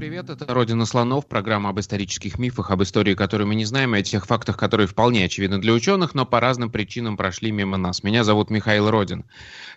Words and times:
привет, 0.00 0.30
это 0.30 0.46
«Родина 0.54 0.86
слонов», 0.86 1.26
программа 1.26 1.68
об 1.68 1.78
исторических 1.78 2.38
мифах, 2.38 2.70
об 2.70 2.82
истории, 2.82 3.14
которую 3.14 3.48
мы 3.48 3.54
не 3.54 3.66
знаем, 3.66 3.94
и 3.94 3.98
о 3.98 4.02
тех 4.02 4.24
фактах, 4.24 4.56
которые 4.56 4.86
вполне 4.86 5.26
очевидны 5.26 5.58
для 5.58 5.74
ученых, 5.74 6.14
но 6.14 6.24
по 6.24 6.40
разным 6.40 6.70
причинам 6.70 7.18
прошли 7.18 7.52
мимо 7.52 7.76
нас. 7.76 8.02
Меня 8.02 8.24
зовут 8.24 8.48
Михаил 8.48 8.90
Родин. 8.90 9.26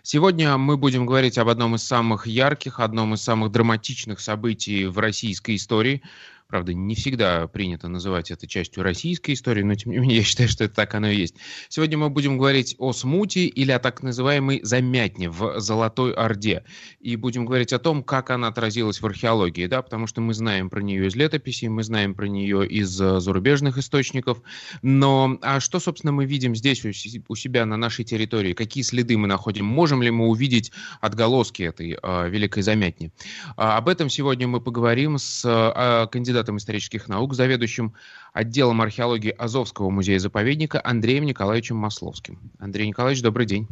Сегодня 0.02 0.56
мы 0.56 0.78
будем 0.78 1.04
говорить 1.04 1.36
об 1.36 1.50
одном 1.50 1.74
из 1.74 1.82
самых 1.82 2.26
ярких, 2.26 2.80
одном 2.80 3.12
из 3.12 3.20
самых 3.20 3.52
драматичных 3.52 4.18
событий 4.18 4.86
в 4.86 4.98
российской 4.98 5.56
истории– 5.56 6.00
Правда, 6.46 6.74
не 6.74 6.94
всегда 6.94 7.48
принято 7.48 7.88
называть 7.88 8.30
это 8.30 8.46
частью 8.46 8.82
российской 8.82 9.32
истории, 9.32 9.62
но 9.62 9.74
тем 9.74 9.92
не 9.92 9.98
менее 9.98 10.16
я 10.18 10.22
считаю, 10.22 10.48
что 10.48 10.64
это 10.64 10.74
так 10.74 10.94
оно 10.94 11.08
и 11.08 11.16
есть. 11.16 11.36
Сегодня 11.68 11.96
мы 11.96 12.10
будем 12.10 12.36
говорить 12.36 12.76
о 12.78 12.92
смуте 12.92 13.46
или 13.46 13.70
о 13.72 13.78
так 13.78 14.02
называемой 14.02 14.60
замятне 14.62 15.30
в 15.30 15.58
Золотой 15.58 16.12
Орде. 16.12 16.64
И 17.00 17.16
будем 17.16 17.46
говорить 17.46 17.72
о 17.72 17.78
том, 17.78 18.02
как 18.02 18.30
она 18.30 18.48
отразилась 18.48 19.00
в 19.00 19.06
археологии, 19.06 19.66
да, 19.66 19.80
потому 19.80 20.06
что 20.06 20.20
мы 20.20 20.34
знаем 20.34 20.68
про 20.68 20.80
нее 20.80 21.06
из 21.06 21.16
летописей, 21.16 21.68
мы 21.68 21.82
знаем 21.82 22.14
про 22.14 22.26
нее 22.26 22.66
из 22.66 23.00
э, 23.00 23.20
зарубежных 23.20 23.78
источников. 23.78 24.42
Но 24.82 25.38
а 25.40 25.60
что, 25.60 25.80
собственно, 25.80 26.12
мы 26.12 26.26
видим 26.26 26.54
здесь 26.54 26.84
у 26.84 27.34
себя 27.34 27.64
на 27.64 27.78
нашей 27.78 28.04
территории? 28.04 28.52
Какие 28.52 28.84
следы 28.84 29.16
мы 29.16 29.28
находим? 29.28 29.64
Можем 29.64 30.02
ли 30.02 30.10
мы 30.10 30.28
увидеть 30.28 30.72
отголоски 31.00 31.62
этой 31.62 31.98
э, 32.00 32.28
великой 32.28 32.62
замятни? 32.62 33.12
А, 33.56 33.78
об 33.78 33.88
этом 33.88 34.10
сегодня 34.10 34.46
мы 34.46 34.60
поговорим 34.60 35.16
с 35.16 35.42
э, 35.44 36.06
кандидатом 36.08 36.33
кандидатом 36.34 36.56
исторических 36.56 37.08
наук, 37.08 37.34
заведующим 37.34 37.94
отделом 38.32 38.80
археологии 38.80 39.30
Азовского 39.30 39.90
музея-заповедника 39.90 40.80
Андреем 40.82 41.26
Николаевичем 41.26 41.76
Масловским. 41.76 42.40
Андрей 42.58 42.88
Николаевич, 42.88 43.22
добрый 43.22 43.46
день. 43.46 43.68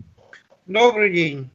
Добрый 0.66 1.12
день. 1.12 1.50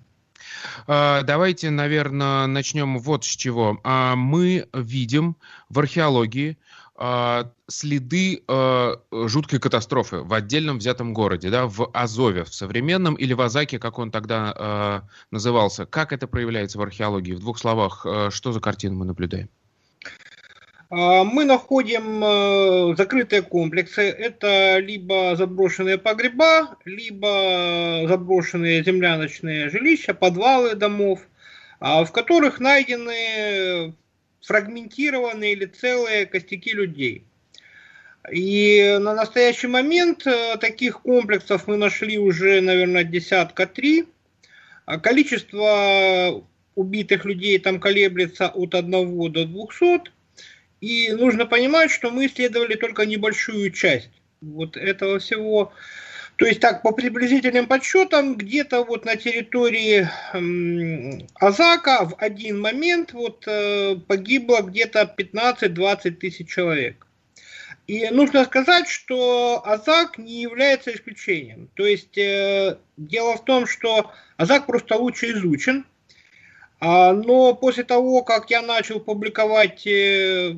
А, 0.86 1.22
давайте, 1.22 1.70
наверное, 1.70 2.46
начнем 2.48 3.00
вот 3.00 3.24
с 3.24 3.28
чего. 3.30 3.80
А, 3.86 4.18
мы 4.18 4.68
видим 4.74 5.38
в 5.70 5.80
археологии 5.80 6.58
а, 6.98 7.52
следы 7.70 8.44
жуткой 9.12 9.60
катастрофы 9.60 10.18
в 10.18 10.34
отдельном 10.34 10.80
взятом 10.80 11.14
городе, 11.14 11.50
да, 11.50 11.68
в 11.68 11.90
Азове, 11.94 12.44
в 12.44 12.54
современном 12.54 13.16
или 13.16 13.32
в 13.32 13.40
Азаке, 13.40 13.80
как 13.80 13.98
он 13.98 14.12
тогда 14.12 15.04
назывался. 15.32 15.86
Как 15.86 16.12
это 16.12 16.28
проявляется 16.28 16.78
в 16.78 16.82
археологии? 16.82 17.32
В 17.34 17.40
двух 17.40 17.60
словах, 17.60 18.06
что 18.30 18.52
за 18.52 18.60
картину 18.60 18.98
мы 18.98 19.06
наблюдаем? 19.06 19.50
А, 20.90 21.24
мы 21.26 21.44
находим 21.44 22.24
э, 22.24 22.96
закрытые 22.96 23.42
комплексы. 23.42 24.04
Это 24.04 24.80
либо 24.80 25.36
заброшенные 25.36 25.98
погреба, 25.98 26.78
либо 26.86 28.06
заброшенные 28.08 28.84
земляночные 28.84 29.70
жилища, 29.70 30.14
подвалы 30.14 30.76
домов, 30.76 31.28
а, 31.80 32.06
в 32.06 32.12
которых 32.14 32.60
найдены 32.60 33.96
фрагментированные 34.42 35.54
или 35.54 35.66
целые 35.66 36.26
костяки 36.26 36.72
людей. 36.72 37.26
И 38.32 38.98
на 39.00 39.14
настоящий 39.14 39.68
момент 39.68 40.26
э, 40.26 40.56
таких 40.58 41.02
комплексов 41.02 41.68
мы 41.68 41.76
нашли 41.76 42.18
уже, 42.18 42.62
наверное, 42.62 43.04
десятка 43.04 43.68
три. 43.68 44.06
А 44.86 45.00
количество 45.00 46.44
убитых 46.76 47.26
людей 47.26 47.60
там 47.60 47.82
колеблется 47.82 48.48
от 48.48 48.73
1 48.73 49.32
до 49.34 49.45
200. 49.45 50.17
И 50.82 51.11
нужно 51.11 51.45
понимать, 51.45 51.92
что 51.92 52.11
мы 52.11 52.27
исследовали 52.27 52.76
только 52.76 53.05
небольшую 53.05 53.71
часть 53.71 54.11
вот 54.42 54.77
этого 54.77 55.20
всего. 55.20 55.73
То 56.36 56.45
есть 56.45 56.60
так, 56.60 56.83
по 56.83 56.92
приблизительным 56.92 57.65
подсчетам, 57.65 58.36
где-то 58.36 58.83
вот 58.83 59.05
на 59.05 59.16
территории 59.16 60.08
Азака 61.39 62.05
в 62.05 62.16
один 62.20 62.61
момент 62.61 63.14
вот 63.14 63.43
э, 63.48 63.95
погибло 64.08 64.61
где-то 64.61 65.11
15-20 65.17 66.11
тысяч 66.11 66.48
человек. 66.48 67.08
И 67.87 68.08
нужно 68.10 68.43
сказать, 68.45 68.87
что 68.87 69.64
Азак 69.66 70.20
не 70.20 70.42
является 70.42 70.93
исключением. 70.93 71.70
То 71.73 71.87
есть 71.87 72.17
э, 72.17 72.77
дело 72.98 73.37
в 73.37 73.45
том, 73.45 73.66
что 73.66 74.11
Азак 74.36 74.67
просто 74.67 74.95
лучше 74.95 75.32
изучен, 75.32 75.86
но 76.80 77.55
после 77.55 77.83
того, 77.83 78.23
как 78.23 78.52
я 78.52 78.61
начал 78.61 78.99
публиковать 78.99 79.88
э, 79.88 80.54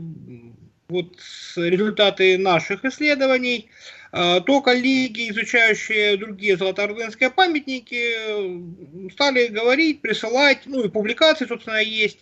вот 0.89 1.13
результаты 1.55 2.37
наших 2.37 2.83
исследований, 2.83 3.69
э, 4.11 4.41
то 4.41 4.61
коллеги, 4.61 5.29
изучающие 5.29 6.17
другие 6.17 6.57
золотоордынские 6.57 7.29
памятники, 7.29 9.11
стали 9.11 9.47
говорить, 9.47 10.01
присылать, 10.01 10.63
ну 10.65 10.83
и 10.83 10.89
публикации, 10.89 11.45
собственно, 11.45 11.81
есть, 11.81 12.19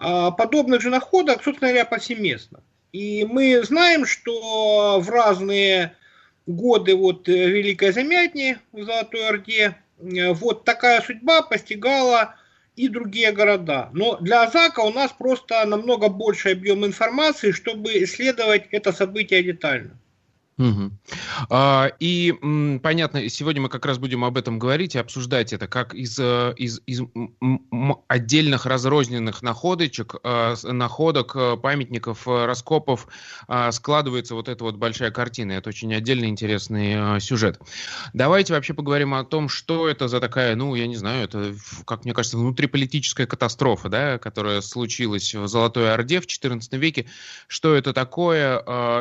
а, 0.00 0.30
подобных 0.30 0.80
же 0.80 0.90
находок, 0.90 1.42
собственно 1.42 1.70
говоря, 1.70 1.84
повсеместно. 1.84 2.62
И 2.92 3.26
мы 3.28 3.62
знаем, 3.64 4.06
что 4.06 5.00
в 5.00 5.10
разные 5.10 5.96
годы 6.46 6.94
вот 6.94 7.28
Великой 7.28 7.92
Замятни 7.92 8.58
в 8.72 8.84
Золотой 8.84 9.28
Орде 9.28 9.76
э, 9.98 10.32
вот 10.32 10.64
такая 10.64 11.02
судьба 11.02 11.42
постигала 11.42 12.36
и 12.78 12.88
другие 12.88 13.32
города. 13.32 13.90
Но 13.92 14.16
для 14.18 14.44
Азака 14.44 14.80
у 14.80 14.92
нас 14.92 15.12
просто 15.12 15.64
намного 15.66 16.08
больше 16.08 16.50
объем 16.50 16.86
информации, 16.86 17.50
чтобы 17.50 17.90
исследовать 18.04 18.68
это 18.70 18.92
событие 18.92 19.42
детально. 19.42 19.98
Угу. 20.58 20.90
А, 21.50 21.92
и 22.00 22.34
м, 22.42 22.80
понятно, 22.82 23.28
сегодня 23.28 23.62
мы 23.62 23.68
как 23.68 23.86
раз 23.86 23.98
будем 23.98 24.24
об 24.24 24.36
этом 24.36 24.58
говорить 24.58 24.96
и 24.96 24.98
обсуждать 24.98 25.52
это, 25.52 25.68
как 25.68 25.94
из, 25.94 26.18
э, 26.18 26.52
из, 26.56 26.80
из 26.84 27.02
отдельных 28.08 28.66
разрозненных 28.66 29.42
находочек, 29.42 30.16
э, 30.22 30.56
находок, 30.64 31.36
э, 31.36 31.56
памятников, 31.56 32.26
раскопов 32.26 33.06
складывается 33.70 34.34
вот 34.34 34.48
эта 34.48 34.64
вот 34.64 34.76
большая 34.76 35.10
картина. 35.10 35.52
Это 35.52 35.68
очень 35.68 35.94
отдельный 35.94 36.28
интересный 36.28 37.20
сюжет. 37.20 37.60
Давайте 38.12 38.52
вообще 38.52 38.74
поговорим 38.74 39.14
о 39.14 39.24
том, 39.24 39.48
что 39.48 39.88
это 39.88 40.08
за 40.08 40.20
такая, 40.20 40.56
ну, 40.56 40.74
я 40.74 40.86
не 40.86 40.96
знаю, 40.96 41.24
это, 41.24 41.54
как 41.86 42.04
мне 42.04 42.12
кажется, 42.12 42.36
внутриполитическая 42.36 43.26
катастрофа, 43.26 43.88
да, 43.88 44.18
которая 44.18 44.60
случилась 44.60 45.34
в 45.34 45.46
Золотой 45.46 45.92
Орде 45.92 46.20
в 46.20 46.26
XIV 46.26 46.76
веке. 46.78 47.06
Что 47.46 47.74
это 47.74 47.92
такое, 47.92 48.58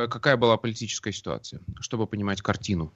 какая 0.07 0.38
была 0.38 0.57
политическая 0.57 1.12
ситуация? 1.12 1.46
Ситуации, 1.47 1.59
чтобы 1.81 2.07
понимать 2.07 2.41
картину? 2.41 2.93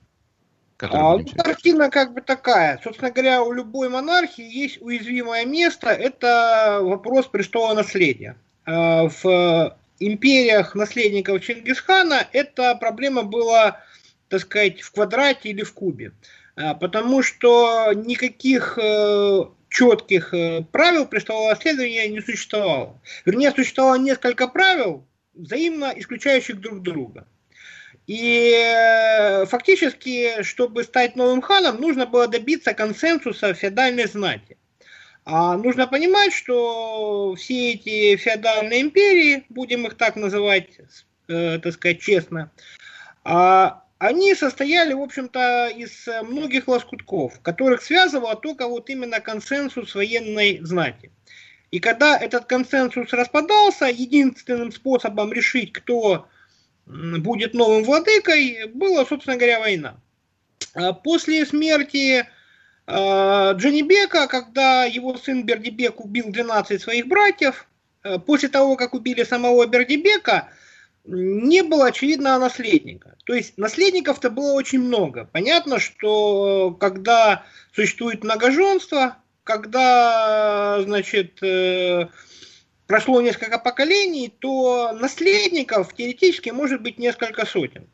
А, 0.79 1.17
ну, 1.17 1.25
картина 1.38 1.91
как 1.91 2.13
бы 2.13 2.22
такая. 2.22 2.79
Собственно 2.84 3.12
говоря, 3.12 3.44
у 3.44 3.51
любой 3.51 3.89
монархии 3.89 4.44
есть 4.44 4.81
уязвимое 4.81 5.45
место. 5.45 5.89
Это 5.89 6.79
вопрос 6.81 7.28
престола 7.28 7.75
наследия. 7.75 8.35
А, 8.66 9.07
в 9.07 9.78
империях 10.00 10.73
наследников 10.73 11.44
Чингисхана 11.44 12.28
эта 12.34 12.75
проблема 12.75 13.22
была, 13.22 13.79
так 14.28 14.41
сказать, 14.41 14.81
в 14.81 14.91
квадрате 14.91 15.50
или 15.50 15.62
в 15.62 15.72
кубе. 15.73 16.13
А, 16.56 16.73
потому 16.73 17.22
что 17.22 17.94
никаких 17.94 18.79
э, 18.81 19.44
четких 19.69 20.33
э, 20.33 20.63
правил 20.72 21.06
престола 21.06 21.50
наследования 21.50 22.07
не 22.07 22.22
существовало. 22.22 23.00
Вернее, 23.25 23.51
существовало 23.51 24.00
несколько 24.00 24.47
правил, 24.47 25.06
взаимно 25.35 25.94
исключающих 25.95 26.59
друг 26.59 26.81
друга. 26.81 27.28
И 28.12 28.54
э, 28.54 29.46
фактически, 29.46 30.44
чтобы 30.44 30.84
стать 30.84 31.16
новым 31.16 31.42
ханом, 31.42 31.80
нужно 31.80 32.06
было 32.06 32.28
добиться 32.28 32.74
консенсуса 32.74 33.54
феодальной 33.54 34.06
знати. 34.06 34.58
А 35.24 35.56
нужно 35.56 35.88
понимать, 35.88 36.34
что 36.34 37.36
все 37.36 37.72
эти 37.72 38.18
феодальные 38.18 38.81
империи, 38.81 39.46
будем 39.48 39.88
их 39.88 39.94
так 39.96 40.18
называть, 40.18 40.68
э, 41.30 41.60
так 41.63 41.72
сказать, 41.72 42.02
честно, 42.02 42.52
а, 43.24 43.86
они 43.98 44.36
состояли, 44.36 44.92
в 44.92 45.02
общем-то, 45.02 45.69
из 45.74 46.06
многих 46.24 46.68
лоскутков, 46.68 47.40
которых 47.40 47.81
связывал 47.81 48.38
только 48.38 48.68
вот 48.68 48.90
именно 48.90 49.22
консенсус 49.22 49.96
военной 49.96 50.60
знати. 50.64 51.12
И 51.72 51.80
когда 51.80 52.18
этот 52.18 52.44
консенсус 52.44 53.14
распадался, 53.14 53.86
единственным 53.86 54.74
способом 54.74 55.31
решить, 55.31 55.72
кто 55.72 56.28
будет 57.20 57.54
новым 57.54 57.84
владыкой, 57.84 58.68
была, 58.74 59.06
собственно 59.06 59.38
говоря, 59.38 59.60
война. 59.60 59.98
А 60.74 60.94
после 60.94 61.46
смерти 61.46 62.26
а, 62.88 63.54
Джанибека, 63.54 64.28
когда 64.28 64.86
его 64.86 65.18
сын 65.18 65.46
Бердибек 65.46 66.00
убил 66.00 66.30
12 66.30 66.82
своих 66.82 67.08
братьев, 67.08 67.68
а, 68.04 68.20
после 68.20 68.50
того, 68.50 68.76
как 68.76 68.94
убили 68.94 69.24
самого 69.24 69.66
Бердибека, 69.68 70.50
не 71.06 71.64
было 71.64 71.88
очевидного 71.88 72.38
наследника. 72.38 73.16
То 73.26 73.34
есть 73.34 73.58
наследников-то 73.58 74.30
было 74.30 74.54
очень 74.54 74.82
много. 74.82 75.28
Понятно, 75.32 75.80
что 75.80 76.76
когда 76.80 77.44
существует 77.74 78.24
многоженство, 78.24 79.18
когда, 79.44 80.82
значит, 80.84 81.42
э, 81.42 82.08
прошло 82.92 83.22
несколько 83.22 83.58
поколений, 83.58 84.34
то 84.40 84.92
наследников 84.92 85.94
теоретически 85.96 86.50
может 86.50 86.82
быть 86.82 87.00
несколько 87.00 87.46
сотен. 87.46 87.88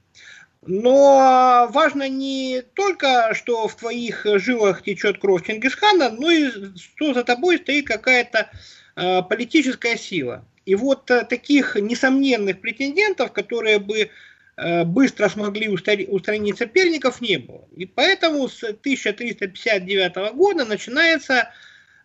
Но 0.65 1.67
важно 1.69 2.09
не 2.09 2.63
только, 2.73 3.35
что 3.35 3.67
в 3.67 3.75
твоих 3.75 4.25
жилах 4.25 4.81
течет 4.81 5.19
кровь 5.19 5.45
Чингисхана, 5.45 6.09
но 6.09 6.31
и 6.31 6.49
что 6.77 7.13
за 7.13 7.23
тобой 7.23 7.59
стоит 7.59 7.85
какая-то 7.85 8.49
э, 8.95 9.21
политическая 9.21 9.97
сила. 9.97 10.43
И 10.65 10.73
вот 10.73 11.11
э, 11.11 11.25
таких 11.25 11.75
несомненных 11.75 12.59
претендентов, 12.59 13.31
которые 13.33 13.77
бы 13.77 14.09
э, 14.57 14.83
быстро 14.83 15.29
смогли 15.29 15.69
устранить 15.69 16.57
соперников, 16.57 17.21
не 17.21 17.37
было. 17.37 17.67
И 17.75 17.85
поэтому 17.85 18.49
с 18.49 18.63
1359 18.63 20.33
года 20.33 20.65
начинается 20.65 21.51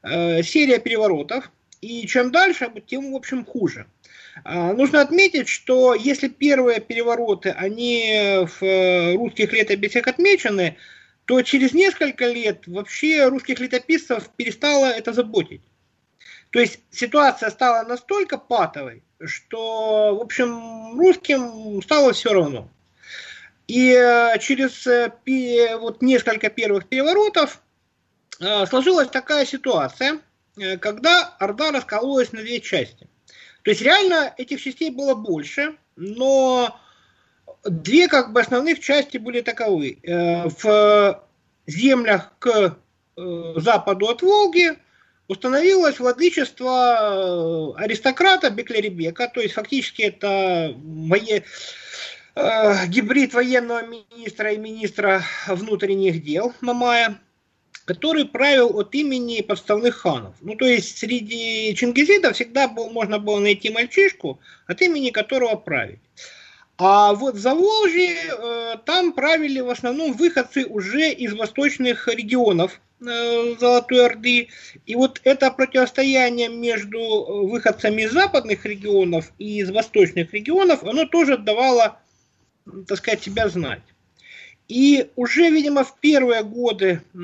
э, 0.02 0.42
серия 0.42 0.78
переворотов. 0.78 1.50
И 1.82 2.06
чем 2.06 2.30
дальше, 2.30 2.72
тем, 2.86 3.12
в 3.12 3.16
общем, 3.16 3.44
хуже. 3.44 3.86
А, 4.44 4.72
нужно 4.72 5.02
отметить, 5.02 5.48
что 5.48 5.94
если 5.94 6.28
первые 6.28 6.80
перевороты, 6.80 7.50
они 7.50 8.46
в 8.58 9.16
русских 9.16 9.52
летописях 9.52 10.06
отмечены, 10.06 10.78
то 11.26 11.42
через 11.42 11.72
несколько 11.72 12.26
лет 12.26 12.66
вообще 12.66 13.28
русских 13.28 13.58
летописцев 13.60 14.30
перестало 14.36 14.86
это 14.86 15.12
заботить. 15.12 15.60
То 16.50 16.60
есть 16.60 16.80
ситуация 16.90 17.50
стала 17.50 17.82
настолько 17.86 18.38
патовой, 18.38 19.02
что, 19.24 20.14
в 20.16 20.20
общем, 20.20 20.98
русским 20.98 21.82
стало 21.82 22.12
все 22.12 22.32
равно. 22.32 22.68
И 23.66 23.90
э, 23.90 24.38
через 24.38 24.86
э, 24.86 25.12
вот 25.78 26.02
несколько 26.02 26.50
первых 26.50 26.88
переворотов 26.88 27.60
э, 28.40 28.66
сложилась 28.66 29.08
такая 29.08 29.46
ситуация, 29.46 30.20
когда 30.80 31.34
Орда 31.38 31.72
раскололась 31.72 32.32
на 32.32 32.40
две 32.40 32.60
части. 32.60 33.08
То 33.62 33.70
есть 33.70 33.82
реально 33.82 34.34
этих 34.36 34.60
частей 34.62 34.90
было 34.90 35.14
больше, 35.14 35.76
но 35.96 36.78
две 37.64 38.08
как 38.08 38.32
бы 38.32 38.40
основных 38.40 38.80
части 38.80 39.18
были 39.18 39.40
таковы. 39.40 39.98
В 40.02 41.22
землях 41.66 42.32
к 42.38 42.76
западу 43.16 44.08
от 44.08 44.22
Волги 44.22 44.76
установилось 45.28 45.98
владычество 45.98 47.74
э, 47.76 47.82
аристократа 47.82 48.50
Беклеребека, 48.50 49.28
то 49.28 49.40
есть 49.40 49.54
фактически 49.54 50.02
это 50.02 50.74
вое... 50.76 51.44
э, 52.34 52.86
гибрид 52.88 53.34
военного 53.34 53.82
министра 53.86 54.52
и 54.52 54.58
министра 54.58 55.22
внутренних 55.46 56.22
дел 56.22 56.52
Мамая, 56.60 57.20
который 57.84 58.24
правил 58.24 58.78
от 58.78 58.94
имени 58.94 59.40
подставных 59.42 59.96
ханов. 59.96 60.34
Ну, 60.40 60.54
то 60.54 60.66
есть 60.66 60.98
среди 60.98 61.74
чингизидов 61.74 62.34
всегда 62.34 62.68
был, 62.68 62.90
можно 62.90 63.18
было 63.18 63.38
найти 63.38 63.70
мальчишку, 63.70 64.40
от 64.66 64.80
имени 64.82 65.10
которого 65.10 65.56
править. 65.56 66.00
А 66.78 67.12
вот 67.12 67.36
за 67.36 67.54
Волжье 67.54 68.16
э, 68.16 68.76
там 68.84 69.12
правили 69.12 69.60
в 69.60 69.68
основном 69.68 70.12
выходцы 70.14 70.64
уже 70.64 71.12
из 71.12 71.34
восточных 71.34 72.08
регионов 72.08 72.80
Э, 73.04 73.56
Золотой 73.58 74.06
Орды. 74.06 74.48
И 74.86 74.94
вот 74.94 75.20
это 75.24 75.50
противостояние 75.50 76.48
между 76.48 76.98
э, 76.98 77.46
выходцами 77.48 78.02
из 78.02 78.12
западных 78.12 78.64
регионов 78.64 79.32
и 79.38 79.58
из 79.58 79.70
восточных 79.70 80.32
регионов, 80.32 80.84
оно 80.84 81.06
тоже 81.06 81.36
давало, 81.36 81.98
так 82.86 82.98
сказать, 82.98 83.22
себя 83.22 83.48
знать. 83.48 83.82
И 84.72 85.10
уже, 85.16 85.50
видимо, 85.50 85.84
в 85.84 86.00
первые 86.00 86.42
годы 86.42 87.02
э, 87.12 87.18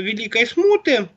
Великой 0.00 0.46
Смуты, 0.46 1.10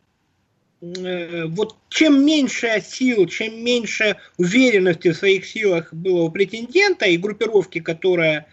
вот 0.82 1.76
чем 1.88 2.26
меньше 2.26 2.84
сил, 2.86 3.26
чем 3.28 3.64
меньше 3.64 4.18
уверенности 4.38 5.12
в 5.12 5.16
своих 5.16 5.46
силах 5.46 5.94
было 5.94 6.24
у 6.24 6.32
претендента 6.32 7.06
и 7.06 7.18
группировки, 7.18 7.80
которая 7.80 8.48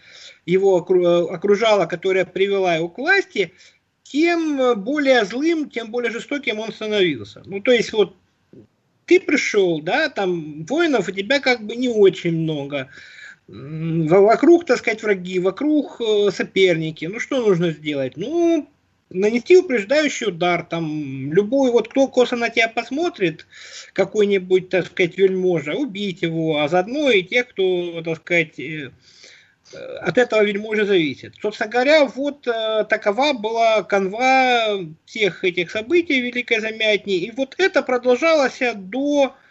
его 0.45 0.77
окружала, 0.77 1.87
которая 1.87 2.23
привела 2.23 2.75
его 2.75 2.87
к 2.87 2.97
власти, 2.97 3.51
тем 4.03 4.61
э, 4.61 4.75
более 4.75 5.25
злым, 5.25 5.69
тем 5.69 5.91
более 5.91 6.11
жестоким 6.11 6.59
он 6.59 6.71
становился. 6.71 7.41
Ну, 7.45 7.59
то 7.59 7.73
есть 7.73 7.91
вот 7.91 8.15
ты 9.05 9.19
пришел, 9.19 9.81
да, 9.81 10.07
там 10.07 10.65
воинов 10.65 11.09
у 11.09 11.11
тебя 11.11 11.41
как 11.41 11.65
бы 11.65 11.75
не 11.75 11.89
очень 11.89 12.37
много. 12.37 12.87
Вокруг, 13.51 14.65
так 14.65 14.77
сказать, 14.77 15.01
враги, 15.01 15.39
вокруг 15.39 15.99
э, 15.99 16.29
соперники. 16.31 17.05
Ну, 17.05 17.19
что 17.19 17.41
нужно 17.41 17.71
сделать? 17.71 18.15
Ну, 18.15 18.69
нанести 19.09 19.57
упреждающий 19.57 20.27
удар, 20.27 20.63
там, 20.63 21.33
любой, 21.33 21.71
вот 21.71 21.87
кто 21.87 22.07
косо 22.07 22.35
на 22.35 22.49
тебя 22.49 22.67
посмотрит, 22.67 23.47
какой-нибудь, 23.93 24.69
так 24.69 24.85
сказать, 24.85 25.17
вельможа, 25.17 25.73
убить 25.73 26.21
его, 26.21 26.59
а 26.59 26.67
заодно 26.67 27.09
и 27.09 27.23
тех, 27.23 27.47
кто, 27.47 28.03
так 28.03 28.17
сказать, 28.17 28.59
э, 28.59 28.91
от 30.01 30.19
этого 30.19 30.43
вельможи 30.43 30.85
зависит. 30.85 31.33
Собственно 31.41 31.71
говоря, 31.71 32.05
вот 32.05 32.47
э, 32.47 32.85
такова 32.87 33.33
была 33.33 33.81
канва 33.81 34.79
всех 35.05 35.43
этих 35.43 35.71
событий 35.71 36.21
Великой 36.21 36.59
Замятни. 36.59 37.15
И 37.15 37.31
вот 37.31 37.55
это 37.57 37.81
продолжалось 37.81 38.59
до 38.75 39.25
э, 39.25 39.48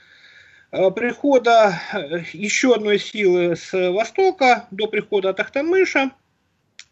прихода 0.70 1.80
э, 1.92 2.22
еще 2.32 2.74
одной 2.74 2.98
силы 2.98 3.56
с 3.56 3.72
востока, 3.90 4.66
до 4.70 4.86
прихода 4.86 5.32
Тахтамыша. 5.32 6.12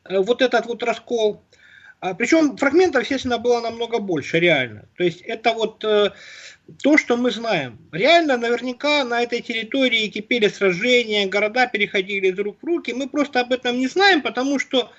Э, 0.05 0.19
вот 0.20 0.43
этот 0.43 0.67
вот 0.67 0.82
раскол. 0.82 1.43
А, 2.00 2.14
причем 2.14 2.56
фрагментов, 2.56 3.02
естественно, 3.02 3.38
было 3.38 3.61
намного 3.61 3.99
больше, 3.99 4.38
реально. 4.38 4.87
То 4.96 5.05
есть 5.05 5.20
это 5.23 5.52
вот 5.52 5.82
э, 5.84 6.11
то, 6.82 6.99
что 6.99 7.17
мы 7.17 7.31
знаем. 7.31 7.78
Реально, 7.93 8.37
наверняка 8.37 9.05
на 9.05 9.23
этой 9.23 9.40
территории 9.40 10.08
кипели 10.08 10.49
сражения, 10.49 11.26
города 11.26 11.67
переходили 11.67 12.28
из 12.28 12.38
рук 12.38 12.58
в 12.61 12.64
руки. 12.64 12.93
Мы 12.93 13.08
просто 13.08 13.40
об 13.40 13.52
этом 13.52 13.78
не 13.78 13.87
знаем, 13.87 14.23
потому 14.23 14.58
что 14.58 14.93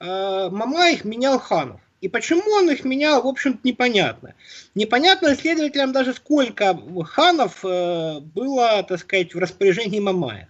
э, 0.00 0.48
Мама 0.50 0.92
их 0.92 1.04
менял 1.04 1.38
ханов. 1.38 1.82
И 2.00 2.08
почему 2.08 2.50
он 2.52 2.70
их 2.70 2.84
менял, 2.84 3.22
в 3.22 3.26
общем-то, 3.26 3.58
непонятно. 3.64 4.32
Непонятно 4.74 5.34
исследователям 5.34 5.92
даже 5.92 6.14
сколько 6.14 6.74
ханов 7.04 7.62
э, 7.62 8.20
было, 8.20 8.82
так 8.82 8.98
сказать, 8.98 9.34
в 9.34 9.38
распоряжении 9.38 10.00
Мамая. 10.00 10.48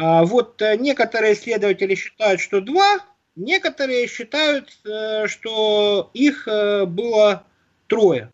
А 0.00 0.24
вот 0.24 0.62
э, 0.62 0.76
некоторые 0.76 1.32
исследователи 1.32 1.96
считают, 1.96 2.40
что 2.40 2.60
два, 2.60 3.00
Некоторые 3.34 4.08
считают, 4.08 4.78
э, 4.84 5.28
что 5.28 6.10
их 6.12 6.48
э, 6.48 6.86
было 6.86 7.44
трое. 7.86 8.32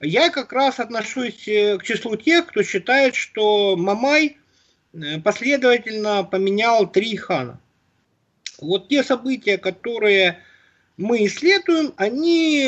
Я 0.00 0.28
как 0.28 0.52
раз 0.52 0.80
отношусь 0.80 1.44
к 1.44 1.82
числу 1.82 2.16
тех, 2.16 2.46
кто 2.46 2.62
считает, 2.62 3.14
что 3.14 3.74
Мамай 3.76 4.36
последовательно 5.24 6.24
поменял 6.24 6.86
три 6.86 7.16
хана. 7.16 7.58
Вот 8.58 8.88
те 8.88 9.02
события, 9.02 9.56
которые 9.56 10.40
мы 10.98 11.24
исследуем, 11.24 11.94
они, 11.96 12.62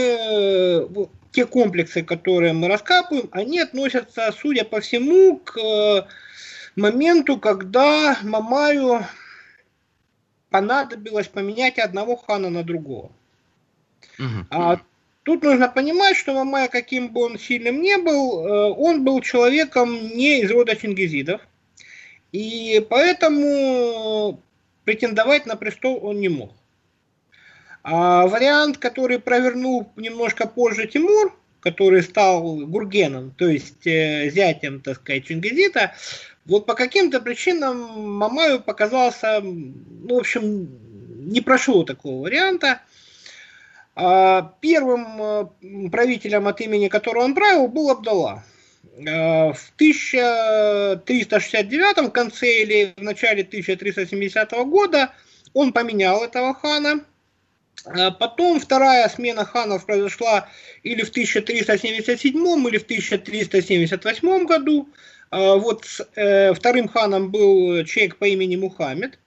те 1.32 1.46
комплексы, 1.46 2.02
которые 2.02 2.54
мы 2.54 2.68
раскапываем, 2.68 3.28
они 3.32 3.60
относятся, 3.60 4.34
судя 4.36 4.64
по 4.64 4.80
всему, 4.80 5.36
к 5.36 6.08
моменту, 6.80 7.38
когда 7.38 8.18
Мамаю 8.22 9.06
понадобилось 10.50 11.28
поменять 11.28 11.78
одного 11.78 12.16
хана 12.16 12.50
на 12.50 12.62
другого. 12.64 13.12
Угу. 14.18 14.46
А, 14.50 14.80
Тут 15.22 15.42
нужно 15.42 15.68
понимать, 15.68 16.16
что 16.16 16.32
Мамай, 16.32 16.68
каким 16.68 17.10
бы 17.10 17.22
он 17.22 17.38
сильным 17.38 17.82
не 17.82 17.98
был, 17.98 18.46
э, 18.46 18.72
он 18.72 19.04
был 19.04 19.20
человеком 19.20 19.92
не 19.92 20.40
из 20.40 20.50
рода 20.50 20.74
чингизидов. 20.74 21.42
И 22.32 22.84
поэтому 22.88 24.40
претендовать 24.84 25.46
на 25.46 25.56
престол 25.56 26.00
он 26.02 26.20
не 26.20 26.28
мог. 26.28 26.52
А 27.82 28.26
вариант, 28.26 28.78
который 28.78 29.18
провернул 29.18 29.90
немножко 29.96 30.46
позже 30.46 30.86
Тимур, 30.86 31.36
который 31.60 32.02
стал 32.02 32.56
Гургеном, 32.66 33.32
то 33.32 33.46
есть 33.46 33.86
э, 33.86 34.30
зятем, 34.30 34.80
так 34.80 34.96
сказать, 34.96 35.26
Чингизита, 35.26 35.92
вот 36.46 36.66
по 36.66 36.74
каким-то 36.74 37.20
причинам 37.20 38.16
Мамаю 38.16 38.60
показался, 38.60 39.40
ну, 39.40 40.16
в 40.16 40.18
общем, 40.18 40.68
не 41.30 41.40
прошло 41.40 41.84
такого 41.84 42.22
варианта. 42.22 42.82
А 43.94 44.56
первым 44.60 45.06
э, 45.20 45.46
правителем, 45.90 46.48
от 46.48 46.60
имени 46.60 46.88
которого 46.88 47.22
он 47.24 47.34
правил, 47.34 47.68
был 47.68 47.90
Абдалла. 47.90 48.44
Э, 48.96 49.52
в 49.52 49.72
1369 49.76 52.08
в 52.08 52.10
конце 52.10 52.62
или 52.62 52.92
в 52.96 53.02
начале 53.02 53.42
1370 53.42 54.50
года 54.66 55.12
он 55.52 55.72
поменял 55.72 56.24
этого 56.24 56.54
хана. 56.54 57.04
Э, 57.84 58.10
потом 58.10 58.58
вторая 58.60 59.08
смена 59.08 59.44
ханов 59.44 59.86
произошла 59.86 60.48
или 60.82 61.02
в 61.02 61.10
1377 61.10 62.32
или 62.68 62.78
в 62.78 62.84
1378 62.84 64.46
году. 64.46 64.88
Вот 65.30 65.84
вторым 65.84 66.88
ханом 66.88 67.30
был 67.30 67.84
человек 67.84 68.16
по 68.16 68.24
имени 68.24 68.56
Мухаммед. 68.56 69.18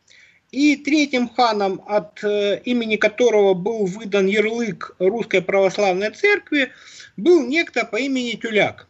И 0.53 0.75
третьим 0.75 1.29
ханом, 1.29 1.81
от 1.87 2.23
э, 2.23 2.61
имени 2.63 2.97
которого 2.97 3.55
был 3.55 3.87
выдан 3.87 4.27
ярлык 4.27 4.95
Русской 4.99 5.41
Православной 5.41 6.11
Церкви, 6.11 6.69
был 7.17 7.43
некто 7.47 7.85
по 7.85 7.95
имени 7.95 8.35
Тюляк. 8.35 8.87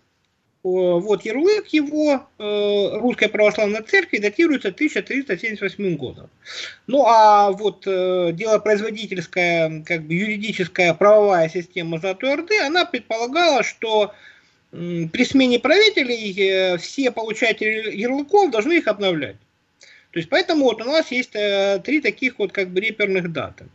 Вот 0.63 1.23
ярлык 1.23 1.67
его 1.67 2.27
э, 2.37 2.97
Русской 2.99 3.29
Православной 3.29 3.81
Церкви 3.83 4.17
датируется 4.17 4.69
1378 4.69 5.95
годом. 5.95 6.29
Ну 6.87 7.05
а 7.05 7.51
вот 7.51 7.83
э, 7.87 8.31
делопроизводительская, 8.33 9.83
как 9.85 10.03
бы 10.03 10.15
юридическая 10.15 10.93
правовая 10.93 11.47
система 11.47 11.97
Золотой 11.97 12.33
Орды, 12.33 12.59
она 12.59 12.83
предполагала, 12.83 13.63
что 13.63 14.13
при 14.73 15.23
смене 15.23 15.59
правителей 15.59 16.77
все 16.77 17.11
получатели 17.11 17.95
ярлыков 17.95 18.51
должны 18.51 18.73
их 18.73 18.87
обновлять. 18.87 19.37
То 20.13 20.19
есть 20.19 20.29
поэтому 20.29 20.65
вот 20.65 20.81
у 20.81 20.85
нас 20.85 21.11
есть 21.11 21.35
э, 21.35 21.81
три 21.83 22.01
таких 22.01 22.37
вот 22.37 22.51
как 22.51 22.69
бы 22.69 22.79
реперных 22.79 23.31
даты. 23.31 23.65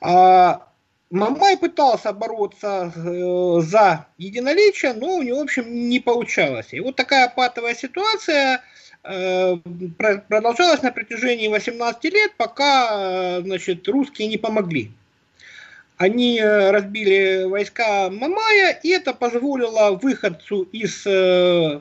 А, 0.00 0.66
Мамай 1.10 1.56
пытался 1.56 2.12
бороться 2.12 2.92
э, 2.96 3.60
за 3.60 4.06
единоличие, 4.18 4.94
но 4.94 5.16
у 5.16 5.22
него, 5.22 5.38
в 5.38 5.42
общем, 5.42 5.88
не 5.88 6.00
получалось. 6.00 6.72
И 6.72 6.80
вот 6.80 6.96
такая 6.96 7.28
патовая 7.28 7.74
ситуация 7.74 8.62
э, 9.04 9.56
продолжалась 10.28 10.82
на 10.82 10.90
протяжении 10.90 11.46
18 11.46 12.04
лет, 12.04 12.32
пока 12.36 12.88
э, 13.38 13.42
значит, 13.42 13.86
русские 13.86 14.26
не 14.26 14.38
помогли. 14.38 14.90
Они 16.02 16.36
э, 16.40 16.72
разбили 16.72 17.44
войска 17.44 18.10
Мамая, 18.10 18.72
и 18.82 18.88
это 18.88 19.14
позволило 19.14 19.92
выходцу 19.92 20.62
из 20.72 21.06
э, 21.06 21.80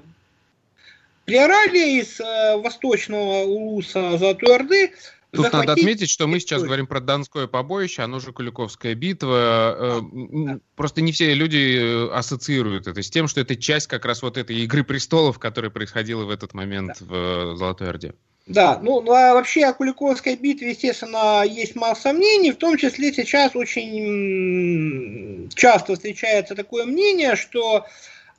Приорали 1.25 1.99
из 1.99 2.19
э, 2.19 2.57
восточного 2.57 3.45
улуса 3.45 4.19
Золотой 4.19 4.57
Орды 4.57 4.91
Тут 5.31 5.45
захватить... 5.45 5.69
надо 5.69 5.79
отметить, 5.79 6.09
что 6.09 6.27
мы 6.27 6.39
сейчас 6.39 6.61
говорим 6.61 6.87
про 6.87 6.99
Донское 6.99 7.47
побоище, 7.47 8.01
оно 8.01 8.19
же 8.19 8.33
Куликовская 8.33 8.95
битва. 8.95 10.03
Да. 10.11 10.59
Просто 10.75 11.01
не 11.01 11.13
все 11.13 11.33
люди 11.33 11.77
э, 11.79 12.09
ассоциируют 12.13 12.87
это 12.87 13.01
с 13.01 13.09
тем, 13.09 13.29
что 13.29 13.39
это 13.39 13.55
часть 13.55 13.87
как 13.87 14.05
раз 14.05 14.21
вот 14.21 14.37
этой 14.37 14.57
Игры 14.57 14.83
престолов, 14.83 15.39
которая 15.39 15.71
происходила 15.71 16.25
в 16.25 16.29
этот 16.29 16.53
момент 16.53 16.97
да. 16.99 17.05
в 17.05 17.13
э, 17.13 17.55
Золотой 17.55 17.89
Орде. 17.89 18.13
Да, 18.47 18.79
ну, 18.81 19.01
ну 19.01 19.13
а 19.13 19.33
вообще 19.33 19.63
о 19.65 19.73
Куликовской 19.73 20.35
битве, 20.35 20.71
естественно, 20.71 21.43
есть 21.45 21.75
масса 21.75 22.01
сомнений, 22.01 22.51
в 22.51 22.57
том 22.57 22.75
числе 22.75 23.13
сейчас 23.13 23.55
очень 23.55 25.49
часто 25.55 25.93
встречается 25.93 26.55
такое 26.55 26.85
мнение, 26.85 27.35
что 27.35 27.85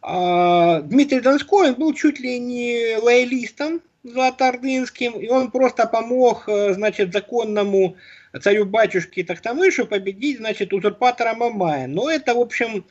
а, 0.03 0.81
Дмитрий 0.81 1.21
Донской 1.21 1.71
он 1.71 1.75
был 1.77 1.95
чуть 1.95 2.19
ли 2.19 2.39
не 2.39 2.97
лоялистом 3.01 3.81
золотоордынским, 4.05 5.13
и 5.13 5.29
он 5.29 5.51
просто 5.51 5.87
помог, 5.87 6.49
э, 6.49 6.75
значит, 6.75 7.13
законному 7.13 7.97
царю-батюшке 8.41 9.25
Тахтамышу 9.25 9.87
победить, 9.87 10.39
значит, 10.39 10.73
узурпатора 10.73 11.35
Мамая. 11.35 11.87
Но 11.87 12.11
это, 12.11 12.35
в 12.35 12.41
общем, 12.41 12.85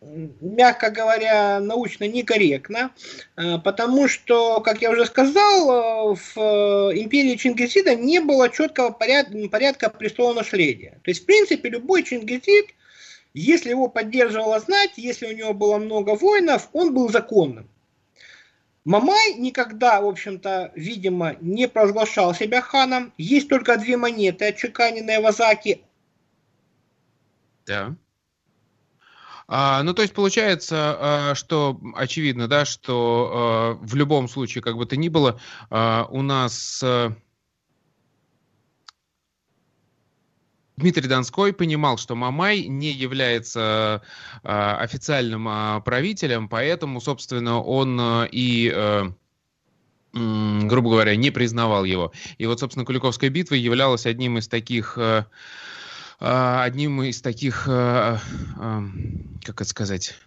мягко 0.00 0.90
говоря, 0.90 1.58
научно 1.60 2.06
некорректно, 2.06 2.90
э, 3.36 3.58
потому 3.58 4.08
что, 4.08 4.60
как 4.60 4.80
я 4.80 4.90
уже 4.90 5.06
сказал, 5.06 6.12
э, 6.12 6.16
в 6.34 6.92
империи 6.94 7.36
Чингисида 7.36 7.94
не 7.94 8.20
было 8.20 8.48
четкого 8.48 8.90
порядка, 8.90 9.36
порядка 9.48 9.90
престола 9.90 10.34
наследия. 10.34 11.00
То 11.02 11.10
есть, 11.10 11.22
в 11.22 11.26
принципе, 11.26 11.68
любой 11.68 12.02
Чингисид– 12.02 12.66
если 13.34 13.70
его 13.70 13.88
поддерживала 13.88 14.58
знать, 14.58 14.92
если 14.96 15.26
у 15.26 15.36
него 15.36 15.52
было 15.52 15.78
много 15.78 16.16
воинов, 16.16 16.68
он 16.72 16.94
был 16.94 17.08
законным. 17.08 17.68
Мамай 18.88 19.34
никогда, 19.34 20.00
в 20.00 20.06
общем-то, 20.06 20.72
видимо, 20.74 21.36
не 21.42 21.68
провозглашал 21.68 22.34
себя 22.34 22.62
ханом. 22.62 23.12
Есть 23.18 23.50
только 23.50 23.76
две 23.76 23.98
монеты, 23.98 24.46
отчеканенные 24.46 25.20
в 25.20 25.26
Азаке. 25.26 25.80
Да. 27.66 27.94
А, 29.46 29.82
ну, 29.82 29.92
то 29.92 30.00
есть 30.00 30.14
получается, 30.14 30.96
а, 30.98 31.34
что 31.34 31.78
очевидно, 31.96 32.48
да, 32.48 32.64
что 32.64 33.30
а, 33.30 33.74
в 33.74 33.94
любом 33.94 34.26
случае, 34.26 34.62
как 34.62 34.78
бы 34.78 34.86
то 34.86 34.96
ни 34.96 35.10
было, 35.10 35.38
а, 35.68 36.08
у 36.10 36.22
нас 36.22 36.82
Дмитрий 40.78 41.08
Донской 41.08 41.52
понимал, 41.52 41.98
что 41.98 42.14
Мамай 42.14 42.66
не 42.68 42.92
является 42.92 44.00
э, 44.44 44.48
официальным 44.48 45.48
э, 45.48 45.80
правителем, 45.84 46.48
поэтому, 46.48 47.00
собственно, 47.00 47.60
он 47.60 47.98
э, 48.00 48.28
и 48.30 49.12
грубо 50.14 50.90
говоря, 50.90 51.14
не 51.16 51.30
признавал 51.30 51.84
его. 51.84 52.12
И 52.38 52.46
вот, 52.46 52.58
собственно, 52.58 52.86
Куликовская 52.86 53.28
битва 53.28 53.54
являлась 53.54 54.06
одним 54.06 54.38
из 54.38 54.48
таких, 54.48 54.98
одним 56.18 57.02
из 57.02 57.20
таких, 57.20 57.64
как 57.64 58.20
это 59.44 59.64
сказать, 59.64 60.18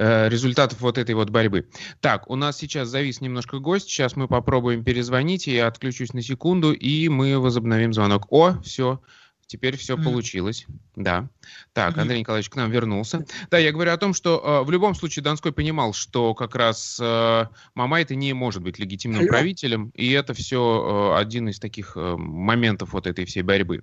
результатов 0.00 0.80
вот 0.80 0.96
этой 0.96 1.14
вот 1.14 1.28
борьбы. 1.28 1.68
Так, 2.00 2.30
у 2.30 2.36
нас 2.36 2.56
сейчас 2.56 2.88
завис 2.88 3.20
немножко 3.20 3.58
гость, 3.58 3.88
сейчас 3.88 4.16
мы 4.16 4.28
попробуем 4.28 4.82
перезвонить, 4.82 5.46
я 5.46 5.66
отключусь 5.66 6.14
на 6.14 6.22
секунду, 6.22 6.72
и 6.72 7.08
мы 7.08 7.38
возобновим 7.38 7.92
звонок. 7.92 8.26
О, 8.30 8.58
все, 8.62 9.00
Теперь 9.50 9.76
все 9.76 9.96
mm. 9.96 10.04
получилось, 10.04 10.64
да. 10.94 11.28
Так, 11.72 11.98
Андрей 11.98 12.20
Николаевич 12.20 12.48
к 12.50 12.54
нам 12.54 12.70
вернулся. 12.70 13.26
Да, 13.50 13.58
я 13.58 13.72
говорю 13.72 13.90
о 13.90 13.96
том, 13.96 14.14
что 14.14 14.60
э, 14.62 14.64
в 14.64 14.70
любом 14.70 14.94
случае 14.94 15.24
Донской 15.24 15.52
понимал, 15.52 15.92
что 15.92 16.34
как 16.34 16.54
раз 16.54 17.00
э, 17.02 17.46
Мамай 17.74 18.02
это 18.02 18.14
не 18.14 18.32
может 18.32 18.62
быть 18.62 18.78
легитимным 18.78 19.22
Алло. 19.22 19.28
правителем, 19.28 19.90
и 19.96 20.12
это 20.12 20.34
все 20.34 21.14
э, 21.16 21.18
один 21.18 21.48
из 21.48 21.58
таких 21.58 21.96
э, 21.96 22.14
моментов 22.16 22.92
вот 22.92 23.08
этой 23.08 23.24
всей 23.24 23.42
борьбы. 23.42 23.82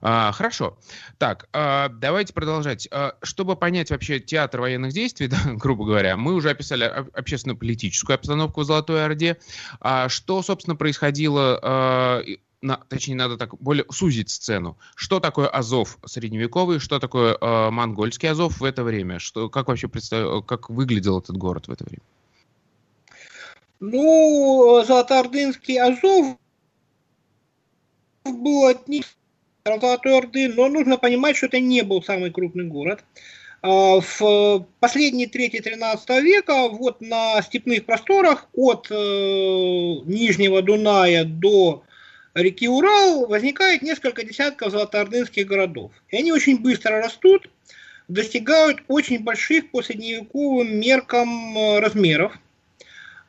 А, 0.00 0.32
хорошо. 0.32 0.78
Так, 1.18 1.50
э, 1.52 1.90
давайте 1.90 2.32
продолжать. 2.32 2.88
Э, 2.90 3.10
чтобы 3.22 3.56
понять 3.56 3.90
вообще 3.90 4.20
театр 4.20 4.62
военных 4.62 4.94
действий, 4.94 5.26
да, 5.28 5.36
грубо 5.52 5.84
говоря, 5.84 6.16
мы 6.16 6.32
уже 6.32 6.48
описали 6.48 6.84
общественно-политическую 6.84 8.14
обстановку 8.14 8.62
в 8.62 8.64
Золотой 8.64 9.04
Орде. 9.04 9.36
А 9.80 10.08
что, 10.08 10.42
собственно, 10.42 10.76
происходило 10.76 11.60
э, 11.62 12.36
на, 12.64 12.78
точнее, 12.88 13.14
надо 13.14 13.36
так 13.36 13.56
более 13.60 13.84
сузить 13.90 14.30
сцену. 14.30 14.78
Что 14.96 15.20
такое 15.20 15.48
Азов 15.48 15.98
средневековый, 16.06 16.78
что 16.78 16.98
такое 16.98 17.36
э, 17.38 17.70
монгольский 17.70 18.30
Азов 18.30 18.60
в 18.60 18.64
это 18.64 18.82
время? 18.82 19.18
Что, 19.18 19.50
как 19.50 19.68
вообще 19.68 19.86
представ... 19.86 20.44
как 20.46 20.70
выглядел 20.70 21.18
этот 21.18 21.36
город 21.36 21.68
в 21.68 21.72
это 21.72 21.84
время? 21.84 22.02
Ну, 23.80 24.82
Золотоордынский 24.86 25.78
Азов 25.78 26.38
был 28.24 28.66
одним 28.66 29.02
Золотой 29.66 30.16
Орды, 30.16 30.48
но 30.48 30.68
нужно 30.68 30.96
понимать, 30.96 31.36
что 31.36 31.46
это 31.46 31.60
не 31.60 31.82
был 31.82 32.02
самый 32.02 32.30
крупный 32.30 32.64
город. 32.64 33.04
А, 33.60 34.00
в 34.00 34.66
последние 34.80 35.28
трети 35.28 35.60
13 35.60 36.08
века 36.22 36.68
вот 36.68 37.02
на 37.02 37.42
степных 37.42 37.84
просторах 37.84 38.46
от 38.54 38.86
э, 38.90 38.94
Нижнего 38.94 40.62
Дуная 40.62 41.24
до 41.24 41.82
реки 42.34 42.68
Урал 42.68 43.26
возникает 43.26 43.82
несколько 43.82 44.24
десятков 44.24 44.72
золотоордынских 44.72 45.46
городов. 45.46 45.92
И 46.08 46.16
они 46.16 46.32
очень 46.32 46.60
быстро 46.60 47.02
растут, 47.02 47.48
достигают 48.08 48.82
очень 48.88 49.22
больших 49.22 49.70
по 49.70 49.82
средневековым 49.82 50.78
меркам 50.78 51.56
э, 51.56 51.80
размеров. 51.80 52.36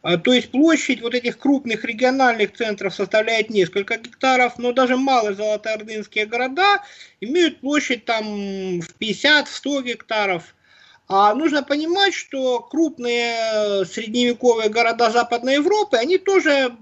А, 0.02 0.18
то 0.18 0.34
есть 0.34 0.52
площадь 0.52 1.02
вот 1.02 1.16
этих 1.16 1.40
крупных 1.40 1.84
региональных 1.84 2.54
центров 2.54 2.94
составляет 2.94 3.50
несколько 3.50 3.98
гектаров, 3.98 4.60
но 4.60 4.72
даже 4.72 4.98
малые 4.98 5.36
золотоордынские 5.36 6.28
города 6.28 6.84
имеют 7.22 7.60
площадь 7.60 8.06
там 8.06 8.82
в 8.82 8.96
50-100 9.00 9.84
гектаров. 9.84 10.56
А 11.08 11.34
нужно 11.34 11.64
понимать, 11.64 12.14
что 12.14 12.60
крупные 12.60 13.86
средневековые 13.86 14.70
города 14.70 15.10
Западной 15.12 15.56
Европы, 15.56 15.98
они 15.98 16.18
тоже 16.18 16.76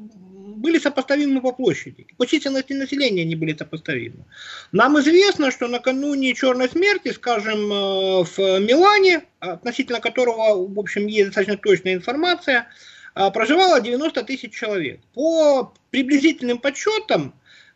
были 0.64 0.80
сопоставимы 0.80 1.42
по 1.42 1.52
площади. 1.52 2.08
По 2.18 2.26
численности 2.26 2.72
населения 2.72 3.24
они 3.24 3.36
были 3.36 3.54
сопоставимы. 3.54 4.24
Нам 4.72 4.98
известно, 5.00 5.52
что 5.52 5.68
накануне 5.68 6.34
Черной 6.34 6.70
смерти, 6.70 7.12
скажем, 7.12 7.72
э, 7.72 8.24
в 8.24 8.38
Милане, 8.60 9.24
относительно 9.40 10.00
которого, 10.00 10.66
в 10.66 10.80
общем, 10.80 11.06
есть 11.08 11.28
достаточно 11.28 11.58
точная 11.58 11.96
информация, 11.96 12.68
а, 13.14 13.30
проживало 13.30 13.82
90 13.82 14.24
тысяч 14.24 14.54
человек. 14.54 15.02
По 15.14 15.74
приблизительным 15.92 16.58
подсчетам, 16.58 17.34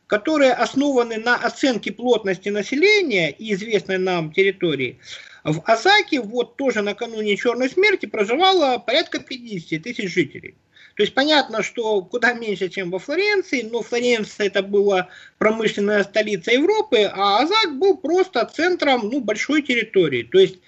которые 0.07 0.53
основаны 0.53 1.17
на 1.17 1.35
оценке 1.35 1.91
плотности 1.91 2.47
населения 2.47 3.31
и 3.31 3.53
известной 3.53 3.97
нам 3.97 4.31
территории, 4.31 4.97
в 5.43 5.61
Азаке 5.65 6.21
вот 6.21 6.55
тоже 6.55 6.81
накануне 6.81 7.35
Черной 7.35 7.69
смерти 7.69 8.05
проживало 8.05 8.77
порядка 8.79 9.19
50 9.19 9.83
тысяч 9.83 10.13
жителей. 10.13 10.55
То 10.95 11.03
есть 11.03 11.13
понятно, 11.13 11.61
что 11.61 12.01
куда 12.01 12.33
меньше, 12.33 12.69
чем 12.69 12.89
во 12.89 12.99
Флоренции, 12.99 13.61
но 13.61 13.81
Флоренция 13.81 14.47
это 14.47 14.63
была 14.63 15.09
промышленная 15.37 16.03
столица 16.03 16.51
Европы, 16.51 17.03
а 17.03 17.41
Азак 17.41 17.77
был 17.77 17.97
просто 17.97 18.45
центром 18.45 19.09
ну, 19.09 19.19
большой 19.19 19.61
территории. 19.61 20.23
То 20.23 20.39
есть 20.39 20.59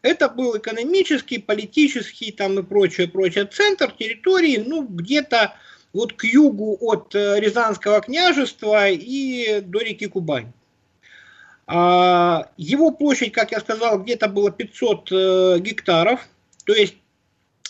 это 0.00 0.28
был 0.28 0.56
экономический, 0.56 1.38
политический 1.38 2.32
там 2.32 2.58
и 2.58 2.62
прочее, 2.62 3.08
прочее 3.08 3.46
центр 3.46 3.90
территории, 3.90 4.62
ну, 4.64 4.82
где-то 4.82 5.54
вот 5.94 6.12
к 6.12 6.24
югу 6.24 6.76
от 6.80 7.14
э, 7.14 7.40
Рязанского 7.40 8.00
княжества 8.00 8.88
и 8.88 9.60
до 9.60 9.80
реки 9.80 10.06
Кубань. 10.06 10.52
А, 11.66 12.50
его 12.56 12.90
площадь, 12.90 13.32
как 13.32 13.52
я 13.52 13.60
сказал, 13.60 14.02
где-то 14.02 14.28
было 14.28 14.50
500 14.50 15.08
э, 15.10 15.58
гектаров, 15.60 16.20
то 16.66 16.74
есть 16.74 16.96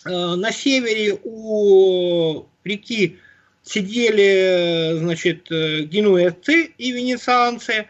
на 0.05 0.53
севере 0.53 1.19
у 1.23 2.45
реки 2.65 3.19
сидели, 3.63 4.99
значит, 4.99 5.49
генуэзцы 5.49 6.73
и 6.77 6.93
венецианцы, 6.93 7.87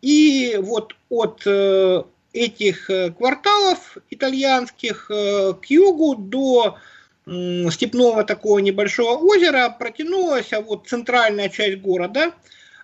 и 0.00 0.58
вот 0.62 0.94
от 1.08 1.44
этих 2.36 2.90
э, 2.90 3.10
кварталов 3.10 3.96
итальянских 4.10 5.10
э, 5.10 5.54
к 5.54 5.66
югу 5.66 6.16
до 6.16 6.76
степного 7.72 8.22
такого 8.22 8.60
небольшого 8.60 9.16
озера 9.16 9.74
протянулась 9.76 10.52
а 10.52 10.60
вот 10.60 10.86
центральная 10.86 11.48
часть 11.48 11.78
города, 11.78 12.32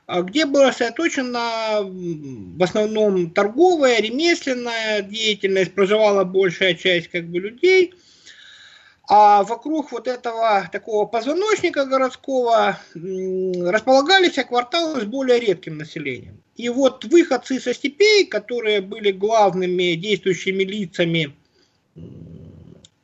а 0.06 0.22
где 0.22 0.46
была 0.46 0.72
сосредоточена 0.72 1.82
в 1.84 2.60
основном 2.60 3.30
торговая, 3.30 4.00
ремесленная 4.00 5.02
деятельность, 5.02 5.74
проживала 5.74 6.24
большая 6.24 6.74
часть 6.74 7.08
как 7.08 7.28
бы 7.28 7.38
людей– 7.38 7.94
а 9.14 9.42
вокруг 9.42 9.92
вот 9.92 10.08
этого 10.08 10.70
такого 10.72 11.04
позвоночника 11.04 11.84
городского 11.84 12.78
располагались 12.94 14.42
кварталы 14.42 15.02
с 15.02 15.04
более 15.04 15.38
редким 15.38 15.76
населением. 15.76 16.42
И 16.56 16.70
вот 16.70 17.04
выходцы 17.04 17.60
со 17.60 17.74
степей, 17.74 18.24
которые 18.24 18.80
были 18.80 19.12
главными 19.12 19.96
действующими 19.96 20.62
лицами 20.62 21.36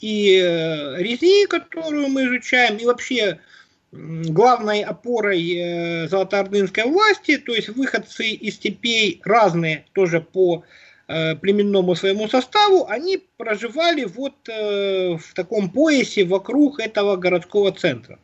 и 0.00 0.40
э, 0.42 0.96
резни, 1.02 1.44
которую 1.44 2.08
мы 2.08 2.24
изучаем, 2.24 2.78
и 2.78 2.86
вообще 2.86 3.40
главной 3.92 4.80
опорой 4.84 5.56
э, 5.56 6.08
золотоордынской 6.08 6.84
власти, 6.84 7.36
то 7.36 7.54
есть 7.54 7.68
выходцы 7.68 8.28
из 8.28 8.54
степей 8.54 9.20
разные 9.26 9.84
тоже 9.92 10.22
по 10.22 10.64
племенному 11.08 11.94
своему 11.94 12.28
составу, 12.28 12.86
они 12.86 13.24
проживали 13.38 14.04
вот 14.04 14.34
э, 14.46 15.16
в 15.16 15.34
таком 15.34 15.70
поясе 15.70 16.24
вокруг 16.24 16.80
этого 16.80 17.16
городского 17.16 17.72
центра. 17.72 18.18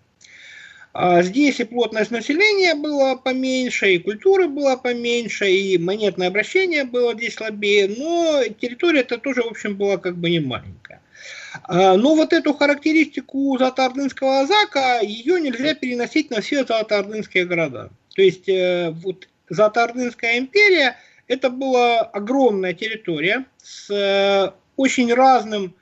А 0.93 1.23
здесь 1.23 1.59
и 1.59 1.65
плотность 1.65 2.11
населения 2.11 2.75
была 2.75 3.17
поменьше, 3.17 3.95
и 3.95 3.99
культуры 3.99 4.49
была 4.49 4.77
поменьше, 4.77 5.51
и 5.51 5.79
монетное 5.79 6.29
обращение 6.29 6.85
было 6.85 7.15
здесь 7.15 7.35
слабее, 7.35 7.89
но 7.89 8.45
территория 8.61 9.01
это 9.01 9.17
тоже, 9.19 9.43
в 9.43 9.49
общем, 9.49 9.77
была 9.77 9.97
как 9.97 10.17
бы 10.17 10.29
не 10.29 10.41
маленькая. 10.41 11.01
А, 11.63 11.97
но 11.97 12.15
вот 12.15 12.35
эту 12.35 12.53
характеристику 12.53 13.57
Золотоордынского 13.59 14.41
Азака, 14.41 15.01
ее 15.01 15.41
нельзя 15.41 15.75
переносить 15.75 16.31
на 16.31 16.43
все 16.43 16.65
Золотоордынские 16.65 17.47
города. 17.47 17.91
То 18.15 18.23
есть 18.23 18.49
э, 18.49 18.91
вот 18.91 19.27
Золотоордынская 19.49 20.39
империя– 20.39 20.99
это 21.27 21.51
была 21.51 22.01
огромная 22.01 22.75
территория 22.75 23.47
с 23.63 23.91
э, 23.91 24.53
очень 24.77 25.13
разным 25.13 25.75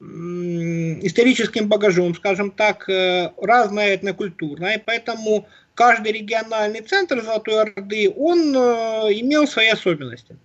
историческим 0.00 1.68
багажом, 1.68 2.14
скажем 2.14 2.50
так, 2.50 2.88
э, 2.88 3.32
разная 3.40 3.94
этнокультурная, 3.94 4.76
и 4.76 4.82
поэтому 4.84 5.48
каждый 5.74 6.12
региональный 6.12 6.82
центр 6.82 7.22
Золотой 7.22 7.62
Орды, 7.62 8.12
он 8.14 8.54
э, 8.54 8.60
имел 9.20 9.46
свои 9.46 9.68
особенности. 9.68 10.36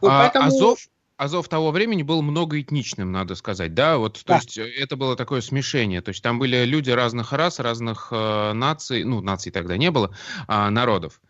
Вот 0.00 0.10
а, 0.10 0.22
поэтому... 0.22 0.46
Азов, 0.48 0.78
Азов 1.16 1.48
того 1.48 1.70
времени 1.70 2.02
был 2.02 2.20
многоэтничным, 2.20 3.10
надо 3.10 3.36
сказать, 3.36 3.72
да, 3.74 3.96
вот, 3.96 4.22
да. 4.26 4.34
то 4.34 4.44
есть 4.44 4.58
это 4.58 4.96
было 4.96 5.16
такое 5.16 5.40
смешение, 5.40 6.02
то 6.02 6.10
есть 6.10 6.22
там 6.22 6.38
были 6.38 6.64
люди 6.64 6.90
разных 6.90 7.32
рас, 7.32 7.58
разных 7.58 8.08
э, 8.10 8.52
наций, 8.52 9.02
ну, 9.04 9.22
наций 9.22 9.50
тогда 9.50 9.76
не 9.76 9.90
было, 9.90 10.14
э, 10.46 10.68
народов. 10.68 11.20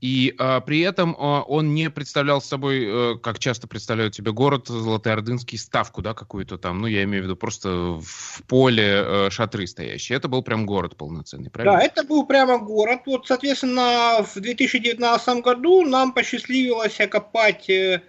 И 0.00 0.34
а, 0.38 0.60
при 0.60 0.80
этом 0.80 1.14
а, 1.18 1.42
он 1.42 1.74
не 1.74 1.90
представлял 1.90 2.40
собой, 2.40 2.86
а, 2.88 3.18
как 3.18 3.38
часто 3.38 3.68
представляют 3.68 4.14
себе 4.14 4.32
город 4.32 4.68
Золотоордынский, 4.68 5.58
ставку, 5.58 6.00
да, 6.00 6.14
какую-то 6.14 6.56
там, 6.56 6.80
ну, 6.80 6.86
я 6.86 7.04
имею 7.04 7.22
в 7.22 7.26
виду 7.26 7.36
просто 7.36 7.98
в 8.00 8.42
поле 8.46 9.02
а, 9.04 9.28
шатры 9.30 9.66
стоящие. 9.66 10.16
Это 10.16 10.28
был 10.28 10.42
прям 10.42 10.64
город 10.64 10.96
полноценный, 10.96 11.50
правильно? 11.50 11.78
Да, 11.78 11.84
это 11.84 12.04
был 12.04 12.24
прямо 12.24 12.58
город. 12.58 13.00
Вот, 13.04 13.26
соответственно, 13.26 14.24
в 14.24 14.40
2019 14.40 15.42
году 15.42 15.82
нам 15.82 16.12
посчастливилось 16.12 16.98
окопать 16.98 17.68
э, 17.68 18.02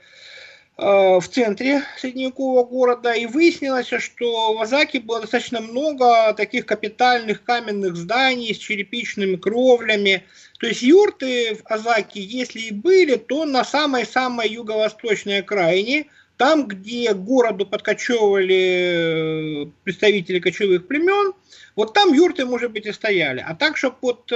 в 0.78 1.24
центре 1.32 1.84
средневекового 1.98 2.64
города, 2.64 3.14
и 3.14 3.26
выяснилось, 3.26 3.88
что 3.88 4.54
в 4.54 4.62
Азаке 4.62 5.00
было 5.00 5.22
достаточно 5.22 5.62
много 5.62 6.34
таких 6.34 6.66
капитальных 6.66 7.44
каменных 7.44 7.96
зданий 7.96 8.54
с 8.54 8.58
черепичными 8.58 9.36
кровлями. 9.36 10.24
То 10.60 10.68
есть 10.68 10.82
юрты 10.82 11.56
в 11.56 11.72
Азаке, 11.72 12.22
если 12.22 12.62
и 12.62 12.72
были, 12.72 13.16
то 13.16 13.46
на 13.46 13.64
самой-самой 13.64 14.50
юго-восточной 14.50 15.40
окраине, 15.40 16.08
там, 16.38 16.68
где 16.68 17.14
городу 17.14 17.68
подкочевывали 17.68 19.66
э, 19.66 19.72
представители 19.84 20.40
кочевых 20.40 20.88
племен, 20.88 21.34
вот 21.76 21.94
там 21.94 22.12
юрты, 22.14 22.46
может 22.46 22.72
быть, 22.72 22.88
и 22.88 22.92
стояли. 22.92 23.46
А 23.48 23.54
так, 23.56 23.78
что 23.78 23.92
под 23.92 24.32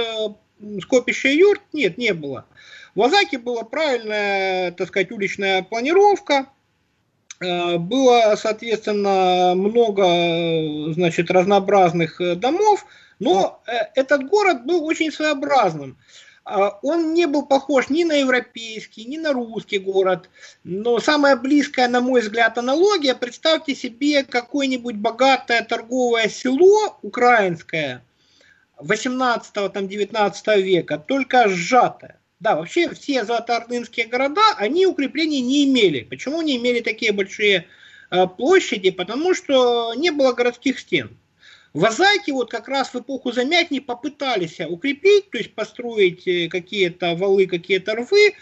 скопище 0.82 1.34
юрт, 1.34 1.62
нет, 1.72 1.98
не 1.98 2.12
было. 2.14 2.46
В 2.94 3.02
Азаке 3.02 3.38
была 3.38 3.62
правильная, 3.62 4.72
так 4.72 4.88
сказать, 4.88 5.12
уличная 5.12 5.62
планировка, 5.62 6.48
э, 7.40 7.76
было, 7.76 8.34
соответственно, 8.36 9.52
много, 9.54 10.92
значит, 10.94 11.30
разнообразных 11.30 12.20
э, 12.20 12.36
домов, 12.36 12.86
но 13.18 13.62
э, 13.66 13.72
этот 13.94 14.26
город 14.28 14.64
был 14.64 14.84
очень 14.84 15.12
своеобразным. 15.12 15.98
Он 16.82 17.12
не 17.12 17.26
был 17.26 17.44
похож 17.44 17.90
ни 17.90 18.04
на 18.04 18.12
европейский, 18.12 19.04
ни 19.04 19.16
на 19.16 19.32
русский 19.32 19.80
город. 19.80 20.30
Но 20.62 21.00
самая 21.00 21.34
близкая, 21.34 21.88
на 21.88 22.00
мой 22.00 22.20
взгляд, 22.20 22.56
аналогия, 22.56 23.16
представьте 23.16 23.74
себе 23.74 24.22
какое-нибудь 24.22 24.94
богатое 24.94 25.64
торговое 25.64 26.28
село 26.28 27.00
украинское 27.02 28.04
18-19 28.78 30.62
века, 30.62 30.98
только 30.98 31.48
сжатое. 31.48 32.20
Да, 32.38 32.56
вообще 32.56 32.90
все 32.90 33.24
золотоордынские 33.24 34.06
города, 34.06 34.54
они 34.58 34.86
укреплений 34.86 35.40
не 35.40 35.64
имели. 35.64 36.00
Почему 36.02 36.42
не 36.42 36.56
имели 36.56 36.80
такие 36.80 37.12
большие 37.12 37.66
э, 38.10 38.26
площади? 38.26 38.90
Потому 38.90 39.34
что 39.34 39.94
не 39.94 40.10
было 40.10 40.32
городских 40.32 40.78
стен. 40.78 41.16
В 41.72 41.84
Азаке 41.84 42.32
вот 42.32 42.50
как 42.50 42.68
раз 42.68 42.92
в 42.92 42.96
эпоху 42.96 43.32
Замятни 43.32 43.80
попытались 43.80 44.60
укрепить, 44.60 45.30
то 45.30 45.38
есть 45.38 45.54
построить 45.54 46.26
э, 46.26 46.48
какие-то 46.48 47.14
валы, 47.14 47.46
какие-то 47.46 47.94
рвы, 47.94 48.34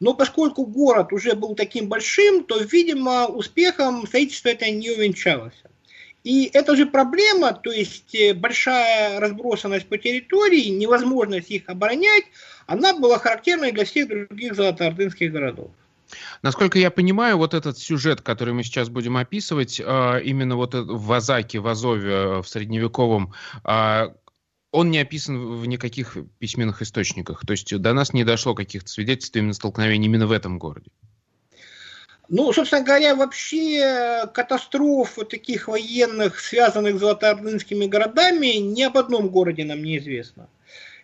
но 0.00 0.14
поскольку 0.14 0.66
город 0.66 1.12
уже 1.12 1.34
был 1.34 1.54
таким 1.54 1.88
большим, 1.88 2.44
то, 2.44 2.58
видимо, 2.58 3.26
успехом 3.26 4.06
строительство 4.06 4.48
это 4.48 4.70
не 4.70 4.90
увенчалось. 4.90 5.54
И 6.24 6.50
это 6.52 6.76
же 6.76 6.86
проблема, 6.86 7.52
то 7.52 7.72
есть 7.72 8.14
э, 8.14 8.32
большая 8.32 9.18
разбросанность 9.18 9.86
по 9.86 9.98
территории, 9.98 10.68
невозможность 10.68 11.50
их 11.50 11.68
оборонять, 11.68 12.24
она 12.66 12.96
была 12.96 13.18
характерной 13.18 13.72
для 13.72 13.84
всех 13.84 14.08
других 14.08 14.54
золотоордынских 14.54 15.32
городов. 15.32 15.70
Насколько 16.42 16.78
я 16.78 16.90
понимаю, 16.90 17.38
вот 17.38 17.54
этот 17.54 17.78
сюжет, 17.78 18.20
который 18.20 18.54
мы 18.54 18.62
сейчас 18.62 18.88
будем 18.88 19.16
описывать, 19.16 19.80
а, 19.84 20.18
именно 20.18 20.56
вот 20.56 20.74
в 20.74 21.12
Азаке, 21.12 21.58
в 21.58 21.66
Азове, 21.66 22.42
в 22.42 22.44
средневековом, 22.46 23.32
а, 23.64 24.14
он 24.70 24.90
не 24.90 24.98
описан 24.98 25.56
в 25.56 25.66
никаких 25.66 26.16
письменных 26.38 26.82
источниках. 26.82 27.44
То 27.46 27.52
есть 27.52 27.76
до 27.78 27.92
нас 27.92 28.12
не 28.12 28.24
дошло 28.24 28.54
каких-то 28.54 28.88
свидетельств 28.88 29.36
именно 29.36 29.52
столкновений 29.54 30.06
именно 30.06 30.26
в 30.26 30.32
этом 30.32 30.58
городе. 30.58 30.90
Ну, 32.32 32.50
собственно 32.54 32.82
говоря, 32.82 33.14
вообще 33.14 34.26
катастроф 34.32 35.18
таких 35.28 35.68
военных, 35.68 36.40
связанных 36.40 36.96
с 36.96 37.00
золотоордынскими 37.00 37.84
городами, 37.84 38.56
ни 38.56 38.80
об 38.84 38.96
одном 38.96 39.28
городе 39.28 39.66
нам 39.66 39.82
не 39.84 39.98
известно. 39.98 40.48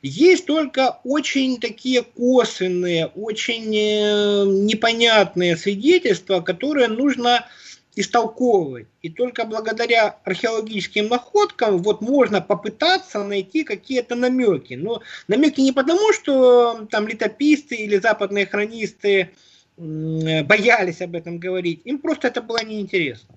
Есть 0.00 0.46
только 0.46 1.00
очень 1.04 1.60
такие 1.60 2.02
косвенные, 2.02 3.08
очень 3.08 3.76
э, 3.76 4.44
непонятные 4.46 5.58
свидетельства, 5.58 6.40
которые 6.40 6.88
нужно 6.88 7.46
истолковывать. 7.94 8.86
И 9.02 9.10
только 9.10 9.44
благодаря 9.44 10.16
археологическим 10.24 11.08
находкам 11.08 11.82
вот 11.82 12.00
можно 12.00 12.40
попытаться 12.40 13.22
найти 13.22 13.64
какие-то 13.64 14.14
намеки. 14.14 14.74
Но 14.74 15.02
намеки 15.26 15.60
не 15.60 15.72
потому, 15.72 16.10
что 16.14 16.86
там 16.90 17.06
летописцы 17.06 17.76
или 17.76 17.98
западные 17.98 18.46
хронисты 18.46 19.32
боялись 19.78 21.00
об 21.00 21.14
этом 21.14 21.38
говорить, 21.38 21.82
им 21.84 21.98
просто 21.98 22.28
это 22.28 22.42
было 22.42 22.62
неинтересно. 22.64 23.34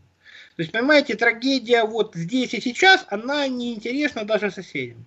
То 0.56 0.63
есть, 0.63 0.71
понимаете, 0.71 1.15
трагедия 1.15 1.84
вот 1.84 2.15
здесь 2.15 2.54
и 2.54 2.62
сейчас, 2.62 3.06
она 3.10 3.47
неинтересна 3.47 4.25
даже 4.25 4.51
соседям. 4.51 5.06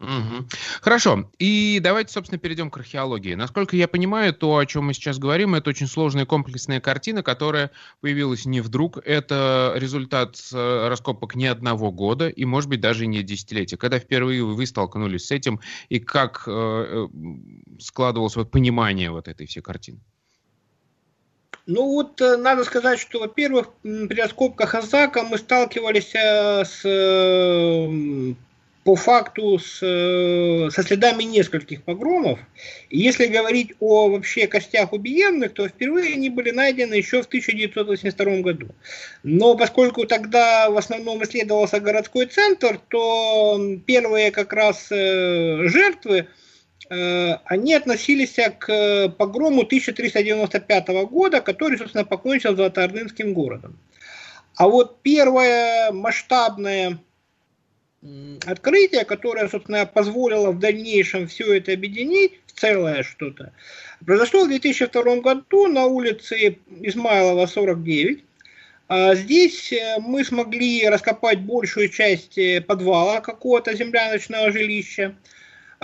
Угу. 0.00 0.46
Хорошо. 0.82 1.30
И 1.38 1.80
давайте, 1.82 2.12
собственно, 2.12 2.38
перейдем 2.38 2.70
к 2.70 2.76
археологии. 2.76 3.34
Насколько 3.34 3.76
я 3.76 3.88
понимаю, 3.88 4.34
то, 4.34 4.56
о 4.56 4.66
чем 4.66 4.86
мы 4.86 4.94
сейчас 4.94 5.18
говорим, 5.18 5.54
это 5.54 5.70
очень 5.70 5.86
сложная 5.86 6.26
комплексная 6.26 6.80
картина, 6.80 7.22
которая 7.22 7.70
появилась 8.00 8.44
не 8.44 8.60
вдруг. 8.60 8.98
Это 9.04 9.72
результат 9.76 10.36
э, 10.52 10.88
раскопок 10.88 11.34
не 11.36 11.46
одного 11.46 11.90
года 11.90 12.28
и, 12.28 12.44
может 12.44 12.68
быть, 12.68 12.80
даже 12.80 13.06
не 13.06 13.22
десятилетия. 13.22 13.76
Когда 13.76 13.98
впервые 13.98 14.44
вы 14.44 14.66
столкнулись 14.66 15.26
с 15.26 15.30
этим 15.30 15.60
и 15.88 16.00
как 16.00 16.44
э, 16.46 16.50
э 16.50 17.08
складывалось 17.80 18.36
вот 18.36 18.50
понимание 18.50 19.10
вот 19.10 19.28
этой 19.28 19.46
всей 19.46 19.60
картины? 19.60 20.00
Ну 21.66 21.86
вот 21.86 22.20
э, 22.20 22.36
надо 22.36 22.64
сказать, 22.64 22.98
что, 22.98 23.20
во-первых, 23.20 23.70
при 23.82 24.20
раскопках 24.20 24.74
Азака 24.74 25.22
мы 25.22 25.38
сталкивались 25.38 26.14
с 26.14 26.84
по 28.84 28.96
факту 28.96 29.58
с, 29.58 29.78
э, 29.82 30.68
со 30.70 30.82
следами 30.82 31.24
нескольких 31.24 31.82
погромов. 31.82 32.38
И 32.90 32.98
если 32.98 33.26
говорить 33.26 33.72
о 33.80 34.10
вообще 34.10 34.46
костях 34.46 34.92
убиенных, 34.92 35.54
то 35.54 35.66
впервые 35.66 36.14
они 36.14 36.28
были 36.28 36.50
найдены 36.50 36.94
еще 36.94 37.22
в 37.22 37.26
1982 37.26 38.40
году. 38.42 38.68
Но 39.22 39.56
поскольку 39.56 40.04
тогда 40.04 40.68
в 40.68 40.76
основном 40.76 41.24
исследовался 41.24 41.80
городской 41.80 42.26
центр, 42.26 42.78
то 42.88 43.58
первые 43.86 44.30
как 44.30 44.52
раз 44.52 44.88
э, 44.90 45.66
жертвы, 45.66 46.18
э, 46.18 46.26
они 46.88 47.74
относились 47.74 48.36
к 48.58 49.08
погрому 49.16 49.62
1395 49.62 50.88
года, 51.08 51.40
который, 51.40 51.78
собственно, 51.78 52.04
покончил 52.04 52.54
Золотоордынским 52.54 53.32
городом. 53.32 53.78
А 54.56 54.68
вот 54.68 55.02
первое 55.02 55.90
масштабное 55.92 56.98
открытие, 58.46 59.04
которое, 59.04 59.48
собственно, 59.48 59.86
позволило 59.86 60.50
в 60.50 60.58
дальнейшем 60.58 61.26
все 61.26 61.54
это 61.54 61.72
объединить 61.72 62.32
в 62.46 62.52
целое 62.60 63.02
что-то, 63.02 63.52
произошло 64.04 64.44
в 64.44 64.48
2002 64.48 65.16
году 65.16 65.66
на 65.68 65.86
улице 65.86 66.58
Измайлова, 66.80 67.46
49. 67.46 68.24
А 68.86 69.14
здесь 69.14 69.72
э, 69.72 69.96
мы 69.98 70.24
смогли 70.24 70.86
раскопать 70.86 71.40
большую 71.40 71.88
часть 71.88 72.36
э, 72.36 72.60
подвала 72.60 73.22
какого-то 73.22 73.74
земляночного 73.74 74.52
жилища. 74.52 75.16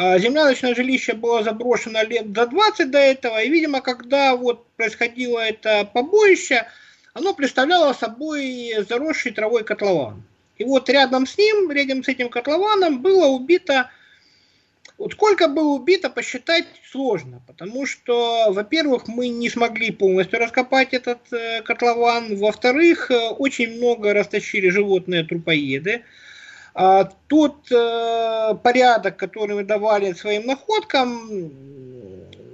А 0.03 0.19
земляночное 0.19 0.75
жилище 0.75 1.13
было 1.13 1.43
заброшено 1.43 2.03
лет 2.03 2.35
за 2.35 2.47
20 2.47 2.91
до 2.91 2.97
этого, 2.97 3.43
и, 3.43 3.51
видимо, 3.51 3.83
когда 3.83 4.35
вот 4.35 4.67
происходило 4.77 5.41
это 5.41 5.85
побоище, 5.93 6.67
оно 7.13 7.35
представляло 7.35 7.93
собой 7.93 8.73
заросший 8.89 9.33
травой 9.33 9.63
котлован. 9.63 10.23
И 10.57 10.65
вот 10.65 10.89
рядом 10.89 11.27
с 11.27 11.37
ним, 11.37 11.71
рядом 11.71 12.03
с 12.03 12.09
этим 12.09 12.31
котлованом 12.31 13.03
было 13.03 13.27
убито 13.27 13.91
вот 14.97 15.13
сколько 15.13 15.49
было 15.49 15.75
убито, 15.75 16.09
посчитать 16.09 16.67
сложно, 16.91 17.43
потому 17.47 17.85
что, 17.85 18.53
во-первых, 18.53 19.07
мы 19.07 19.29
не 19.29 19.51
смогли 19.51 19.91
полностью 19.91 20.39
раскопать 20.39 20.95
этот 20.95 21.21
э, 21.33 21.63
котлован, 21.63 22.37
во-вторых, 22.37 23.11
э, 23.11 23.29
очень 23.31 23.77
много 23.79 24.13
растащили 24.13 24.69
животные 24.69 25.25
трупоеды. 25.25 26.05
А 26.75 27.05
тот 27.27 27.71
э, 27.71 28.55
порядок, 28.63 29.17
который 29.17 29.57
мы 29.57 29.65
давали 29.65 30.13
своим 30.13 30.47
находкам, 30.47 31.51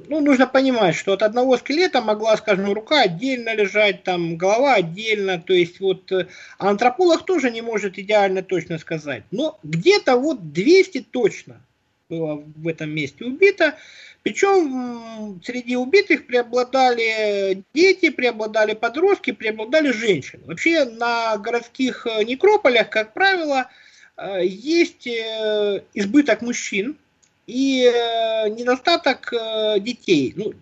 ну, 0.09 0.21
нужно 0.21 0.47
понимать, 0.47 0.95
что 0.95 1.13
от 1.13 1.23
одного 1.23 1.57
скелета 1.57 2.01
могла, 2.01 2.37
скажем, 2.37 2.73
рука 2.73 3.03
отдельно 3.03 3.55
лежать, 3.55 4.05
там 4.05 4.37
голова 4.37 4.75
отдельно, 4.75 5.39
то 5.41 5.53
есть 5.53 5.81
вот 5.81 6.11
э, 6.13 6.29
антрополог 6.59 7.25
тоже 7.25 7.51
не 7.51 7.63
может 7.63 7.99
идеально 7.99 8.43
точно 8.43 8.79
сказать, 8.79 9.25
но 9.31 9.59
где-то 9.63 10.17
вот 10.17 10.53
200 10.53 11.07
точно 11.11 11.61
было 12.09 12.43
в 12.57 12.69
этом 12.69 12.91
месте 12.91 13.25
убито, 13.25 13.75
причем 14.23 15.41
среди 15.45 15.77
убитых 15.77 16.27
преобладали 16.27 17.63
дети, 17.75 18.11
преобладали 18.11 18.75
подростки, 18.75 19.33
преобладали 19.33 19.93
женщины. 19.93 20.43
Вообще 20.47 20.85
на 20.85 21.37
городских 21.37 22.07
э, 22.07 22.25
некрополях, 22.25 22.91
как 22.91 23.13
правило, 23.13 23.69
есть 24.19 25.07
избыток 25.07 26.43
мужчин, 26.43 26.97
и 27.47 27.85
э, 27.85 28.49
недостаток 28.49 29.33
э, 29.33 29.79
детей. 29.81 30.33
Ну, 30.37 30.53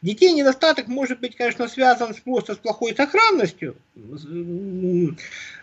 детей 0.00 0.32
недостаток 0.32 0.88
может 0.88 1.20
быть, 1.20 1.36
конечно, 1.36 1.68
связан 1.68 2.14
просто 2.24 2.54
с 2.54 2.58
плохой 2.58 2.94
сохранностью. 2.94 3.76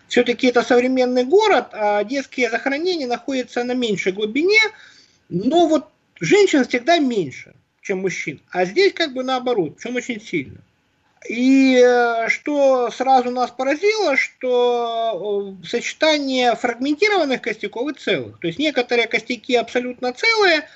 Все-таки 0.08 0.48
это 0.48 0.62
современный 0.62 1.24
город, 1.24 1.68
а 1.72 2.02
детские 2.04 2.50
захоронения 2.50 3.06
находятся 3.06 3.64
на 3.64 3.74
меньшей 3.74 4.12
глубине, 4.12 4.60
но 5.28 5.66
вот 5.66 5.88
женщин 6.20 6.64
всегда 6.64 6.98
меньше, 6.98 7.54
чем 7.82 8.00
мужчин. 8.00 8.40
А 8.50 8.64
здесь 8.64 8.92
как 8.92 9.12
бы 9.12 9.22
наоборот, 9.22 9.76
причем 9.76 9.96
очень 9.96 10.20
сильно. 10.20 10.58
И 11.28 11.76
э, 11.76 12.28
что 12.28 12.90
сразу 12.90 13.30
нас 13.30 13.50
поразило, 13.50 14.16
что 14.16 15.56
э, 15.62 15.66
сочетание 15.66 16.54
фрагментированных 16.54 17.42
костяков 17.42 17.90
и 17.90 17.94
целых. 17.94 18.40
То 18.40 18.46
есть 18.46 18.58
некоторые 18.58 19.06
костяки 19.06 19.54
абсолютно 19.54 20.14
целые, 20.14 20.66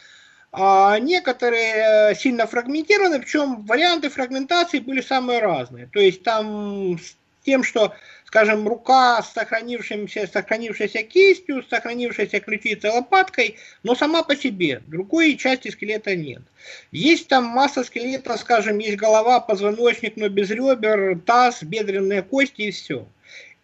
а 0.52 0.98
некоторые 0.98 2.10
э, 2.10 2.14
сильно 2.14 2.46
фрагментированы, 2.46 3.20
причем 3.20 3.64
варианты 3.64 4.10
фрагментации 4.10 4.80
были 4.80 5.00
самые 5.00 5.40
разные. 5.40 5.88
То 5.92 5.98
есть 5.98 6.22
там 6.22 6.98
с 6.98 7.16
тем, 7.44 7.64
что 7.64 7.94
скажем, 8.34 8.66
рука 8.66 9.22
с 9.22 9.32
сохранившимся, 9.32 10.26
сохранившейся 10.26 11.04
кистью, 11.04 11.62
с 11.62 11.68
сохранившейся 11.68 12.40
ключицей 12.40 12.90
лопаткой, 12.90 13.58
но 13.84 13.94
сама 13.94 14.24
по 14.24 14.34
себе. 14.34 14.82
Другой 14.88 15.36
части 15.36 15.68
скелета 15.68 16.16
нет. 16.16 16.42
Есть 16.90 17.28
там 17.28 17.44
масса 17.44 17.84
скелета, 17.84 18.36
скажем, 18.36 18.78
есть 18.78 18.96
голова, 18.96 19.38
позвоночник, 19.38 20.16
но 20.16 20.28
без 20.28 20.50
ребер, 20.50 21.20
таз, 21.20 21.62
бедренные 21.62 22.22
кости 22.22 22.62
и 22.62 22.70
все. 22.72 23.06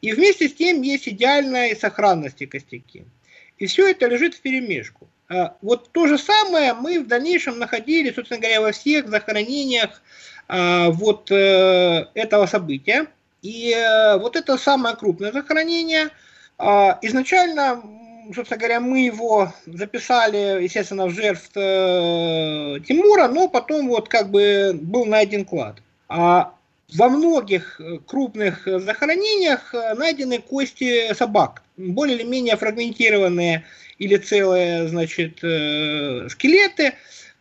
И 0.02 0.12
вместе 0.12 0.48
с 0.48 0.54
тем 0.54 0.82
есть 0.82 1.08
идеальная 1.08 1.74
сохранности 1.74 2.46
костяки. 2.46 3.02
И 3.58 3.66
все 3.66 3.90
это 3.90 4.06
лежит 4.06 4.36
в 4.36 4.40
перемешку. 4.40 5.08
А 5.28 5.56
вот 5.62 5.90
то 5.90 6.06
же 6.06 6.16
самое 6.16 6.74
мы 6.74 7.00
в 7.00 7.08
дальнейшем 7.08 7.58
находили, 7.58 8.12
собственно 8.12 8.38
говоря, 8.38 8.60
во 8.60 8.70
всех 8.70 9.08
захоронениях 9.08 10.00
а, 10.46 10.90
вот 10.90 11.28
э, 11.32 12.06
этого 12.14 12.46
события. 12.46 13.08
И 13.42 13.72
э, 13.74 14.18
вот 14.18 14.36
это 14.36 14.58
самое 14.58 14.96
крупное 14.96 15.32
захоронение. 15.32 16.10
А, 16.58 16.98
изначально, 17.02 17.82
собственно 18.34 18.58
говоря, 18.58 18.80
мы 18.80 19.00
его 19.00 19.52
записали, 19.66 20.62
естественно, 20.62 21.06
в 21.06 21.10
жертв 21.10 21.50
э, 21.54 22.80
Тимура, 22.86 23.28
но 23.28 23.48
потом 23.48 23.88
вот 23.88 24.08
как 24.08 24.30
бы 24.30 24.78
был 24.80 25.06
найден 25.06 25.44
клад. 25.44 25.76
А 26.08 26.52
во 26.94 27.08
многих 27.08 27.80
э, 27.80 27.98
крупных 28.06 28.66
захоронениях 28.66 29.72
найдены 29.96 30.40
кости 30.40 31.14
собак, 31.14 31.62
более 31.78 32.18
или 32.18 32.24
менее 32.24 32.56
фрагментированные 32.56 33.64
или 33.98 34.16
целые, 34.16 34.88
значит, 34.88 35.38
скелеты. 36.30 36.94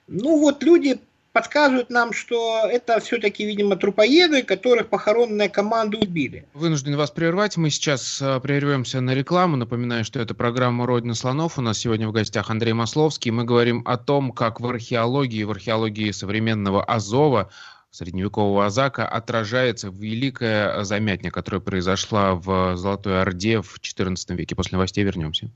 Ну 0.08 0.40
вот 0.40 0.64
люди 0.64 1.00
подсказывают 1.32 1.90
нам, 1.90 2.14
что 2.14 2.62
это 2.70 3.00
все-таки, 3.00 3.46
видимо, 3.46 3.76
трупоеды, 3.76 4.44
которых 4.44 4.90
похоронные 4.90 5.50
команды 5.50 5.98
убили. 5.98 6.46
Вынужден 6.54 6.96
вас 6.96 7.12
прервать. 7.12 7.58
Мы 7.58 7.70
сейчас 7.70 8.22
э, 8.22 8.40
прервемся 8.40 9.02
на 9.02 9.14
рекламу. 9.14 9.58
Напоминаю, 9.58 10.04
что 10.04 10.20
это 10.20 10.34
программа 10.34 10.86
«Родина 10.86 11.14
слонов». 11.14 11.58
У 11.58 11.62
нас 11.62 11.78
сегодня 11.78 12.08
в 12.08 12.12
гостях 12.12 12.50
Андрей 12.50 12.74
Масловский. 12.74 13.32
Мы 13.32 13.44
говорим 13.44 13.84
о 13.86 13.98
том, 13.98 14.32
как 14.32 14.60
в 14.60 14.68
археологии, 14.68 15.44
в 15.44 15.52
археологии 15.52 16.12
современного 16.12 16.84
Азова 16.84 17.50
средневекового 17.92 18.66
Азака 18.66 19.08
отражается 19.08 19.90
великая 19.90 20.84
замятня, 20.84 21.32
которая 21.32 21.60
произошла 21.60 22.36
в 22.36 22.76
Золотой 22.76 23.22
Орде 23.22 23.62
в 23.62 23.80
XIV 23.80 24.36
веке. 24.36 24.56
После 24.56 24.76
новостей 24.76 25.04
вернемся. 25.04 25.50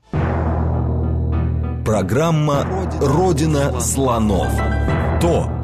Программа 1.84 2.64
«Родина 3.00 3.78
слонов». 3.80 4.50
То, 5.20 5.63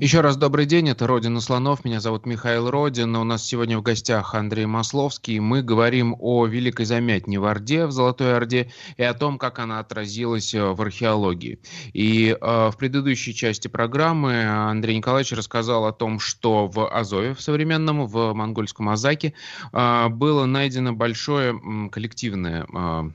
еще 0.00 0.22
раз 0.22 0.38
добрый 0.38 0.64
день, 0.64 0.88
это 0.88 1.06
«Родина 1.06 1.42
слонов», 1.42 1.84
меня 1.84 2.00
зовут 2.00 2.24
Михаил 2.24 2.70
Родин, 2.70 3.14
у 3.16 3.24
нас 3.24 3.44
сегодня 3.44 3.76
в 3.76 3.82
гостях 3.82 4.34
Андрей 4.34 4.64
Масловский, 4.64 5.40
мы 5.40 5.62
говорим 5.62 6.16
о 6.18 6.46
Великой 6.46 6.86
Замятне 6.86 7.38
в 7.38 7.44
Орде, 7.44 7.84
в 7.84 7.92
Золотой 7.92 8.34
Орде, 8.34 8.72
и 8.96 9.02
о 9.02 9.12
том, 9.12 9.36
как 9.36 9.58
она 9.58 9.78
отразилась 9.78 10.54
э, 10.54 10.62
в 10.64 10.80
археологии. 10.80 11.58
И 11.92 12.30
э, 12.30 12.70
в 12.70 12.74
предыдущей 12.78 13.34
части 13.34 13.68
программы 13.68 14.42
Андрей 14.44 14.96
Николаевич 14.96 15.32
рассказал 15.32 15.84
о 15.84 15.92
том, 15.92 16.18
что 16.18 16.66
в 16.66 16.88
Азове, 16.88 17.34
в 17.34 17.42
современном, 17.42 18.06
в 18.06 18.32
монгольском 18.32 18.88
Азаке, 18.88 19.34
э, 19.70 20.08
было 20.08 20.46
найдено 20.46 20.94
большое 20.94 21.60
коллективное 21.92 22.66
э, 22.72 23.10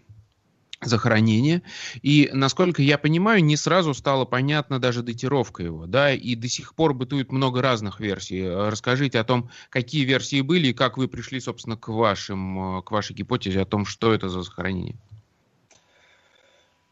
захоронения. 0.81 1.61
И, 2.01 2.29
насколько 2.33 2.81
я 2.81 2.97
понимаю, 2.97 3.43
не 3.43 3.57
сразу 3.57 3.93
стало 3.93 4.25
понятна 4.25 4.79
даже 4.79 5.03
датировка 5.03 5.63
его, 5.63 5.85
да, 5.85 6.13
и 6.13 6.35
до 6.35 6.47
сих 6.47 6.75
пор 6.75 6.93
бытует 6.93 7.31
много 7.31 7.61
разных 7.61 7.99
версий. 7.99 8.47
Расскажите 8.47 9.19
о 9.19 9.23
том, 9.23 9.49
какие 9.69 10.03
версии 10.03 10.41
были 10.41 10.67
и 10.67 10.73
как 10.73 10.97
вы 10.97 11.07
пришли, 11.07 11.39
собственно, 11.39 11.77
к, 11.77 11.87
вашим, 11.89 12.81
к 12.83 12.91
вашей 12.91 13.15
гипотезе 13.15 13.61
о 13.61 13.65
том, 13.65 13.85
что 13.85 14.13
это 14.13 14.29
за 14.29 14.41
захоронение. 14.41 14.95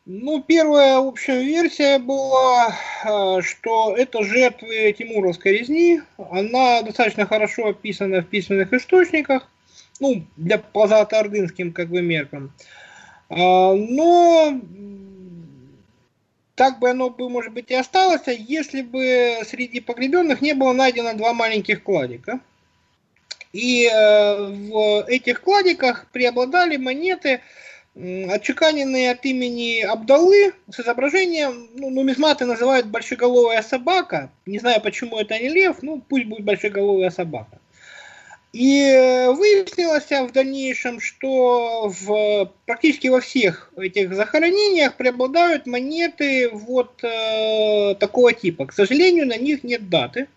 Ну, 0.05 0.43
первая 0.45 0.97
общая 0.97 1.41
версия 1.43 1.97
была, 1.97 2.75
э, 3.05 3.41
что 3.41 3.95
это 3.95 4.21
жертвы 4.23 4.93
Тимуровской 4.97 5.59
резни. 5.59 6.01
Она 6.17 6.81
достаточно 6.81 7.25
хорошо 7.25 7.67
описана 7.67 8.21
в 8.21 8.27
письменных 8.27 8.73
источниках, 8.73 9.47
ну, 10.01 10.25
для 10.35 10.57
по 10.57 10.83
ордынским 10.83 11.71
как 11.71 11.87
бы 11.87 12.01
меркам. 12.01 12.51
Но 13.35 14.59
так 16.55 16.79
бы 16.79 16.89
оно 16.89 17.09
бы, 17.09 17.29
может 17.29 17.53
быть, 17.53 17.71
и 17.71 17.75
осталось, 17.75 18.27
а 18.27 18.31
если 18.31 18.81
бы 18.81 19.39
среди 19.45 19.79
погребенных 19.79 20.41
не 20.41 20.53
было 20.53 20.73
найдено 20.73 21.13
два 21.13 21.33
маленьких 21.33 21.83
кладика. 21.83 22.39
И 23.53 23.85
э, 23.85 24.47
в 24.47 25.05
этих 25.07 25.41
кладиках 25.41 26.07
преобладали 26.11 26.77
монеты, 26.77 27.41
отчеканенные 27.95 29.11
от 29.11 29.23
имени 29.25 29.81
Абдалы 29.81 30.53
с 30.71 30.79
изображением, 30.79 31.69
ну, 31.75 31.91
нумизматы 31.91 32.45
называют 32.45 32.87
большеголовая 32.87 33.61
собака. 33.61 34.31
Не 34.47 34.57
знаю, 34.57 34.81
почему 34.81 35.19
это 35.19 35.37
не 35.37 35.49
лев, 35.49 35.77
ну, 35.83 36.01
пусть 36.01 36.25
будет 36.25 36.43
большеголовая 36.43 37.11
собака. 37.11 37.59
И 38.53 38.81
э, 38.81 39.31
выяснилось 39.31 40.11
в 40.11 40.31
дальнейшем, 40.31 40.99
что 40.99 41.89
в, 41.89 42.53
практически 42.67 43.07
во 43.07 43.19
всех 43.19 43.73
этих 43.75 44.13
захоронениях 44.13 44.95
преобладают 44.95 45.65
монеты 45.65 46.49
вот 46.51 47.03
э, 47.03 47.95
такого 47.99 48.31
типа. 48.31 48.67
К 48.67 48.73
сожалению, 48.73 49.25
на 49.25 49.37
них 49.37 49.63
нет 49.63 49.89
даты. 49.89 50.27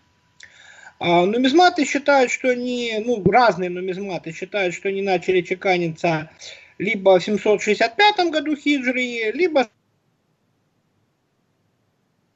А, 0.99 1.27
нумизматы 1.27 1.85
считают, 1.85 2.31
что 2.31 2.49
они, 2.49 3.03
ну, 3.05 3.23
разные 3.29 3.69
нумизматы 3.69 4.31
считают, 4.31 4.73
что 4.73 4.89
они 4.89 5.03
начали 5.03 5.41
чеканиться 5.41 6.31
либо 6.79 7.19
в 7.19 7.23
765 7.23 8.31
году 8.31 8.55
хиджри, 8.55 9.31
либо 9.31 9.69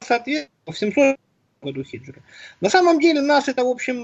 соответственно 0.00 0.72
в 0.72 0.78
700 0.78 1.16
году 1.62 1.84
хиджры. 1.84 2.22
На 2.60 2.68
самом 2.68 3.00
деле 3.00 3.20
нас 3.20 3.48
это, 3.48 3.64
в 3.64 3.68
общем, 3.68 3.96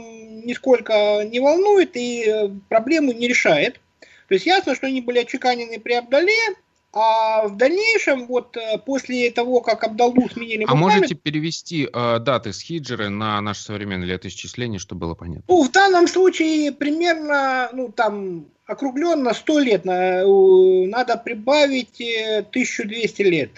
нисколько 0.47 1.25
не 1.25 1.41
волнует 1.41 1.97
и 1.97 2.25
э, 2.27 2.49
проблему 2.69 3.13
не 3.13 3.29
решает. 3.29 3.81
То 4.29 4.35
есть 4.35 4.47
ясно, 4.47 4.75
что 4.75 4.87
они 4.87 5.01
были 5.01 5.19
отчеканены 5.21 5.81
при 5.81 5.95
Абдале, 5.95 6.57
а 6.93 7.47
в 7.49 7.57
дальнейшем, 7.57 8.27
вот 8.27 8.57
э, 8.57 8.79
после 8.79 9.31
того, 9.31 9.61
как 9.61 9.85
Абдалу 9.85 10.29
сменили... 10.31 10.65
А 10.67 10.75
можете 10.75 11.15
перевести 11.15 11.89
э, 11.93 12.19
даты 12.19 12.53
с 12.53 12.61
хиджры 12.61 13.09
на 13.09 13.41
наше 13.41 13.63
современное 13.63 14.07
летоисчисление, 14.07 14.79
чтобы 14.79 15.01
было 15.03 15.15
понятно? 15.15 15.45
Ну, 15.49 15.63
в 15.63 15.71
данном 15.71 16.09
случае 16.09 16.73
примерно, 16.73 17.69
ну, 17.73 17.93
там, 17.93 18.47
округленно 18.67 19.35
100 19.35 19.59
лет. 19.59 19.85
На, 19.85 20.25
надо 20.25 21.17
прибавить 21.17 22.01
1200 22.01 23.23
лет. 23.23 23.51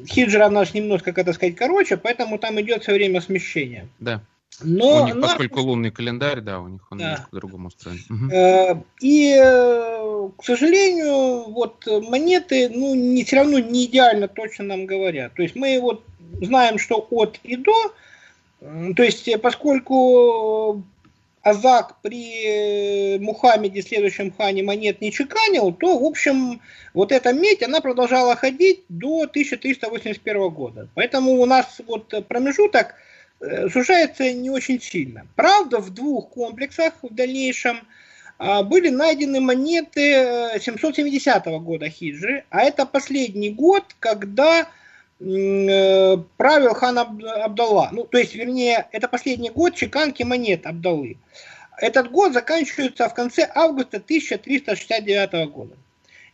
хиджра 0.08 0.50
наш 0.50 0.74
немножко, 0.74 1.14
как 1.14 1.20
это 1.20 1.34
сказать, 1.34 1.56
короче, 1.56 1.98
поэтому 1.98 2.40
там 2.40 2.60
идет 2.62 2.82
все 2.84 2.94
время 2.94 3.22
смещение. 3.22 3.88
Да. 4.00 4.22
Но 4.60 5.04
у 5.04 5.06
них, 5.06 5.20
поскольку 5.22 5.62
лунный 5.62 5.92
календарь, 5.92 6.42
да, 6.42 6.60
у 6.60 6.68
них 6.68 6.86
он 6.92 6.98
да. 6.98 7.04
немножко 7.04 7.28
по-другому 7.30 7.68
устроен. 7.70 8.00
Угу. 8.10 8.86
И, 9.02 9.36
э, 9.36 10.30
к 10.38 10.44
сожалению, 10.44 11.52
вот 11.52 11.86
монеты, 11.88 12.70
ну, 12.70 12.94
не, 12.94 13.24
все 13.24 13.38
равно 13.38 13.60
не 13.60 13.86
идеально 13.86 14.28
точно 14.28 14.66
нам 14.66 14.86
говорят. 14.86 15.34
То 15.34 15.42
есть 15.42 15.56
мы 15.56 15.80
вот 15.80 16.04
знаем, 16.42 16.78
что 16.78 17.08
от 17.10 17.40
и 17.44 17.56
до, 17.56 17.94
то 18.60 19.04
есть 19.04 19.30
поскольку 19.42 20.84
Азак 21.42 21.96
при 22.02 23.18
Мухаммеде, 23.20 23.82
следующем 23.82 24.32
хане, 24.32 24.62
монет 24.64 25.02
не 25.02 25.12
чеканил, 25.12 25.72
то, 25.72 25.98
в 25.98 26.04
общем, 26.04 26.62
вот 26.94 27.12
эта 27.12 27.34
медь, 27.34 27.64
она 27.64 27.82
продолжала 27.82 28.36
ходить 28.36 28.84
до 28.90 29.22
1381 29.24 30.50
года. 30.50 30.88
Поэтому 30.94 31.32
у 31.32 31.46
нас 31.46 31.82
вот 31.88 32.14
промежуток 32.28 32.90
Э, 32.90 33.11
сужается 33.70 34.32
не 34.32 34.50
очень 34.50 34.82
сильно. 34.82 35.26
Правда, 35.36 35.80
в 35.80 35.90
двух 35.92 36.30
комплексах 36.30 36.94
в 37.02 37.14
дальнейшем 37.14 37.88
а, 38.38 38.64
были 38.64 38.90
найдены 38.90 39.40
монеты 39.40 40.60
770 40.60 41.48
э, 41.48 41.60
года 41.60 41.90
хиджи, 41.90 42.44
а 42.50 42.64
это 42.64 42.86
последний 42.86 43.52
год, 43.52 43.96
когда 44.00 44.68
э, 45.20 46.18
правил 46.38 46.74
хан 46.74 46.98
Абдалла. 46.98 47.90
Ну, 47.92 48.04
то 48.04 48.18
есть, 48.18 48.36
вернее, 48.36 48.88
это 48.92 49.08
последний 49.08 49.50
год 49.50 49.76
чеканки 49.76 50.24
монет 50.24 50.66
Абдаллы. 50.66 51.18
Этот 51.78 52.12
год 52.12 52.34
заканчивается 52.34 53.10
в 53.10 53.14
конце 53.14 53.50
августа 53.54 53.98
1369 53.98 55.52
года. 55.52 55.76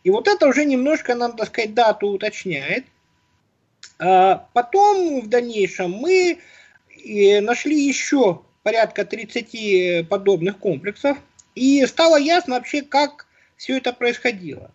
И 0.04 0.10
вот 0.10 0.28
это 0.28 0.48
уже 0.48 0.64
немножко 0.64 1.16
нам, 1.16 1.36
так 1.36 1.48
сказать, 1.48 1.74
дату 1.74 2.08
уточняет. 2.08 2.86
А, 4.00 4.48
потом 4.54 5.22
в 5.22 5.28
дальнейшем 5.28 5.92
мы 5.92 6.40
и 7.08 7.40
нашли 7.40 7.88
еще 7.88 8.42
порядка 8.64 9.06
30 9.06 10.08
подобных 10.10 10.58
комплексов. 10.60 11.18
И 11.56 11.86
стало 11.86 12.18
ясно 12.18 12.56
вообще, 12.56 12.82
как 12.82 13.26
все 13.56 13.78
это 13.78 13.94
происходило. 13.94 14.72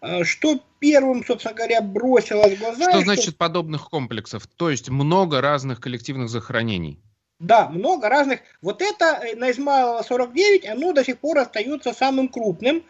А, 0.00 0.24
что 0.24 0.60
первым, 0.78 1.24
собственно 1.24 1.54
говоря, 1.54 1.80
бросилось 1.80 2.56
в 2.56 2.60
глаза. 2.60 2.90
Что 2.90 3.00
значит 3.00 3.24
что... 3.24 3.34
подобных 3.34 3.88
комплексов? 3.90 4.46
То 4.46 4.70
есть 4.70 4.88
много 4.88 5.40
разных 5.40 5.80
коллективных 5.80 6.28
захоронений? 6.28 6.98
Да, 7.38 7.68
много 7.68 8.08
разных. 8.08 8.40
Вот 8.60 8.82
это 8.82 9.20
э, 9.22 9.34
на 9.34 9.50
Измайлова 9.50 10.02
49, 10.02 10.66
оно 10.66 10.92
до 10.92 11.04
сих 11.04 11.18
пор 11.18 11.38
остается 11.38 11.92
самым 11.92 12.28
крупным. 12.28 12.84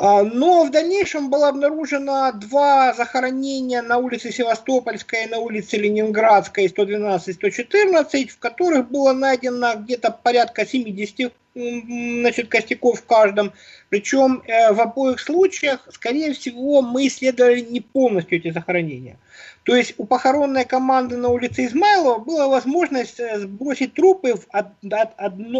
А, 0.00 0.22
но 0.22 0.64
в 0.64 0.70
дальнейшем 0.70 1.28
было 1.28 1.48
обнаружено 1.48 2.30
два 2.32 2.94
захоронения 2.94 3.82
на 3.82 3.98
улице 3.98 4.30
Севастопольской 4.30 5.24
и 5.24 5.28
на 5.28 5.38
улице 5.38 5.76
Ленинградской 5.76 6.66
112-114, 6.66 8.28
в 8.28 8.38
которых 8.38 8.88
было 8.90 9.12
найдено 9.12 9.74
где-то 9.74 10.12
порядка 10.12 10.64
70 10.64 11.32
значит, 11.54 12.48
костяков 12.48 13.00
в 13.00 13.06
каждом. 13.06 13.52
Причем 13.88 14.40
э, 14.46 14.72
в 14.72 14.80
обоих 14.80 15.18
случаях, 15.18 15.88
скорее 15.92 16.32
всего, 16.32 16.80
мы 16.80 17.08
исследовали 17.08 17.62
не 17.62 17.80
полностью 17.80 18.38
эти 18.38 18.52
захоронения. 18.52 19.18
То 19.64 19.74
есть 19.74 19.94
у 19.98 20.04
похоронной 20.04 20.64
команды 20.64 21.16
на 21.16 21.30
улице 21.30 21.66
Измайлова 21.66 22.20
была 22.20 22.46
возможность 22.46 23.18
э, 23.18 23.40
сбросить 23.40 23.94
трупы 23.94 24.34
в 24.34 24.46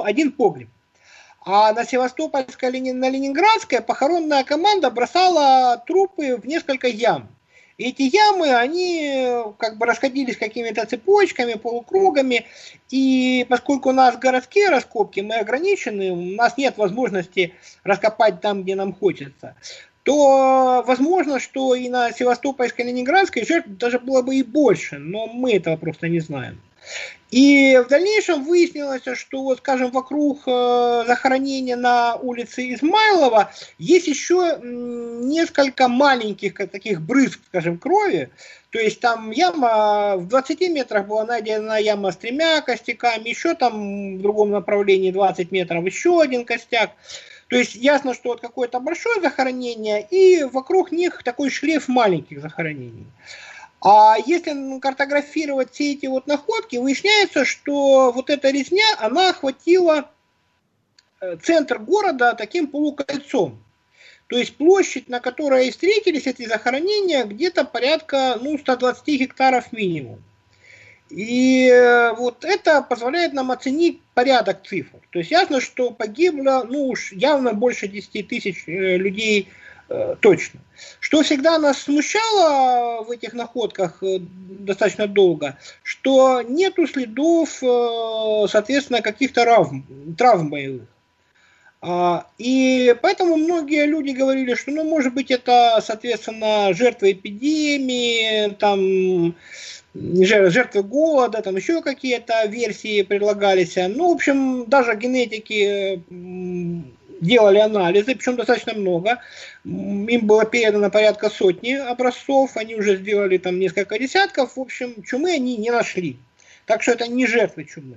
один 0.05 0.31
погреб. 0.31 0.69
А 1.51 1.73
на 1.73 1.87
Севастопольской, 1.87 2.71
на 2.93 3.09
Ленинградской 3.09 3.81
похоронная 3.81 4.45
команда 4.45 4.91
бросала 4.91 5.83
трупы 5.87 6.37
в 6.37 6.47
несколько 6.47 6.89
ям. 6.89 7.27
И 7.79 7.89
эти 7.89 8.03
ямы, 8.03 8.55
они 8.55 9.01
э, 9.03 9.45
как 9.57 9.79
бы 9.79 9.87
расходились 9.87 10.37
какими-то 10.37 10.85
цепочками, 10.85 11.55
полукругами. 11.55 12.45
И 12.91 13.47
поскольку 13.49 13.89
у 13.89 13.93
нас 13.93 14.19
городские 14.19 14.69
раскопки, 14.69 15.21
мы 15.21 15.37
ограничены, 15.37 16.13
у 16.13 16.37
нас 16.37 16.59
нет 16.59 16.77
возможности 16.77 17.55
раскопать 17.83 18.43
там, 18.43 18.63
где 18.63 18.75
нам 18.75 18.93
хочется, 18.93 19.55
то 20.03 20.85
возможно, 20.87 21.41
что 21.41 21.75
и 21.75 21.89
на 21.89 22.13
Севастопольской, 22.13 22.85
Ленинградской 22.85 23.47
жертв 23.47 23.71
даже 23.71 23.99
было 23.99 24.21
бы 24.21 24.37
и 24.37 24.43
больше, 24.43 24.99
но 24.99 25.27
мы 25.27 25.55
этого 25.55 25.77
просто 25.77 26.09
не 26.09 26.21
знаем. 26.21 26.61
И 27.31 27.77
в 27.85 27.89
дальнейшем 27.89 28.45
выяснилось, 28.45 29.03
что, 29.19 29.55
скажем, 29.57 29.91
вокруг 29.91 30.45
э, 30.47 31.05
захоронения 31.07 31.77
на 31.77 32.15
улице 32.17 32.73
Измайлова 32.73 33.53
есть 33.77 34.07
еще 34.07 34.59
несколько 34.63 35.89
маленьких 35.89 36.55
таких 36.55 37.03
брызг, 37.03 37.41
скажем, 37.49 37.77
крови. 37.77 38.31
То 38.71 38.79
есть 38.79 39.01
там 39.01 39.31
яма 39.31 40.17
в 40.17 40.27
20 40.27 40.61
метрах 40.71 41.07
была 41.07 41.27
найдена 41.27 41.79
яма 41.79 42.13
с 42.13 42.17
тремя 42.17 42.63
костяками, 42.63 43.29
еще 43.29 43.55
там 43.55 44.17
в 44.17 44.23
другом 44.23 44.51
направлении 44.51 45.11
20 45.11 45.53
метров 45.53 45.85
еще 45.85 46.23
один 46.23 46.47
костяк. 46.47 46.93
То 47.49 47.57
есть 47.57 47.75
ясно, 47.75 48.15
что 48.15 48.31
вот 48.31 48.41
какое-то 48.41 48.79
большое 48.79 49.21
захоронение, 49.21 50.07
и 50.11 50.45
вокруг 50.45 50.93
них 50.93 51.23
такой 51.23 51.51
шлейф 51.51 51.89
маленьких 51.89 52.41
захоронений. 52.41 53.07
А 53.81 54.17
если 54.27 54.81
картографировать 54.81 55.73
все 55.73 55.93
эти 55.93 56.07
вот 56.07 56.27
находки, 56.27 56.77
выясняется, 56.77 57.45
что 57.45 58.11
вот 58.13 58.29
эта 58.29 58.51
резня, 58.51 58.85
она 58.99 59.31
охватила 59.31 60.11
э, 61.21 61.37
центр 61.37 61.79
города 61.79 62.35
таким 62.35 62.67
полукольцом. 62.67 63.63
То 64.27 64.37
есть 64.37 64.57
площадь, 64.57 65.09
на 65.09 65.21
которой 65.21 65.71
встретились 65.71 66.27
эти 66.27 66.47
захоронения, 66.47 67.25
где-то 67.25 67.65
порядка 67.65 68.37
ну, 68.41 68.59
120 68.59 69.07
гектаров 69.07 69.73
минимум. 69.73 70.23
И 71.09 71.69
э, 71.69 72.13
вот 72.13 72.45
это 72.45 72.83
позволяет 72.83 73.33
нам 73.33 73.51
оценить 73.51 74.03
порядок 74.13 74.67
цифр. 74.67 74.99
То 75.11 75.21
есть 75.21 75.31
ясно, 75.31 75.61
что 75.61 75.91
погибло 75.91 76.67
ну 76.69 76.89
уж 76.89 77.13
явно 77.13 77.55
больше 77.55 77.89
10 77.89 78.29
тысяч 78.29 78.65
э, 78.67 78.97
людей 78.97 79.49
точно. 80.21 80.61
Что 81.01 81.23
всегда 81.23 81.59
нас 81.59 81.83
смущало 81.83 83.03
в 83.05 83.11
этих 83.11 83.33
находках 83.33 84.03
э, 84.03 84.19
достаточно 84.21 85.07
долго, 85.07 85.59
что 85.83 86.43
нету 86.43 86.87
следов, 86.87 87.63
э, 87.63 88.47
соответственно, 88.49 89.03
каких-то 89.03 89.43
травм, 89.43 90.15
травм 90.17 90.51
боевых. 90.51 90.89
А, 91.81 92.27
и 92.39 92.95
поэтому 93.01 93.37
многие 93.37 93.87
люди 93.87 94.11
говорили, 94.11 94.55
что, 94.55 94.73
ну, 94.73 94.85
может 94.85 95.15
быть, 95.15 95.31
это, 95.31 95.81
соответственно, 95.85 96.73
жертвы 96.75 97.13
эпидемии, 97.13 98.51
там, 98.55 99.37
жертвы 99.95 100.83
голода, 100.83 101.41
там 101.41 101.57
еще 101.57 101.81
какие-то 101.81 102.45
версии 102.47 103.03
предлагались. 103.03 103.77
Ну, 103.77 104.09
в 104.09 104.17
общем, 104.17 104.67
даже 104.67 104.97
генетики 104.97 106.03
делали 107.21 107.59
анализы, 107.59 108.15
причем 108.15 108.37
достаточно 108.37 108.75
много. 108.75 109.21
Им 109.65 110.27
было 110.27 110.45
передано 110.45 110.91
порядка 110.91 111.31
сотни 111.31 111.73
образцов, 111.73 112.57
они 112.57 112.77
уже 112.77 112.97
сделали 112.97 113.39
там 113.39 113.59
несколько 113.59 113.99
десятков. 113.99 114.57
В 114.57 114.61
общем, 114.61 115.03
чумы 115.03 115.33
они 115.33 115.57
не 115.57 115.71
нашли. 115.71 116.19
Так 116.67 116.83
что 116.83 116.93
это 116.93 117.07
не 117.09 117.27
жертвы 117.27 117.65
чумы. 117.65 117.97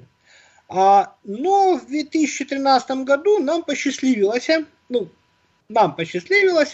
А, 0.70 1.16
но 1.24 1.76
в 1.78 1.88
2013 1.88 2.90
году 3.04 3.40
нам 3.40 3.64
посчастливилось, 3.64 4.48
ну, 4.88 5.10
нам 5.68 5.96
посчастливилось 5.96 6.74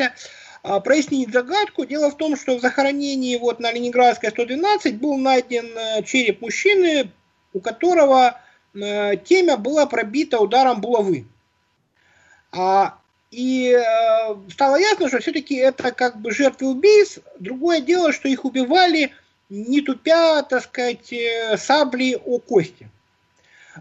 а, 0.61 0.79
прояснить 0.79 1.33
загадку. 1.33 1.85
Дело 1.85 2.11
в 2.11 2.17
том, 2.17 2.35
что 2.37 2.57
в 2.57 2.61
захоронении 2.61 3.35
вот 3.37 3.59
на 3.59 3.71
Ленинградской 3.71 4.29
112 4.29 4.99
был 4.99 5.17
найден 5.17 5.65
э, 5.75 6.03
череп 6.03 6.41
мужчины, 6.41 7.11
у 7.53 7.59
которого 7.59 8.39
э, 8.75 9.15
темя 9.17 9.57
была 9.57 9.87
пробита 9.87 10.39
ударом 10.39 10.79
булавы. 10.79 11.25
А, 12.51 12.97
и 13.31 13.75
э, 13.77 14.35
стало 14.51 14.77
ясно, 14.77 15.09
что 15.09 15.19
все-таки 15.19 15.55
это 15.55 15.91
как 15.91 16.21
бы 16.21 16.31
жертвы 16.31 16.69
убийств. 16.69 17.19
Другое 17.39 17.81
дело, 17.81 18.13
что 18.13 18.27
их 18.27 18.45
убивали 18.45 19.11
не 19.49 19.81
тупя, 19.81 20.41
так 20.43 20.63
сказать, 20.63 21.11
э, 21.11 21.57
сабли 21.57 22.19
о 22.25 22.39
кости. 22.39 22.89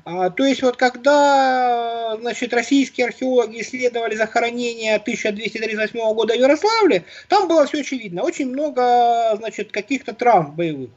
А, 0.05 0.31
то 0.31 0.45
есть 0.45 0.63
вот 0.63 0.77
когда 0.77 2.17
значит, 2.21 2.53
российские 2.53 3.07
археологи 3.07 3.61
исследовали 3.61 4.15
захоронение 4.15 4.97
1238 4.97 6.15
года 6.15 6.35
в 6.35 6.39
Ярославле, 6.39 7.05
там 7.29 7.49
было 7.49 7.67
все 7.67 7.81
очевидно. 7.81 8.23
Очень 8.23 8.51
много 8.51 9.35
значит, 9.37 9.73
каких-то 9.73 10.13
травм 10.13 10.53
боевых. 10.53 10.91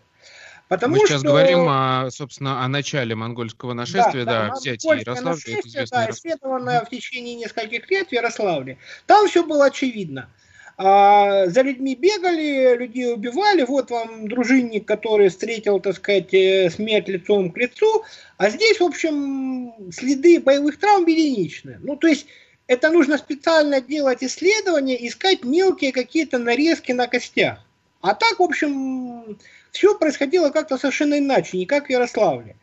Потому 0.69 0.95
Мы 0.95 0.99
сейчас 0.99 1.21
что... 1.21 1.29
говорим, 1.29 1.67
о, 1.67 2.09
собственно, 2.11 2.63
о 2.63 2.67
начале 2.67 3.15
монгольского 3.15 3.73
нашествия, 3.73 4.23
да, 4.23 4.31
да, 4.31 4.47
да 4.49 4.53
взятие 4.53 4.99
Ярославля, 4.99 5.41
это 5.57 5.67
известно. 5.67 5.97
Да, 5.97 6.11
исследованное 6.11 6.85
в 6.85 6.89
течение 6.91 7.35
нескольких 7.35 7.89
лет 7.89 8.09
в 8.09 8.11
Ярославле. 8.11 8.77
Там 9.07 9.27
все 9.27 9.43
было 9.43 9.65
очевидно. 9.65 10.29
А, 10.77 11.47
за 11.47 11.63
людьми 11.63 11.95
бегали, 11.95 12.77
людей 12.77 13.11
убивали, 13.11 13.63
вот 13.63 13.89
вам 13.89 14.27
дружинник, 14.27 14.85
который 14.85 15.29
встретил, 15.29 15.79
так 15.79 15.95
сказать, 15.95 16.31
э, 16.35 16.69
смерть 16.69 17.09
лицом 17.09 17.51
к 17.51 17.57
лицу, 17.57 18.03
а 18.37 18.51
здесь, 18.51 18.79
в 18.79 18.83
общем, 18.83 19.73
следы 19.91 20.39
боевых 20.39 20.77
травм 20.77 21.07
единичны. 21.07 21.79
Ну, 21.81 21.95
то 21.95 22.07
есть, 22.07 22.27
это 22.67 22.91
нужно 22.91 23.17
специально 23.17 23.81
делать 23.81 24.23
исследования, 24.23 25.07
искать 25.07 25.43
мелкие 25.43 25.91
какие-то 25.91 26.37
нарезки 26.37 26.91
на 26.91 27.07
костях. 27.07 27.57
А 28.01 28.13
так, 28.13 28.39
в 28.39 28.43
общем, 28.43 29.37
все 29.71 29.97
происходило 29.97 30.49
как-то 30.49 30.77
совершенно 30.77 31.17
иначе, 31.17 31.57
не 31.57 31.65
как 31.65 31.87
в 31.87 31.89
Ярославле. 31.89 32.55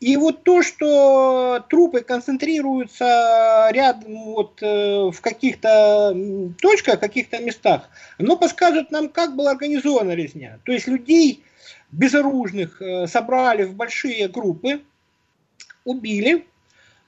И 0.00 0.16
вот 0.16 0.42
то, 0.42 0.62
что 0.62 1.64
трупы 1.70 2.00
концентрируются 2.00 3.68
рядом 3.70 4.34
вот, 4.34 4.60
э, 4.60 5.10
в 5.12 5.20
каких-то 5.20 6.12
точках, 6.60 6.96
в 6.96 7.00
каких-то 7.00 7.38
местах, 7.38 7.88
оно 8.18 8.36
подскажет 8.36 8.90
нам, 8.90 9.08
как 9.08 9.36
была 9.36 9.52
организована 9.52 10.12
резня. 10.12 10.58
То 10.64 10.72
есть 10.72 10.88
людей 10.88 11.44
безоружных 11.92 12.82
э, 12.82 13.06
собрали 13.06 13.62
в 13.62 13.74
большие 13.76 14.26
группы, 14.26 14.82
убили. 15.84 16.46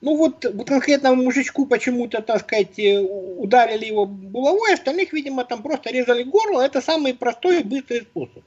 Ну 0.01 0.17
вот, 0.17 0.45
вот 0.45 0.69
конкретно 0.69 1.17
мужичку 1.17 1.67
почему-то, 1.67 2.23
так 2.23 2.43
сказать, 2.43 2.79
э, 2.79 3.01
ударили 3.01 3.87
его 3.87 4.07
булавой, 4.07 4.75
остальных, 4.75 5.13
видимо, 5.13 5.45
там 5.45 5.65
просто 5.65 5.91
резали 5.91 6.23
горло. 6.23 6.61
Это 6.61 6.81
самый 6.81 7.15
простой 7.15 7.63
и 7.63 7.65
быстрый 7.65 8.03
способ. 8.03 8.45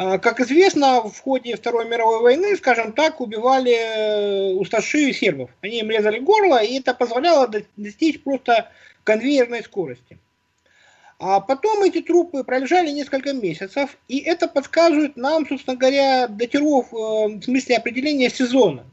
А, 0.00 0.18
как 0.18 0.38
известно, 0.38 1.00
в 1.00 1.18
ходе 1.18 1.56
Второй 1.56 1.84
мировой 1.88 2.20
войны, 2.20 2.56
скажем 2.56 2.92
так, 2.92 3.20
убивали 3.20 3.72
э, 3.72 4.52
усташи 4.54 5.12
сербов. 5.12 5.50
Они 5.60 5.80
им 5.80 5.90
резали 5.90 6.20
горло, 6.20 6.62
и 6.62 6.78
это 6.78 6.94
позволяло 6.94 7.50
достичь 7.76 8.22
просто 8.22 8.70
конвейерной 9.02 9.64
скорости. 9.64 10.16
А 11.18 11.40
потом 11.40 11.82
эти 11.82 12.00
трупы 12.00 12.44
пролежали 12.44 12.92
несколько 12.92 13.32
месяцев, 13.32 13.98
и 14.06 14.18
это 14.18 14.46
подсказывает 14.46 15.16
нам, 15.16 15.48
собственно 15.48 15.76
говоря, 15.76 16.28
датиров, 16.28 16.94
э, 16.94 16.96
в 16.96 17.42
смысле 17.42 17.78
определения 17.78 18.30
сезона. 18.30 18.86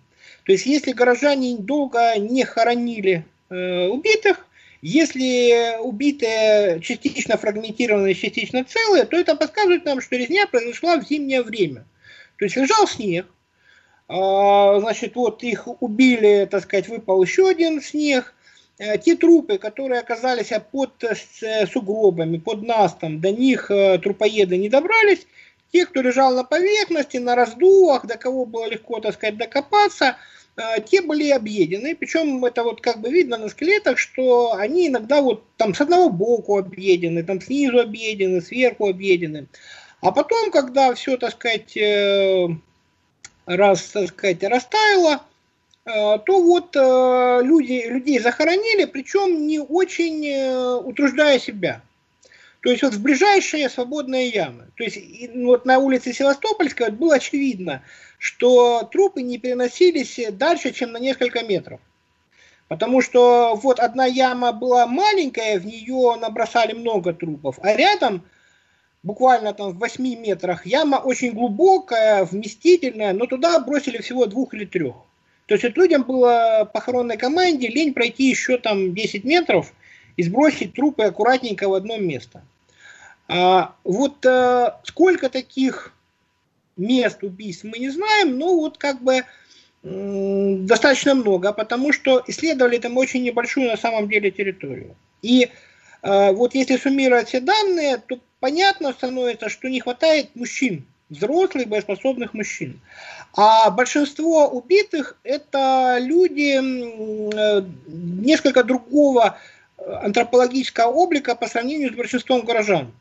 То 0.43 0.53
есть, 0.53 0.65
если 0.65 0.91
горожане 0.91 1.57
долго 1.59 2.17
не 2.17 2.45
хоронили 2.45 3.23
э, 3.51 3.89
убитых, 3.89 4.47
если 4.81 5.79
убитые 5.81 6.79
частично 6.81 7.37
фрагментированные, 7.37 8.13
частично 8.13 8.63
целые, 8.63 9.05
то 9.05 9.17
это 9.17 9.35
подсказывает 9.35 9.85
нам, 9.85 10.01
что 10.01 10.15
резня 10.15 10.47
произошла 10.47 10.97
в 10.97 11.07
зимнее 11.07 11.41
время. 11.41 11.85
То 12.37 12.45
есть 12.45 12.55
лежал 12.55 12.87
снег, 12.87 13.27
а, 14.07 14.79
значит, 14.79 15.15
вот 15.15 15.43
их 15.43 15.67
убили, 15.81 16.47
так 16.49 16.63
сказать, 16.63 16.87
выпал 16.87 17.23
еще 17.23 17.49
один 17.49 17.81
снег. 17.81 18.33
Э, 18.77 18.97
те 18.97 19.15
трупы, 19.15 19.57
которые 19.57 20.01
оказались 20.01 20.51
под 20.71 21.01
э, 21.03 21.65
сугробами, 21.65 22.37
под 22.37 22.63
настом, 22.63 23.21
до 23.21 23.31
них 23.31 23.71
э, 23.71 23.97
трупоеды 23.99 24.57
не 24.57 24.67
добрались. 24.67 25.25
Те, 25.71 25.85
кто 25.85 26.01
лежал 26.01 26.35
на 26.35 26.43
поверхности, 26.43 27.17
на 27.17 27.35
раздувах, 27.35 28.05
до 28.05 28.17
кого 28.17 28.45
было 28.45 28.65
легко, 28.69 28.99
так 28.99 29.13
сказать, 29.13 29.37
докопаться– 29.37 30.17
те 30.85 31.01
были 31.01 31.29
объедены, 31.31 31.95
причем 31.95 32.43
это 32.45 32.63
вот 32.63 32.81
как 32.81 33.01
бы 33.01 33.11
видно 33.11 33.37
на 33.37 33.49
скелетах, 33.49 33.97
что 33.97 34.53
они 34.53 34.87
иногда 34.87 35.21
вот 35.21 35.43
там 35.57 35.73
с 35.73 35.81
одного 35.81 36.09
боку 36.09 36.57
объедены, 36.57 37.23
там 37.23 37.41
снизу 37.41 37.79
объедены, 37.79 38.41
сверху 38.41 38.87
объедены. 38.87 39.47
А 40.05 40.11
потом, 40.11 40.51
когда 40.51 40.93
все, 40.93 41.17
так 41.17 41.31
сказать, 41.31 41.75
э, 41.75 42.47
раз, 43.47 43.81
так 43.85 44.09
сказать, 44.09 44.43
растаяло, 44.43 45.23
э, 45.85 46.19
то 46.25 46.43
вот 46.43 46.75
э, 46.75 47.39
люди, 47.43 47.87
людей 47.87 48.19
захоронили, 48.19 48.85
причем 48.85 49.47
не 49.47 49.59
очень 49.59 50.77
утруждая 50.85 51.39
себя. 51.39 51.81
То 52.65 52.71
есть 52.71 52.81
вот 52.81 52.95
в 52.95 53.03
ближайшие 53.03 53.69
свободные 53.69 54.29
ямы. 54.29 54.71
То 54.75 54.83
есть 54.83 54.97
вот 55.35 55.65
на 55.65 55.77
улице 55.77 56.13
Севастопольской 56.13 56.87
вот 56.87 56.95
было 56.97 57.15
очевидно, 57.17 57.83
что 58.17 58.81
трупы 58.91 59.21
не 59.21 59.37
переносились 59.37 60.19
дальше, 60.31 60.71
чем 60.71 60.91
на 60.91 60.97
несколько 60.97 61.43
метров. 61.43 61.79
Потому 62.67 63.01
что 63.01 63.53
вот 63.53 63.79
одна 63.79 64.07
яма 64.07 64.51
была 64.51 64.87
маленькая, 64.87 65.59
в 65.59 65.65
нее 65.67 66.15
набросали 66.19 66.73
много 66.73 67.13
трупов, 67.13 67.59
а 67.61 67.75
рядом, 67.75 68.25
буквально 69.03 69.53
там 69.53 69.73
в 69.73 69.77
8 69.77 70.03
метрах, 70.19 70.65
яма 70.65 70.95
очень 70.95 71.33
глубокая, 71.33 72.25
вместительная, 72.25 73.13
но 73.13 73.27
туда 73.27 73.59
бросили 73.59 73.99
всего 73.99 74.25
двух 74.25 74.55
или 74.55 74.65
трех. 74.65 74.95
То 75.45 75.53
есть 75.53 75.65
вот 75.65 75.77
людям 75.77 76.01
было 76.01 76.67
похоронной 76.73 77.17
команде 77.17 77.67
лень 77.67 77.93
пройти 77.93 78.27
еще 78.27 78.57
там 78.57 78.95
10 78.95 79.23
метров 79.23 79.71
и 80.17 80.23
сбросить 80.23 80.73
трупы 80.73 81.03
аккуратненько 81.03 81.69
в 81.69 81.75
одно 81.75 81.97
место. 81.97 82.41
А, 83.27 83.75
вот 83.83 84.25
а, 84.25 84.79
сколько 84.83 85.29
таких 85.29 85.93
мест 86.77 87.23
убийств 87.23 87.63
мы 87.63 87.79
не 87.79 87.89
знаем, 87.89 88.37
но 88.37 88.55
вот 88.55 88.77
как 88.77 89.01
бы 89.01 89.23
достаточно 89.83 91.13
много, 91.13 91.53
потому 91.53 91.93
что 91.93 92.23
исследовали 92.25 92.79
там 92.79 92.97
очень 92.97 93.23
небольшую 93.23 93.69
на 93.69 93.77
самом 93.77 94.09
деле 94.09 94.31
территорию. 94.31 94.95
И 95.21 95.49
а, 96.01 96.31
вот 96.31 96.55
если 96.55 96.77
суммировать 96.77 97.29
все 97.29 97.39
данные, 97.39 97.97
то 97.97 98.19
понятно 98.39 98.93
становится, 98.93 99.49
что 99.49 99.69
не 99.69 99.79
хватает 99.79 100.35
мужчин, 100.35 100.85
взрослых 101.09 101.67
боеспособных 101.67 102.33
мужчин. 102.33 102.79
А 103.33 103.69
большинство 103.69 104.47
убитых 104.47 105.17
это 105.23 105.97
люди 105.99 106.55
э, 106.55 107.65
несколько 107.87 108.63
другого 108.63 109.37
антропологического 109.77 110.91
облика 110.91 111.35
по 111.35 111.47
сравнению 111.47 111.91
с 111.91 111.95
большинством 111.95 112.45
горожан. 112.45 112.91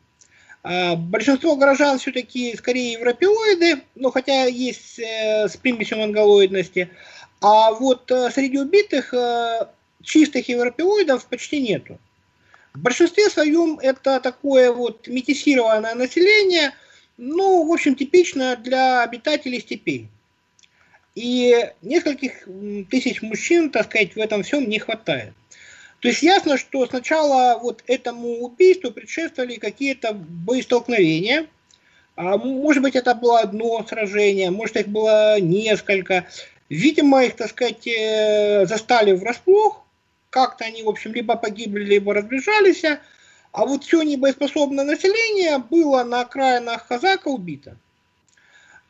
А, 0.67 0.95
большинство 0.95 1.55
горожан 1.55 1.99
все-таки 1.99 2.55
скорее 2.57 2.93
европеоиды, 2.93 3.83
но 3.93 4.09
хотя 4.09 4.45
есть 4.45 4.97
э, 4.97 5.47
с 5.47 5.55
примесью 5.57 5.99
монголоидности. 5.99 6.89
А 7.39 7.71
вот 7.71 8.09
э, 8.09 8.31
среди 8.31 8.57
убитых 8.57 9.13
э, 9.13 9.67
чистых 10.01 10.49
европеоидов 10.49 11.27
почти 11.27 11.61
нету. 11.61 11.99
В 12.73 12.79
большинстве 12.79 13.29
своем 13.29 13.77
это 13.77 14.19
такое 14.19 14.71
вот 14.71 15.07
метисированное 15.07 15.93
население, 15.93 16.73
ну, 17.17 17.63
в 17.67 17.71
общем, 17.71 17.93
типично 17.93 18.55
для 18.55 19.03
обитателей 19.03 19.61
степей. 19.61 20.07
И 21.13 21.69
нескольких 21.83 22.47
тысяч 22.89 23.21
мужчин, 23.21 23.69
так 23.69 23.85
сказать, 23.85 24.15
в 24.15 24.17
этом 24.17 24.41
всем 24.41 24.67
не 24.67 24.79
хватает. 24.79 25.33
То 26.05 26.09
есть 26.09 26.21
ясно, 26.21 26.59
что 26.59 26.85
сначала 26.85 27.57
вот 27.57 27.83
этому 27.87 28.43
убийству 28.43 28.91
предшествовали 28.91 29.55
какие-то 29.55 30.13
боестолкновения. 30.13 31.47
А 32.15 32.37
может 32.37 32.83
быть, 32.83 32.95
это 32.95 33.15
было 33.15 33.39
одно 33.39 33.83
сражение, 33.89 34.51
может, 34.51 34.77
их 34.77 34.87
было 34.87 35.39
несколько. 35.39 36.27
Видимо, 36.69 37.23
их, 37.23 37.35
так 37.35 37.49
сказать, 37.49 37.87
э, 37.87 38.67
застали 38.67 39.13
врасплох. 39.13 39.83
Как-то 40.29 40.65
они, 40.65 40.83
в 40.83 40.89
общем, 40.89 41.11
либо 41.11 41.35
погибли, 41.37 41.83
либо 41.83 42.13
разбежались. 42.13 42.83
А 43.51 43.65
вот 43.65 43.83
все 43.83 44.03
небоеспособное 44.03 44.85
население 44.85 45.57
было 45.57 46.03
на 46.03 46.21
окраинах 46.21 46.85
Казака 46.87 47.29
убито. 47.29 47.79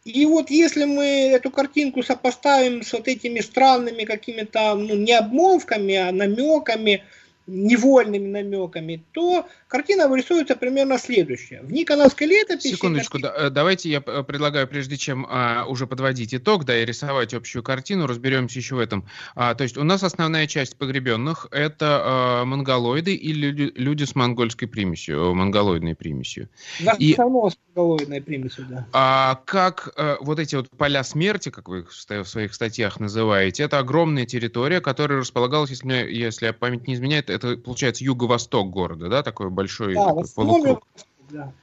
И 0.05 0.23
вот 0.27 0.51
если 0.51 0.85
мы 0.85 1.03
эту 1.31 1.49
картинку 1.49 2.03
сопоставим 2.03 2.83
с 2.83 2.93
вот 2.93 3.07
этими 3.07 3.39
странными 3.39 4.03
какими-то, 4.03 4.75
ну, 4.75 4.93
не 4.95 5.13
обмолвками, 5.13 5.95
а 5.95 6.11
намеками, 6.11 7.03
невольными 7.47 8.27
намеками, 8.27 9.03
то 9.11 9.47
картина 9.67 10.07
вырисуется 10.07 10.55
примерно 10.55 10.97
следующая. 10.97 11.61
В 11.61 11.71
Никоновской 11.71 12.27
летописи... 12.27 12.75
Секундочку, 12.75 13.19
картина... 13.19 13.33
да, 13.33 13.47
э, 13.47 13.49
давайте 13.49 13.89
я 13.89 14.01
предлагаю, 14.01 14.67
прежде 14.67 14.97
чем 14.97 15.27
а, 15.29 15.65
уже 15.67 15.85
подводить 15.85 16.33
итог, 16.33 16.65
да, 16.65 16.77
и 16.81 16.85
рисовать 16.85 17.33
общую 17.33 17.63
картину, 17.63 18.07
разберемся 18.07 18.59
еще 18.59 18.75
в 18.75 18.79
этом. 18.79 19.05
А, 19.35 19.53
то 19.53 19.63
есть 19.63 19.77
у 19.77 19.83
нас 19.83 20.03
основная 20.03 20.47
часть 20.47 20.77
погребенных– 20.77 21.47
это 21.51 22.01
а, 22.03 22.45
монголоиды 22.45 23.13
или 23.13 23.47
люди, 23.47 23.73
люди 23.75 24.03
с 24.03 24.15
монгольской 24.15 24.65
примесью, 24.65 25.33
монголоидной 25.35 25.95
примесью. 25.95 26.49
В 26.79 26.95
и... 26.97 27.13
с 27.13 27.17
монголоидной 27.17 28.21
примесью, 28.21 28.65
да. 28.69 28.87
А 28.91 29.41
как 29.45 29.93
а, 29.97 30.17
вот 30.19 30.39
эти 30.39 30.55
вот 30.55 30.69
поля 30.69 31.03
смерти, 31.03 31.49
как 31.49 31.67
вы 31.67 31.79
их 31.79 31.91
в 31.91 32.25
своих 32.25 32.53
статьях 32.53 32.99
называете, 32.99 33.63
это 33.63 33.77
огромная 33.79 34.25
территория, 34.25 34.81
которая 34.81 35.19
располагалась, 35.19 35.69
если, 35.69 35.93
если 35.93 36.49
память 36.51 36.87
не 36.87 36.95
изменяет, 36.95 37.29
это 37.36 37.57
получается 37.57 38.03
юго-восток 38.03 38.69
города, 38.69 39.09
да, 39.09 39.23
такой 39.23 39.49
большой 39.49 39.93
да, 39.93 40.07
такой 40.07 40.25
полукруг. 40.36 40.88
Да. 41.29 41.53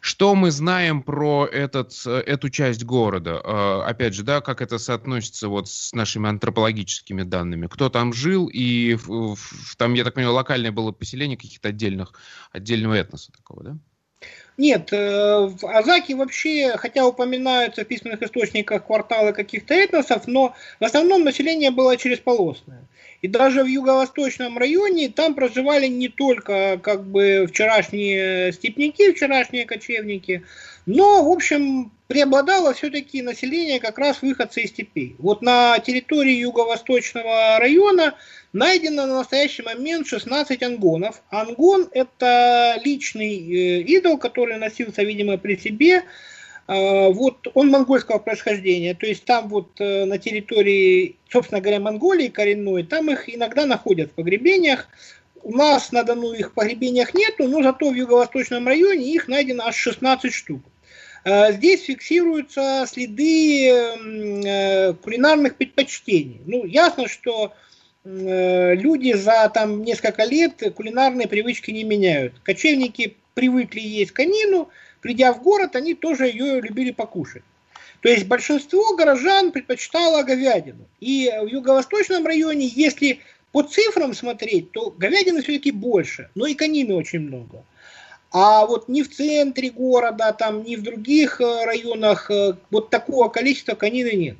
Что 0.00 0.34
мы 0.34 0.50
знаем 0.50 1.02
про 1.02 1.46
этот, 1.46 1.94
эту 2.06 2.50
часть 2.50 2.84
города? 2.84 3.40
А, 3.44 3.84
опять 3.86 4.14
же, 4.14 4.24
да, 4.24 4.40
как 4.40 4.60
это 4.60 4.78
соотносится 4.78 5.48
вот 5.48 5.68
с 5.68 5.92
нашими 5.92 6.28
антропологическими 6.28 7.22
данными? 7.22 7.68
Кто 7.68 7.88
там 7.88 8.12
жил 8.12 8.48
и 8.52 8.96
там, 9.76 9.94
я 9.94 10.04
так 10.04 10.14
понимаю, 10.14 10.34
локальное 10.34 10.72
было 10.72 10.92
поселение 10.92 11.36
каких-то 11.36 11.68
отдельных, 11.68 12.14
отдельного 12.52 12.94
этноса 12.94 13.30
такого, 13.32 13.62
да? 13.62 13.78
Нет, 14.58 14.92
э, 14.92 15.46
в 15.46 15.66
Азаке 15.66 16.14
вообще, 16.14 16.76
хотя 16.76 17.06
упоминаются 17.06 17.84
в 17.84 17.88
письменных 17.88 18.22
источниках 18.22 18.86
кварталы 18.86 19.32
каких-то 19.32 19.72
этносов, 19.74 20.26
но 20.26 20.54
в 20.78 20.84
основном 20.84 21.24
население 21.24 21.70
было 21.70 21.96
чересполосное. 21.96 22.86
И 23.22 23.28
даже 23.28 23.62
в 23.62 23.66
юго-восточном 23.66 24.58
районе 24.58 25.08
там 25.08 25.34
проживали 25.34 25.86
не 25.86 26.08
только 26.08 26.78
как 26.82 27.06
бы 27.06 27.46
вчерашние 27.48 28.52
степняки, 28.52 29.12
вчерашние 29.12 29.64
кочевники, 29.64 30.42
но, 30.86 31.24
в 31.24 31.28
общем, 31.28 31.92
преобладало 32.08 32.74
все-таки 32.74 33.22
население 33.22 33.78
как 33.78 33.98
раз 33.98 34.22
выходцы 34.22 34.62
из 34.62 34.70
степей. 34.70 35.14
Вот 35.18 35.40
на 35.40 35.78
территории 35.78 36.32
юго-восточного 36.32 37.58
района 37.60 38.16
найдено 38.52 39.06
на 39.06 39.18
настоящий 39.18 39.62
момент 39.62 40.08
16 40.08 40.60
ангонов. 40.64 41.22
Ангон– 41.30 41.88
это 41.92 42.80
личный 42.84 43.36
э, 43.36 43.82
идол, 43.82 44.18
который 44.18 44.58
носился, 44.58 45.04
видимо, 45.04 45.38
при 45.38 45.56
себе. 45.56 46.02
Э, 46.68 47.08
вот 47.12 47.48
он 47.54 47.70
монгольского 47.70 48.18
происхождения, 48.18 48.94
то 48.94 49.06
есть 49.06 49.24
там 49.24 49.48
вот 49.48 49.80
э, 49.80 50.04
на 50.04 50.18
территории, 50.18 51.16
собственно 51.28 51.60
говоря, 51.60 51.80
Монголии 51.80 52.28
коренной, 52.28 52.84
там 52.84 53.10
их 53.10 53.34
иногда 53.34 53.66
находят 53.66 54.10
в 54.10 54.14
погребениях. 54.14 54.88
У 55.42 55.56
нас 55.56 55.90
на 55.90 56.04
Дону 56.04 56.32
их 56.32 56.50
в 56.50 56.54
погребениях 56.54 57.14
нету, 57.14 57.48
но 57.48 57.62
зато 57.62 57.90
в 57.90 57.94
юго-восточном 57.94 58.66
районе 58.68 59.12
их 59.12 59.26
найдено 59.26 59.64
аж 59.64 59.74
16 59.74 60.32
штук. 60.32 60.60
Э, 61.24 61.52
здесь 61.52 61.84
фиксируются 61.84 62.84
следы 62.88 63.72
кулинарных 65.02 65.56
предпочтений. 65.56 66.40
Ну, 66.46 66.64
ясно, 66.64 67.08
что 67.08 67.52
люди 68.04 69.12
за 69.12 69.48
там 69.54 69.84
несколько 69.84 70.24
лет 70.24 70.60
кулинарные 70.74 71.28
привычки 71.28 71.70
не 71.70 71.84
меняют. 71.84 72.34
Кочевники 72.42 73.16
привыкли 73.34 73.78
есть 73.78 74.10
конину, 74.10 74.70
придя 75.02 75.34
в 75.34 75.42
город, 75.42 75.76
они 75.76 75.94
тоже 75.94 76.26
ее 76.26 76.60
любили 76.62 76.92
покушать. 76.92 77.42
То 78.00 78.08
есть 78.08 78.26
большинство 78.26 78.96
горожан 78.96 79.52
предпочитало 79.52 80.22
говядину. 80.22 80.86
И 81.00 81.30
в 81.42 81.46
юго-восточном 81.46 82.26
районе, 82.26 82.66
если 82.66 83.20
по 83.52 83.62
цифрам 83.62 84.14
смотреть, 84.14 84.72
то 84.72 84.90
говядины 84.90 85.42
все-таки 85.42 85.70
больше, 85.70 86.30
но 86.34 86.46
и 86.46 86.54
конины 86.54 86.94
очень 86.94 87.20
много. 87.20 87.64
А 88.32 88.64
вот 88.64 88.88
ни 88.88 89.02
в 89.02 89.14
центре 89.14 89.70
города, 89.70 90.32
там, 90.32 90.64
ни 90.64 90.76
в 90.76 90.82
других 90.82 91.40
э, 91.40 91.64
районах 91.66 92.30
э, 92.30 92.54
вот 92.70 92.88
такого 92.88 93.28
количества 93.28 93.74
конины 93.74 94.12
нет. 94.12 94.38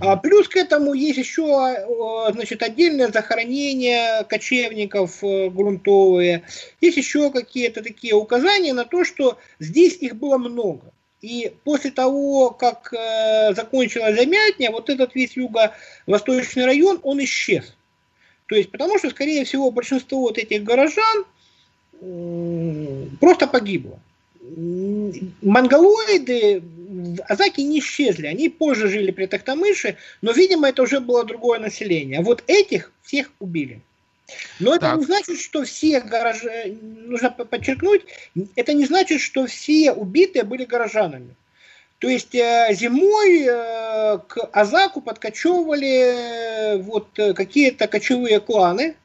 А 0.00 0.16
плюс 0.16 0.48
к 0.48 0.56
этому 0.56 0.94
есть 0.94 1.18
еще 1.18 1.46
а, 1.46 2.32
значит, 2.32 2.62
отдельное 2.62 3.12
захоронение 3.12 4.24
кочевников 4.24 5.22
э, 5.22 5.48
грунтовые. 5.48 6.42
Есть 6.80 6.96
еще 6.96 7.30
какие-то 7.30 7.82
такие 7.82 8.14
указания 8.14 8.72
на 8.72 8.84
то, 8.84 9.04
что 9.04 9.38
здесь 9.60 9.96
их 9.98 10.16
было 10.16 10.38
много. 10.38 10.92
И 11.22 11.52
после 11.64 11.90
того, 11.90 12.50
как 12.50 12.92
э, 12.92 13.54
закончилась 13.54 14.16
замятня, 14.16 14.70
вот 14.70 14.90
этот 14.90 15.14
весь 15.14 15.36
юго-восточный 15.36 16.64
район, 16.64 17.00
он 17.02 17.22
исчез. 17.24 17.74
То 18.46 18.54
есть, 18.54 18.70
потому 18.70 18.98
что, 18.98 19.10
скорее 19.10 19.44
всего, 19.44 19.70
большинство 19.70 20.20
вот 20.20 20.38
этих 20.38 20.62
горожан 20.62 21.24
э, 22.00 23.06
просто 23.20 23.46
погибло. 23.46 24.00
Монголоиды 25.42 26.62
Азаки 27.28 27.60
не 27.60 27.80
исчезли, 27.80 28.26
они 28.26 28.48
позже 28.48 28.88
жили 28.88 29.10
при 29.10 29.26
Тахтамыше, 29.26 29.96
но, 30.22 30.32
видимо, 30.32 30.68
это 30.68 30.82
уже 30.82 31.00
было 31.00 31.24
другое 31.24 31.58
население. 31.58 32.20
А 32.20 32.22
вот 32.22 32.44
этих 32.46 32.92
всех 33.02 33.30
убили. 33.38 33.80
Но 34.58 34.74
это 34.74 34.86
так. 34.86 34.98
не 34.98 35.04
значит, 35.04 35.40
что 35.40 35.64
все 35.64 36.00
горожане, 36.00 36.76
нужно 36.82 37.30
подчеркнуть, 37.30 38.02
это 38.56 38.72
не 38.72 38.84
значит, 38.84 39.20
что 39.20 39.46
все 39.46 39.92
убитые 39.92 40.42
были 40.42 40.64
горожанами. 40.64 41.34
То 41.98 42.08
есть 42.08 42.34
э, 42.34 42.68
зимой 42.72 43.46
э, 43.48 44.18
к 44.28 44.38
Азаку 44.52 45.00
подкочевывали 45.00 46.74
э, 46.74 46.78
вот 46.78 47.08
какие-то 47.14 47.86
кочевые 47.86 48.40
кланы, 48.40 48.96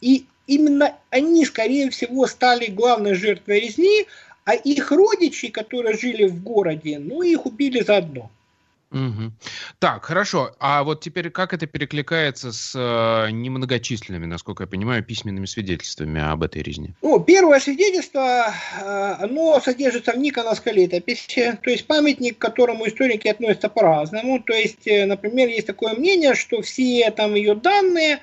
и 0.00 0.26
именно 0.46 0.96
они, 1.10 1.44
скорее 1.44 1.90
всего, 1.90 2.26
стали 2.26 2.66
главной 2.66 3.14
жертвой 3.14 3.60
резни, 3.60 4.06
а 4.50 4.54
их 4.54 4.90
родичи, 4.90 5.48
которые 5.48 5.96
жили 5.96 6.26
в 6.26 6.42
городе, 6.42 6.98
ну, 6.98 7.22
их 7.22 7.46
убили 7.46 7.82
заодно. 7.82 8.32
Угу. 8.90 9.30
Так, 9.78 10.04
хорошо. 10.04 10.56
А 10.58 10.82
вот 10.82 11.00
теперь 11.00 11.30
как 11.30 11.54
это 11.54 11.66
перекликается 11.66 12.50
с 12.50 12.72
э, 12.74 13.30
немногочисленными, 13.30 14.26
насколько 14.26 14.64
я 14.64 14.66
понимаю, 14.66 15.04
письменными 15.04 15.46
свидетельствами 15.46 16.20
об 16.20 16.42
этой 16.42 16.62
резне? 16.62 16.94
Ну, 17.00 17.20
первое 17.20 17.60
свидетельство, 17.60 18.52
э, 18.80 19.14
оно 19.20 19.60
содержится 19.60 20.10
в 20.10 20.18
Никоновской 20.18 20.72
летописи, 20.72 21.56
то 21.62 21.70
есть 21.70 21.86
памятник, 21.86 22.36
к 22.36 22.40
которому 22.40 22.88
историки 22.88 23.28
относятся 23.28 23.68
по-разному. 23.68 24.42
То 24.42 24.54
есть, 24.54 24.88
э, 24.88 25.06
например, 25.06 25.48
есть 25.48 25.68
такое 25.68 25.94
мнение, 25.94 26.34
что 26.34 26.60
все 26.62 27.08
там 27.12 27.36
ее 27.36 27.54
данные 27.54 28.18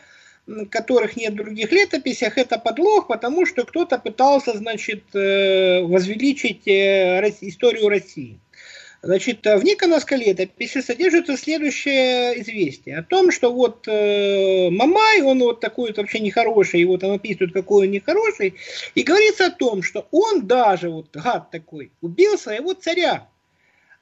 которых 0.69 1.17
нет 1.17 1.33
в 1.33 1.37
других 1.37 1.71
летописях, 1.71 2.37
это 2.37 2.57
подлог, 2.57 3.07
потому 3.07 3.45
что 3.45 3.65
кто-то 3.65 3.97
пытался, 3.97 4.57
значит, 4.57 5.03
э, 5.13 5.81
возвеличить 5.81 6.67
э, 6.67 7.33
историю 7.41 7.89
России. 7.89 8.39
Значит, 9.03 9.45
в 9.45 9.63
Никоновской 9.63 10.17
летописи 10.17 10.81
содержится 10.81 11.37
следующее 11.37 12.41
известие 12.41 12.97
о 12.97 13.03
том, 13.03 13.31
что 13.31 13.53
вот 13.53 13.87
э, 13.87 14.69
Мамай, 14.71 15.21
он 15.21 15.39
вот 15.39 15.59
такой 15.59 15.89
вот 15.89 15.97
вообще 15.97 16.19
нехороший, 16.19 16.79
его 16.79 16.97
там 16.97 17.11
описывают, 17.11 17.53
какой 17.53 17.85
он 17.85 17.91
нехороший, 17.91 18.55
и 18.95 19.03
говорится 19.03 19.47
о 19.47 19.51
том, 19.51 19.83
что 19.83 20.07
он 20.11 20.47
даже, 20.47 20.89
вот 20.89 21.07
гад 21.13 21.51
такой, 21.51 21.91
убил 22.01 22.37
своего 22.37 22.73
царя. 22.73 23.27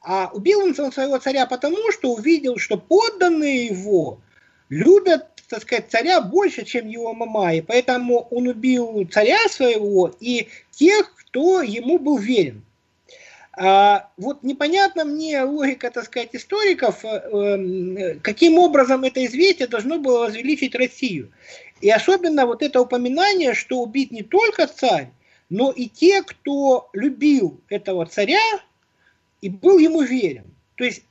А 0.01 0.29
убил 0.33 0.61
он 0.61 0.75
своего 0.75 1.17
царя 1.17 1.45
потому, 1.45 1.91
что 1.91 2.13
увидел, 2.13 2.57
что 2.57 2.77
подданные 2.77 3.65
его 3.65 4.21
любят, 4.69 5.34
так 5.49 5.61
сказать, 5.61 5.85
царя 5.89 6.21
больше, 6.21 6.65
чем 6.65 6.87
его 6.87 7.13
Мамай. 7.13 7.61
Поэтому 7.61 8.27
он 8.31 8.47
убил 8.47 9.07
царя 9.11 9.47
своего 9.49 10.13
и 10.19 10.47
тех, 10.71 11.13
кто 11.15 11.61
ему 11.61 11.99
был 11.99 12.17
верен. 12.17 12.63
А, 13.57 14.09
вот 14.17 14.43
непонятно 14.43 15.05
мне 15.05 15.41
логика, 15.43 15.89
так 15.89 16.05
сказать, 16.05 16.29
историков, 16.33 17.05
э, 17.05 17.07
эм, 17.07 18.19
каким 18.19 18.57
образом 18.57 19.03
это 19.05 19.25
известие 19.25 19.67
должно 19.67 19.97
было 19.97 20.25
возвеличить 20.25 20.75
Россию. 20.75 21.31
И 21.79 21.89
особенно 21.89 22.45
вот 22.45 22.61
это 22.61 22.81
упоминание, 22.81 23.53
что 23.53 23.81
убит 23.81 24.11
не 24.11 24.23
только 24.23 24.67
царь, 24.67 25.09
но 25.49 25.71
и 25.71 25.87
те, 25.87 26.21
кто 26.23 26.89
любил 26.91 27.61
этого 27.69 28.05
царя 28.05 28.41
и 29.41 29.49
был 29.49 29.77
ему 29.77 30.01
верен. 30.01 30.45
То 30.75 30.83
есть 30.83 31.03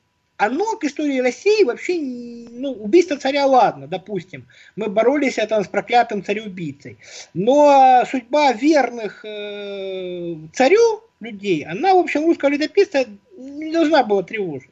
оно 0.46 0.76
к 0.76 0.84
истории 0.84 1.20
России 1.20 1.64
вообще, 1.64 1.98
ну, 1.98 2.72
убийство 2.72 3.16
царя, 3.16 3.46
ладно, 3.46 3.86
допустим, 3.86 4.46
мы 4.76 4.88
боролись 4.88 5.36
там 5.48 5.64
с 5.64 5.68
проклятым 5.68 6.24
цареубийцей, 6.24 6.98
но 7.34 8.04
судьба 8.10 8.52
верных 8.52 9.24
э, 9.24 10.36
царю 10.52 11.02
людей, 11.20 11.64
она, 11.64 11.94
в 11.94 11.98
общем, 11.98 12.24
русского 12.24 12.50
летописца 12.50 13.06
не 13.36 13.72
должна 13.72 14.04
была 14.04 14.22
тревожить. 14.22 14.70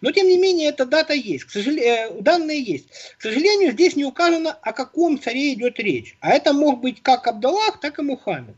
Но, 0.00 0.12
тем 0.12 0.28
не 0.28 0.38
менее, 0.38 0.68
эта 0.68 0.86
дата 0.86 1.14
есть, 1.14 1.44
к 1.44 1.50
сожалению, 1.50 2.18
э, 2.18 2.22
данные 2.22 2.62
есть. 2.62 2.86
К 3.18 3.22
сожалению, 3.22 3.72
здесь 3.72 3.96
не 3.96 4.04
указано, 4.04 4.52
о 4.52 4.72
каком 4.72 5.20
царе 5.20 5.52
идет 5.54 5.80
речь. 5.80 6.16
А 6.20 6.30
это 6.30 6.52
мог 6.52 6.80
быть 6.80 7.02
как 7.02 7.26
Абдаллах, 7.26 7.80
так 7.80 7.98
и 7.98 8.02
Мухаммед. 8.02 8.54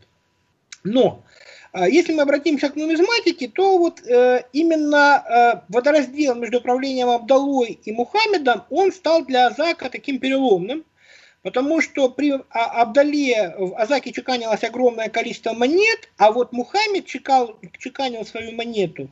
Но, 0.85 1.25
если 1.85 2.15
мы 2.15 2.23
обратимся 2.23 2.71
к 2.71 2.77
нумизматике, 2.77 3.49
то 3.49 3.77
вот 3.77 4.01
э, 4.07 4.45
именно 4.53 5.23
э, 5.29 5.61
водораздел 5.69 6.35
между 6.35 6.61
правлением 6.61 7.11
Абдаллой 7.11 7.79
и 7.85 7.93
Мухаммедом, 7.93 8.65
он 8.71 8.93
стал 8.93 9.25
для 9.25 9.49
Азака 9.49 9.91
таким 9.91 10.19
переломным, 10.19 10.85
Потому 11.47 11.81
что 11.81 12.09
при 12.09 12.33
а, 12.33 12.83
Абдале 12.83 13.55
в 13.57 13.81
Азаке 13.81 14.11
чеканилось 14.11 14.65
огромное 14.65 15.09
количество 15.09 15.53
монет, 15.53 16.09
а 16.19 16.33
вот 16.33 16.53
Мухаммед 16.53 17.07
чекал, 17.07 17.57
чеканил 17.79 18.27
свою 18.27 18.51
монету 18.51 19.09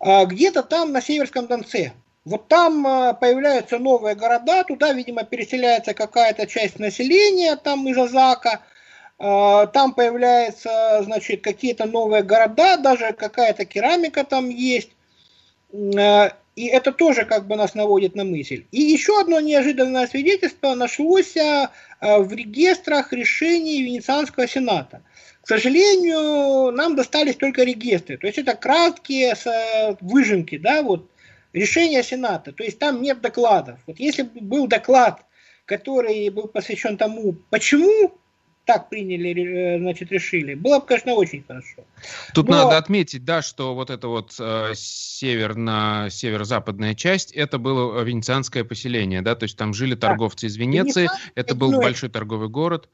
а, 0.00 0.24
где-то 0.24 0.64
там 0.64 0.90
на 0.90 1.00
Северском 1.00 1.46
Донце. 1.46 1.92
Вот 2.24 2.48
там 2.48 2.84
а, 2.84 3.12
появляются 3.12 3.78
новые 3.78 4.16
города, 4.16 4.64
туда, 4.64 4.92
видимо, 4.92 5.22
переселяется 5.22 5.94
какая-то 5.94 6.48
часть 6.48 6.80
населения 6.80 7.54
там 7.54 7.86
из 7.86 7.96
Азака, 7.96 8.62
там 9.22 9.94
появляются, 9.94 11.02
значит, 11.04 11.42
какие-то 11.42 11.84
новые 11.84 12.24
города, 12.24 12.76
даже 12.76 13.12
какая-то 13.12 13.64
керамика 13.64 14.24
там 14.24 14.48
есть. 14.48 14.90
И 15.72 16.66
это 16.66 16.92
тоже 16.92 17.24
как 17.24 17.46
бы 17.46 17.54
нас 17.54 17.74
наводит 17.74 18.16
на 18.16 18.24
мысль. 18.24 18.64
И 18.72 18.82
еще 18.82 19.20
одно 19.20 19.38
неожиданное 19.40 20.06
свидетельство 20.08 20.74
нашлось 20.74 21.36
а, 21.36 21.70
в 22.00 22.32
регистрах 22.32 23.12
решений 23.12 23.82
Венецианского 23.82 24.46
сената. 24.48 25.02
К 25.42 25.48
сожалению, 25.48 26.72
нам 26.72 26.94
достались 26.94 27.36
только 27.36 27.62
регистры. 27.62 28.18
То 28.18 28.26
есть 28.26 28.38
это 28.38 28.54
краткие 28.54 29.34
выжимки, 30.00 30.58
да, 30.58 30.82
вот, 30.82 31.08
решения 31.52 32.02
Сената. 32.02 32.52
То 32.52 32.64
есть 32.64 32.78
там 32.78 33.02
нет 33.02 33.20
докладов. 33.20 33.78
Вот 33.86 33.98
если 33.98 34.22
бы 34.22 34.40
был 34.40 34.66
доклад, 34.66 35.24
который 35.64 36.28
был 36.30 36.48
посвящен 36.48 36.96
тому, 36.96 37.34
почему 37.50 38.12
так 38.64 38.88
приняли, 38.88 39.76
э, 39.76 39.78
значит, 39.78 40.12
решили. 40.12 40.54
Было 40.54 40.78
бы, 40.78 40.86
конечно, 40.86 41.14
очень 41.14 41.42
хорошо. 41.46 41.84
Тут 42.34 42.48
Но... 42.48 42.64
надо 42.64 42.78
отметить, 42.78 43.24
да, 43.24 43.42
что 43.42 43.74
вот 43.74 43.90
эта 43.90 44.08
вот 44.08 44.36
э, 44.38 44.72
северно, 44.74 46.08
северо-западная 46.10 46.94
часть, 46.94 47.32
это 47.32 47.58
было 47.58 48.02
венецианское 48.02 48.64
поселение, 48.64 49.22
да, 49.22 49.34
то 49.34 49.44
есть 49.44 49.56
там 49.56 49.74
жили 49.74 49.94
торговцы 49.94 50.46
из 50.46 50.56
Венеции, 50.56 51.08
это 51.34 51.54
был 51.54 51.72
большой 51.80 52.08
торговый 52.08 52.48
город. 52.48 52.88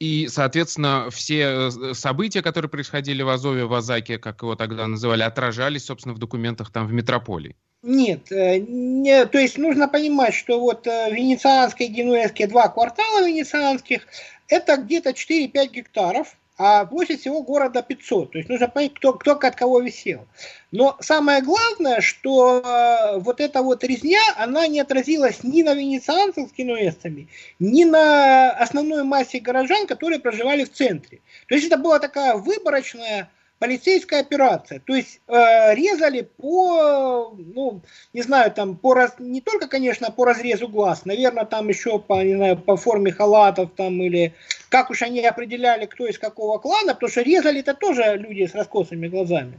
И, 0.00 0.26
соответственно, 0.28 1.08
все 1.10 1.68
э, 1.70 1.94
события, 1.94 2.42
которые 2.42 2.68
происходили 2.68 3.22
в 3.22 3.28
Азове, 3.28 3.64
в 3.64 3.74
Азаке, 3.74 4.18
как 4.18 4.42
его 4.42 4.56
тогда 4.56 4.86
называли, 4.86 5.22
отражались, 5.22 5.84
собственно, 5.84 6.14
в 6.14 6.18
документах 6.18 6.72
там 6.72 6.86
в 6.86 6.92
метрополии. 6.92 7.56
Нет, 7.82 8.32
э, 8.32 8.58
не, 8.58 9.24
то 9.26 9.38
есть 9.38 9.56
нужно 9.56 9.86
понимать, 9.88 10.34
что 10.34 10.58
вот 10.58 10.86
венецианские 10.86 11.88
и 11.88 11.92
генуэзские 11.92 12.48
два 12.48 12.68
квартала 12.68 13.26
венецианских, 13.26 14.06
это 14.48 14.76
где-то 14.76 15.10
4-5 15.10 15.70
гектаров, 15.70 16.36
а 16.56 16.84
площадь 16.86 17.20
всего 17.20 17.42
города 17.42 17.82
500. 17.82 18.32
То 18.32 18.38
есть 18.38 18.48
нужно 18.48 18.68
понять, 18.68 18.94
кто, 18.94 19.14
кто 19.14 19.32
от 19.32 19.56
кого 19.56 19.80
висел. 19.80 20.26
Но 20.70 20.96
самое 21.00 21.42
главное, 21.42 22.00
что 22.00 22.60
э, 22.60 23.18
вот 23.18 23.40
эта 23.40 23.62
вот 23.62 23.82
резня, 23.82 24.20
она 24.36 24.66
не 24.66 24.80
отразилась 24.80 25.42
ни 25.42 25.62
на 25.62 25.74
венецианцах 25.74 26.48
с 26.48 26.52
киноэстами, 26.52 27.28
ни 27.58 27.84
на 27.84 28.52
основной 28.52 29.02
массе 29.04 29.40
горожан, 29.40 29.86
которые 29.86 30.20
проживали 30.20 30.64
в 30.64 30.72
центре. 30.72 31.20
То 31.48 31.54
есть 31.54 31.66
это 31.66 31.76
была 31.76 31.98
такая 31.98 32.36
выборочная 32.36 33.30
полицейская 33.64 34.20
операция. 34.20 34.78
То 34.80 34.94
есть 34.94 35.20
э, 35.26 35.74
резали 35.74 36.20
по, 36.20 37.34
ну, 37.34 37.80
не 38.12 38.20
знаю, 38.20 38.52
там, 38.52 38.76
по 38.76 38.92
раз, 38.92 39.14
не 39.18 39.40
только, 39.40 39.68
конечно, 39.68 40.10
по 40.10 40.26
разрезу 40.26 40.68
глаз, 40.68 41.06
наверное, 41.06 41.46
там 41.46 41.70
еще 41.70 41.98
по, 41.98 42.22
не 42.22 42.34
знаю, 42.34 42.58
по 42.58 42.76
форме 42.76 43.10
халатов 43.10 43.70
там 43.74 44.02
или 44.02 44.34
как 44.68 44.90
уж 44.90 45.00
они 45.00 45.24
определяли, 45.24 45.86
кто 45.86 46.06
из 46.06 46.18
какого 46.18 46.58
клана, 46.58 46.92
потому 46.92 47.10
что 47.10 47.22
резали 47.22 47.60
это 47.60 47.72
тоже 47.72 48.16
люди 48.18 48.46
с 48.46 48.54
раскосыми 48.54 49.08
глазами. 49.08 49.58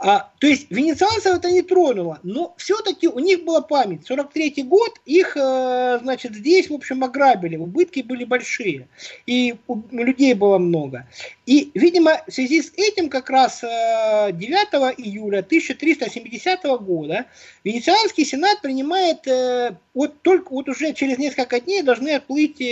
А, 0.00 0.30
то 0.38 0.46
есть 0.46 0.70
венецианцев 0.70 1.38
это 1.38 1.50
не 1.50 1.62
тронуло, 1.62 2.20
но 2.22 2.54
все-таки 2.56 3.08
у 3.08 3.18
них 3.18 3.44
была 3.44 3.62
память. 3.62 4.06
43 4.06 4.62
год 4.62 5.00
их, 5.04 5.36
э, 5.36 5.98
значит, 6.00 6.36
здесь, 6.36 6.70
в 6.70 6.74
общем, 6.74 7.02
ограбили, 7.02 7.56
убытки 7.56 8.02
были 8.02 8.22
большие, 8.22 8.86
и 9.26 9.56
у 9.66 9.82
людей 9.90 10.34
было 10.34 10.58
много. 10.58 11.08
И, 11.46 11.72
видимо, 11.74 12.22
в 12.28 12.32
связи 12.32 12.62
с 12.62 12.72
этим 12.76 13.08
как 13.08 13.28
раз 13.28 13.60
9 13.60 14.38
э, 14.40 14.94
июля 14.98 15.38
1370 15.38 16.62
года 16.80 17.26
Венецианский 17.64 18.24
сенат 18.24 18.60
принимает, 18.62 19.26
э, 19.26 19.72
вот 19.94 20.22
только 20.22 20.52
вот 20.52 20.68
уже 20.68 20.92
через 20.92 21.18
несколько 21.18 21.58
дней 21.58 21.82
должны 21.82 22.10
отплыть 22.10 22.62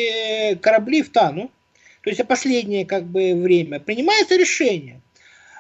корабли 0.61 1.03
в 1.03 1.11
Тану, 1.11 1.51
то 2.03 2.11
есть 2.11 2.25
последнее 2.29 2.87
как 2.87 3.03
бы 3.03 3.35
время, 3.35 3.81
принимается 3.81 4.37
решение 4.37 5.01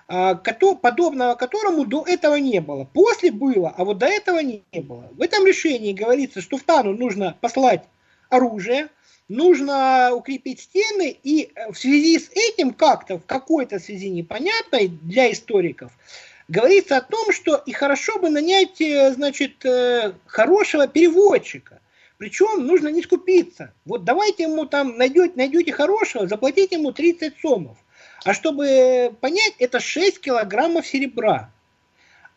подобного 0.06 1.34
которому 1.34 1.84
до 1.84 2.04
этого 2.06 2.36
не 2.36 2.60
было. 2.60 2.84
После 2.84 3.30
было, 3.30 3.74
а 3.76 3.84
вот 3.84 3.98
до 3.98 4.06
этого 4.06 4.38
не 4.38 4.62
было. 4.72 5.08
В 5.12 5.20
этом 5.20 5.46
решении 5.46 5.92
говорится, 5.92 6.40
что 6.40 6.56
в 6.58 6.62
Тану 6.62 6.92
нужно 6.92 7.36
послать 7.40 7.84
оружие, 8.28 8.88
нужно 9.28 10.14
укрепить 10.14 10.60
стены, 10.60 11.16
и 11.22 11.50
в 11.70 11.76
связи 11.76 12.18
с 12.18 12.30
этим 12.32 12.72
как-то, 12.72 13.18
в 13.18 13.26
какой-то 13.26 13.78
связи 13.78 14.08
непонятной 14.08 14.88
для 14.88 15.32
историков, 15.32 15.92
говорится 16.48 16.98
о 16.98 17.02
том, 17.02 17.32
что 17.32 17.56
и 17.56 17.72
хорошо 17.72 18.18
бы 18.18 18.30
нанять, 18.30 18.80
э, 18.80 19.12
значит, 19.12 19.64
э, 19.64 20.12
хорошего 20.26 20.86
переводчика. 20.86 21.80
Причем 22.18 22.66
нужно 22.66 22.88
не 22.88 23.02
скупиться. 23.02 23.74
Вот 23.84 24.04
давайте 24.04 24.44
ему 24.44 24.64
там 24.64 24.96
найдете, 24.96 25.34
найдете 25.36 25.72
хорошего, 25.72 26.26
заплатите 26.26 26.76
ему 26.76 26.92
30 26.92 27.34
сомов. 27.42 27.76
А 28.24 28.34
чтобы 28.34 29.14
понять, 29.20 29.54
это 29.58 29.80
6 29.80 30.20
килограммов 30.20 30.86
серебра. 30.86 31.50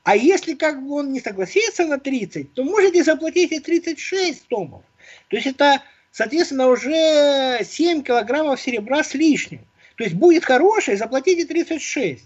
А 0.04 0.16
если 0.16 0.56
как 0.56 0.84
бы 0.84 0.96
он 0.96 1.12
не 1.12 1.20
согласится 1.20 1.86
на 1.86 2.00
30, 2.00 2.54
то 2.54 2.64
можете 2.64 3.04
заплатить 3.04 3.52
и 3.52 3.60
36 3.60 4.48
томов. 4.48 4.84
То 5.30 5.36
есть 5.36 5.48
это, 5.48 5.82
соответственно, 6.12 6.68
уже 6.68 7.60
7 7.64 8.04
килограммов 8.04 8.62
серебра 8.62 9.04
с 9.04 9.14
лишним. 9.14 9.66
То 10.00 10.06
есть 10.06 10.16
будет 10.16 10.46
хороший, 10.46 10.96
заплатите 10.96 11.46
36. 11.46 12.24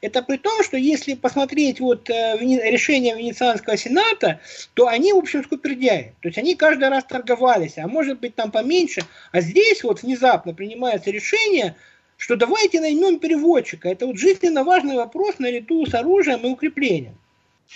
Это 0.00 0.22
при 0.22 0.36
том, 0.36 0.62
что 0.62 0.76
если 0.76 1.14
посмотреть 1.14 1.80
вот 1.80 2.08
э, 2.08 2.38
решение 2.38 3.16
Венецианского 3.16 3.76
сената, 3.76 4.40
то 4.74 4.86
они, 4.86 5.12
в 5.12 5.16
общем, 5.16 5.42
скупердяи. 5.42 6.14
То 6.20 6.28
есть 6.28 6.38
они 6.38 6.54
каждый 6.54 6.88
раз 6.88 7.02
торговались, 7.02 7.78
а 7.78 7.88
может 7.88 8.20
быть 8.20 8.36
там 8.36 8.52
поменьше. 8.52 9.02
А 9.32 9.40
здесь 9.40 9.82
вот 9.82 10.02
внезапно 10.02 10.54
принимается 10.54 11.10
решение, 11.10 11.74
что 12.16 12.36
давайте 12.36 12.80
наймем 12.80 13.18
переводчика. 13.18 13.88
Это 13.88 14.06
вот 14.06 14.18
жизненно 14.18 14.64
важный 14.64 14.96
вопрос 14.96 15.38
наряду 15.38 15.86
с 15.86 15.94
оружием 15.94 16.40
и 16.40 16.48
укреплением. 16.48 17.18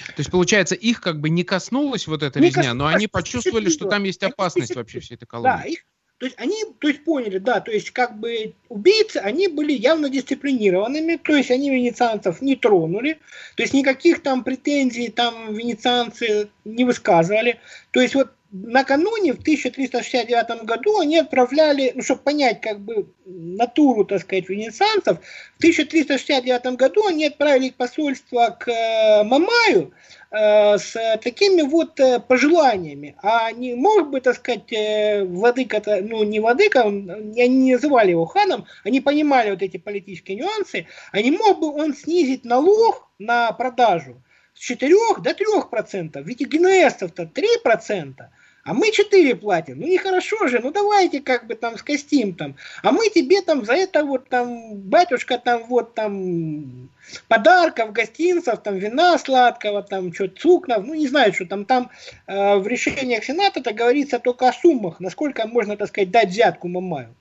То 0.07 0.15
есть, 0.19 0.31
получается, 0.31 0.75
их 0.75 1.01
как 1.01 1.21
бы 1.21 1.31
не 1.31 1.43
коснулась 1.43 2.07
вот 2.07 2.23
эта 2.23 2.41
не 2.41 2.47
резня, 2.47 2.75
но 2.75 2.87
они 2.87 3.09
почувствовали, 3.09 3.69
что 3.71 3.89
там 3.89 4.05
есть 4.05 4.23
опасность 4.23 4.75
вообще 4.75 5.01
всей 5.01 5.15
этой 5.15 5.27
колонии. 5.27 5.57
Да, 5.57 5.63
их, 5.65 5.85
То 6.19 6.27
есть 6.27 6.39
они, 6.39 6.65
то 6.79 6.89
есть 6.89 7.05
поняли, 7.05 7.39
да, 7.39 7.61
то 7.61 7.73
есть 7.73 7.91
как 7.91 8.19
бы 8.19 8.55
убийцы, 8.71 9.19
они 9.19 9.49
были 9.49 9.73
явно 9.73 10.09
дисциплинированными, 10.09 11.17
то 11.17 11.35
есть 11.35 11.51
они 11.51 11.71
венецианцев 11.71 12.41
не 12.41 12.57
тронули, 12.57 13.19
то 13.57 13.63
есть 13.63 13.75
никаких 13.75 14.23
там 14.23 14.45
претензий 14.45 15.09
там 15.09 15.53
венецианцы 15.53 16.49
не 16.65 16.85
высказывали. 16.85 17.59
То 17.91 18.01
есть 18.01 18.15
вот 18.15 18.31
накануне, 18.53 19.33
в 19.33 19.41
1369 19.41 20.65
году, 20.65 20.99
они 20.99 21.19
отправляли, 21.19 21.93
ну, 21.95 22.03
чтобы 22.03 22.23
понять, 22.23 22.61
как 22.61 22.81
бы, 22.81 23.07
натуру, 23.25 24.05
так 24.05 24.23
сказать, 24.23 24.49
венецианцев, 24.49 25.19
в 25.55 25.59
1369 25.59 26.77
году 26.77 27.07
они 27.07 27.27
отправили 27.27 27.71
посольство 27.71 28.57
к 28.59 28.69
э, 28.69 29.23
Мамаю 29.25 29.93
э, 30.31 30.79
с 30.79 31.19
такими 31.23 31.63
вот 31.63 32.01
э, 32.01 32.19
пожеланиями. 32.21 33.15
А 33.23 33.53
не 33.53 33.75
мог 33.75 34.11
бы, 34.11 34.21
так 34.21 34.37
сказать, 34.37 35.29
владыка, 35.29 35.83
ну, 36.03 36.25
не 36.25 36.41
владыка, 36.41 36.83
они 36.83 37.49
не 37.49 37.75
называли 37.75 38.11
его 38.11 38.27
ханом, 38.27 38.60
они 38.85 39.01
понимали 39.01 39.51
вот 39.51 39.63
эти 39.63 39.77
политические 39.77 40.39
нюансы, 40.39 40.87
не 41.13 41.31
мог 41.31 41.61
бы 41.61 41.73
он 41.73 41.95
снизить 41.95 42.45
налог 42.45 43.09
на 43.19 43.53
продажу 43.53 44.23
с 44.55 44.61
4 44.61 44.95
до 45.21 45.31
3%, 45.31 46.23
ведь 46.23 46.41
и 46.41 46.45
генуэзцев-то 46.45 47.23
3%, 47.23 48.15
а 48.63 48.75
мы 48.75 48.91
4 48.93 49.35
платим. 49.37 49.81
Ну 49.81 49.87
нехорошо 49.87 50.47
же, 50.49 50.61
ну 50.61 50.71
давайте 50.71 51.21
как 51.21 51.47
бы 51.47 51.55
там 51.55 51.79
скостим 51.79 52.35
там. 52.35 52.57
А 52.83 52.93
мы 52.93 53.09
тебе 53.09 53.41
там 53.43 53.65
за 53.65 53.75
это 53.75 54.05
вот 54.05 54.29
там, 54.29 54.77
батюшка 54.77 55.39
там 55.39 55.65
вот 55.67 55.95
там 55.95 56.91
подарков, 57.29 57.93
гостинцев, 57.93 58.63
там 58.63 58.77
вина 58.77 59.19
сладкого, 59.19 59.83
там 59.83 60.13
что 60.13 60.29
цукнов, 60.29 60.85
ну 60.85 60.95
не 60.95 61.09
знаю, 61.09 61.33
что 61.33 61.47
там, 61.47 61.65
там 61.65 61.91
э, 62.27 62.57
в 62.57 62.67
решениях 62.67 63.25
Сената-то 63.25 63.73
говорится 63.73 64.19
только 64.19 64.49
о 64.49 64.53
суммах, 64.53 65.01
насколько 65.01 65.47
можно, 65.47 65.77
так 65.77 65.89
сказать, 65.89 66.11
дать 66.11 66.29
взятку 66.29 66.69
Мамаю. 66.69 67.15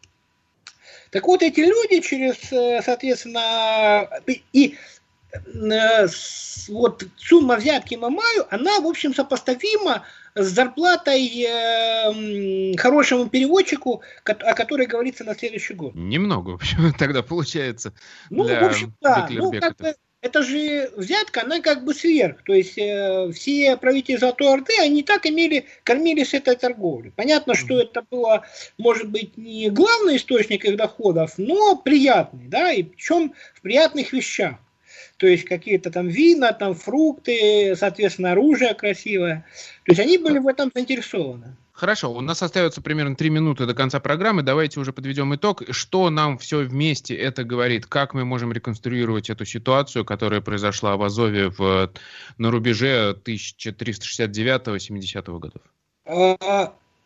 Так 1.12 1.26
вот 1.26 1.42
эти 1.42 1.62
люди 1.62 2.02
через, 2.02 2.52
э, 2.52 2.82
соответственно, 2.84 4.08
и 4.54 4.76
э, 5.34 6.08
вот 6.68 7.04
сумма 7.18 7.56
взятки 7.56 7.96
Мамаю, 7.96 8.46
она, 8.50 8.80
в 8.80 8.88
общем, 8.88 9.14
сопоставима 9.14 10.04
с 10.36 10.48
зарплатой 10.48 11.46
э, 11.48 12.76
хорошему 12.78 13.28
переводчику, 13.28 14.02
о 14.24 14.54
которой 14.54 14.86
говорится 14.86 15.24
на 15.24 15.36
следующий 15.36 15.74
год. 15.74 15.96
Немного, 15.96 16.52
в 16.52 16.56
общем, 16.56 16.94
тогда 16.98 17.24
получается. 17.24 17.94
Ну, 18.30 18.48
в 18.48 18.64
общем, 18.64 18.94
да. 19.02 19.28
Ну, 19.30 19.52
как 19.52 19.78
бы, 19.78 19.96
это 20.22 20.44
же 20.44 20.92
взятка, 20.96 21.44
она 21.44 21.62
как 21.62 21.84
бы 21.84 21.94
сверх. 21.94 22.44
То 22.44 22.54
есть 22.54 22.78
э, 22.78 23.32
все 23.34 23.78
правители 23.78 24.18
Золотой 24.18 24.54
Орды, 24.54 24.74
они 24.80 25.04
так 25.04 25.26
имели, 25.26 25.66
кормились 25.84 26.34
этой 26.34 26.56
торговлей. 26.56 27.12
Понятно, 27.16 27.56
что 27.56 27.80
это 27.80 28.06
было, 28.10 28.46
может 28.78 29.10
быть, 29.10 29.38
не 29.38 29.70
главный 29.70 30.18
источник 30.18 30.66
их 30.66 30.76
доходов, 30.76 31.34
но 31.38 31.76
приятный, 31.78 32.48
да, 32.48 32.72
и 32.72 32.84
причем 32.84 33.34
в 33.54 33.62
приятных 33.62 34.14
вещах 34.14 34.56
то 35.18 35.28
есть 35.28 35.44
какие-то 35.44 35.92
там 35.92 36.08
вина, 36.08 36.54
там 36.54 36.74
фрукты, 36.74 37.76
соответственно, 37.76 38.32
оружие 38.32 38.74
красивое. 38.74 39.46
То 39.84 39.92
есть 39.92 40.00
они 40.00 40.18
были 40.18 40.40
в 40.40 40.48
этом 40.48 40.72
заинтересованы. 40.74 41.58
Хорошо, 41.80 42.12
у 42.12 42.20
нас 42.20 42.44
остается 42.44 42.82
примерно 42.82 43.16
три 43.16 43.30
минуты 43.30 43.66
до 43.66 43.74
конца 43.74 44.02
программы. 44.02 44.42
Давайте 44.42 44.82
уже 44.82 44.92
подведем 44.92 45.34
итог. 45.34 45.64
Что 45.70 46.10
нам 46.10 46.38
все 46.38 46.58
вместе 46.58 47.16
это 47.16 47.46
говорит? 47.46 47.86
Как 47.86 48.14
мы 48.14 48.26
можем 48.26 48.52
реконструировать 48.52 49.30
эту 49.30 49.46
ситуацию, 49.46 50.04
которая 50.04 50.42
произошла 50.42 50.98
в 50.98 51.04
Азове 51.04 51.48
в, 51.48 51.90
на 52.38 52.52
рубеже 52.52 53.18
1369-70 53.24 55.40
годов? 55.40 55.62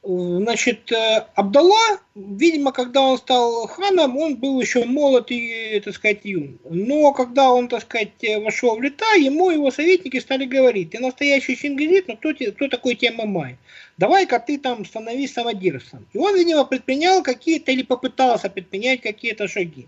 Значит, 0.06 0.92
э, 0.92 1.28
Абдалла, 1.34 2.02
видимо, 2.14 2.74
когда 2.74 3.00
он 3.00 3.18
стал 3.18 3.68
ханом, 3.68 4.18
он 4.18 4.36
был 4.36 4.60
еще 4.60 4.84
молод 4.84 5.32
и, 5.32 5.80
так 5.80 5.96
сказать, 5.96 6.26
юн. 6.26 6.60
Но 6.66 7.14
когда 7.14 7.50
он, 7.50 7.70
так 7.70 7.84
сказать, 7.84 8.12
вошел 8.42 8.76
в 8.76 8.82
лета, 8.82 9.16
ему 9.16 9.50
его 9.50 9.72
советники 9.72 10.20
стали 10.20 10.44
говорить, 10.44 10.90
ты 10.90 11.00
настоящий 11.00 11.56
чингизит, 11.56 12.10
но 12.10 12.18
кто, 12.18 12.34
кто 12.34 12.68
такой 12.68 12.96
тебе 12.96 13.12
Мамай? 13.12 13.58
Давай-ка 13.98 14.40
ты 14.40 14.58
там 14.58 14.84
становись 14.84 15.32
самодержцем. 15.32 16.06
И 16.12 16.18
он, 16.18 16.36
видимо, 16.36 16.66
предпринял 16.66 17.24
какие-то, 17.24 17.72
или 17.72 17.84
попытался 17.84 18.50
предпринять 18.50 19.00
какие-то 19.00 19.48
шаги. 19.48 19.88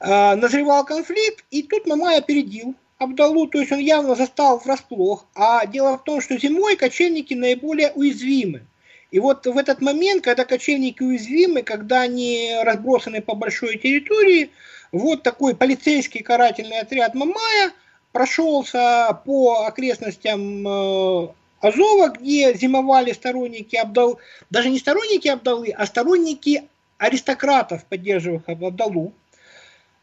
А, 0.00 0.34
назревал 0.36 0.86
конфликт, 0.86 1.44
и 1.50 1.62
тут 1.62 1.86
Мамай 1.86 2.16
опередил 2.16 2.74
Абдалу, 2.96 3.48
то 3.48 3.58
есть 3.58 3.70
он 3.70 3.80
явно 3.80 4.14
застал 4.14 4.58
врасплох. 4.64 5.26
А 5.34 5.66
дело 5.66 5.98
в 5.98 6.04
том, 6.04 6.22
что 6.22 6.38
зимой 6.38 6.76
кочевники 6.76 7.34
наиболее 7.34 7.92
уязвимы. 7.92 8.62
И 9.10 9.20
вот 9.20 9.46
в 9.46 9.56
этот 9.56 9.80
момент, 9.80 10.24
когда 10.24 10.44
кочевники 10.44 11.02
уязвимы, 11.02 11.62
когда 11.62 12.02
они 12.02 12.54
разбросаны 12.62 13.22
по 13.22 13.34
большой 13.34 13.78
территории, 13.78 14.50
вот 14.92 15.22
такой 15.22 15.54
полицейский 15.54 16.22
карательный 16.22 16.80
отряд 16.80 17.14
Мамая 17.14 17.72
прошелся 18.12 19.20
по 19.24 19.66
окрестностям 19.66 20.66
э, 20.66 21.28
Азова, 21.60 22.08
где 22.08 22.54
зимовали 22.54 23.12
сторонники 23.12 23.76
Абдал, 23.76 24.18
даже 24.50 24.70
не 24.70 24.78
сторонники 24.78 25.28
Абдалы, 25.28 25.70
а 25.70 25.86
сторонники 25.86 26.64
аристократов, 26.98 27.84
поддерживавших 27.84 28.48
Абдалу. 28.48 29.12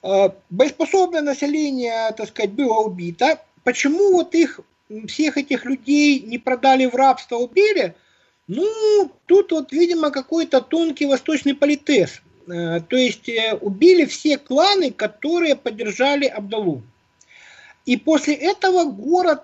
Э, 0.04 0.30
боеспособное 0.50 1.22
население, 1.22 2.12
так 2.16 2.30
сказать, 2.30 2.52
было 2.52 2.80
убито. 2.80 3.40
Почему 3.64 4.14
вот 4.14 4.36
их, 4.36 4.60
всех 5.08 5.38
этих 5.38 5.66
людей 5.66 6.20
не 6.20 6.38
продали 6.38 6.86
в 6.86 6.96
рабство, 6.96 7.38
убили? 7.38 7.96
Ну, 8.48 9.12
тут 9.26 9.52
вот, 9.52 9.72
видимо, 9.72 10.12
какой-то 10.12 10.62
тонкий 10.62 11.06
восточный 11.06 11.56
политез. 11.56 12.22
Э, 12.48 12.82
то 12.82 12.98
есть 12.98 13.30
э, 13.30 13.58
убили 13.62 14.06
все 14.06 14.38
кланы, 14.38 14.92
которые 14.92 15.56
поддержали 15.56 16.26
Абдалу. 16.26 16.82
И 17.86 17.98
после 17.98 18.36
этого 18.36 18.86
город, 18.86 19.44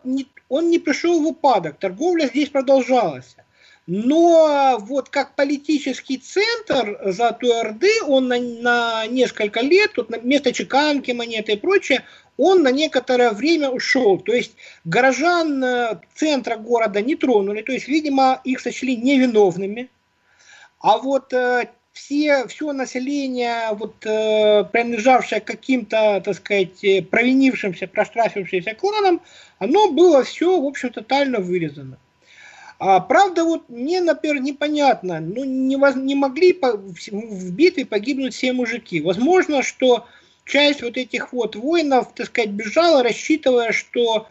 он 0.50 0.70
не 0.70 0.80
пришел 0.80 1.22
в 1.22 1.28
упадок, 1.28 1.78
торговля 1.78 2.28
здесь 2.28 2.50
продолжалась. 2.50 3.36
Но 3.92 4.78
вот 4.82 5.10
как 5.10 5.34
политический 5.34 6.18
центр 6.20 7.00
Золотой 7.06 7.60
Орды, 7.60 7.90
он 8.06 8.28
на, 8.28 8.38
на 8.40 9.08
несколько 9.08 9.62
лет, 9.62 9.94
тут 9.94 10.12
на 10.12 10.18
место 10.18 10.54
чеканки 10.54 11.10
монеты 11.10 11.54
и 11.54 11.58
прочее, 11.58 12.06
он 12.38 12.62
на 12.62 12.72
некоторое 12.72 13.32
время 13.32 13.72
ушел. 13.72 14.20
То 14.20 14.32
есть 14.32 14.52
горожан 14.86 15.64
э, 15.64 16.00
центра 16.14 16.58
города 16.58 17.02
не 17.02 17.16
тронули, 17.16 17.64
то 17.64 17.72
есть, 17.72 17.88
видимо, 17.88 18.40
их 18.44 18.60
сочли 18.60 18.96
невиновными. 18.96 19.90
А 20.80 21.00
вот 21.00 21.34
э, 21.34 21.68
все, 21.92 22.46
все 22.46 22.72
население, 22.74 23.70
вот, 23.72 24.06
э, 24.06 24.66
принадлежавшее 24.72 25.42
каким-то, 25.42 26.22
так 26.24 26.36
сказать, 26.36 27.10
провинившимся, 27.10 27.88
проштрафившимся 27.88 28.76
кланам, 28.76 29.20
оно 29.58 29.92
было 29.92 30.24
все, 30.24 30.62
в 30.62 30.66
общем, 30.66 30.92
тотально 30.92 31.40
вырезано. 31.40 31.98
А, 32.80 33.02
правда, 33.02 33.44
вот 33.44 33.68
мне, 33.68 34.00
например, 34.00 34.42
непонятно, 34.42 35.20
ну, 35.20 35.44
не, 35.44 35.76
не 36.02 36.16
могли 36.16 36.54
в, 36.54 36.94
в 37.12 37.52
битве 37.52 37.86
погибнуть 37.86 38.34
все 38.34 38.54
мужики. 38.54 39.02
Возможно, 39.02 39.64
что 39.64 40.08
часть 40.46 40.82
вот 40.82 40.96
этих 40.96 41.34
вот 41.34 41.58
воинов, 41.58 42.14
так 42.16 42.28
сказать, 42.28 42.52
бежала, 42.52 43.04
рассчитывая, 43.04 43.74
что 43.74 44.30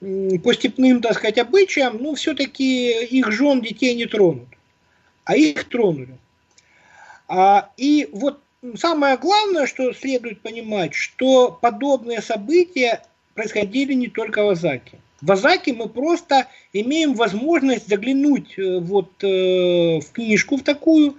по 0.00 0.52
степным, 0.52 1.00
так 1.00 1.14
сказать, 1.14 1.38
обычаям, 1.38 1.96
ну, 1.98 2.14
все-таки 2.14 3.02
их 3.06 3.32
жен, 3.32 3.62
детей 3.62 3.94
не 3.94 4.04
тронут. 4.04 4.48
А 5.24 5.34
их 5.34 5.64
тронули. 5.64 6.18
А, 7.28 7.70
и 7.78 8.10
вот 8.12 8.40
самое 8.76 9.16
главное, 9.16 9.66
что 9.66 9.94
следует 9.94 10.42
понимать, 10.42 10.92
что 10.92 11.50
подобные 11.50 12.20
события 12.20 13.02
происходили 13.34 13.94
не 13.94 14.08
только 14.08 14.44
в 14.44 14.50
Азаке. 14.50 14.98
В 15.22 15.32
Азаке 15.32 15.72
мы 15.72 15.88
просто 15.88 16.46
имеем 16.72 17.14
возможность 17.14 17.88
заглянуть 17.88 18.58
э, 18.58 18.80
вот 18.80 19.12
э, 19.24 20.00
в 20.00 20.12
книжку 20.12 20.58
в 20.58 20.62
такую, 20.62 21.16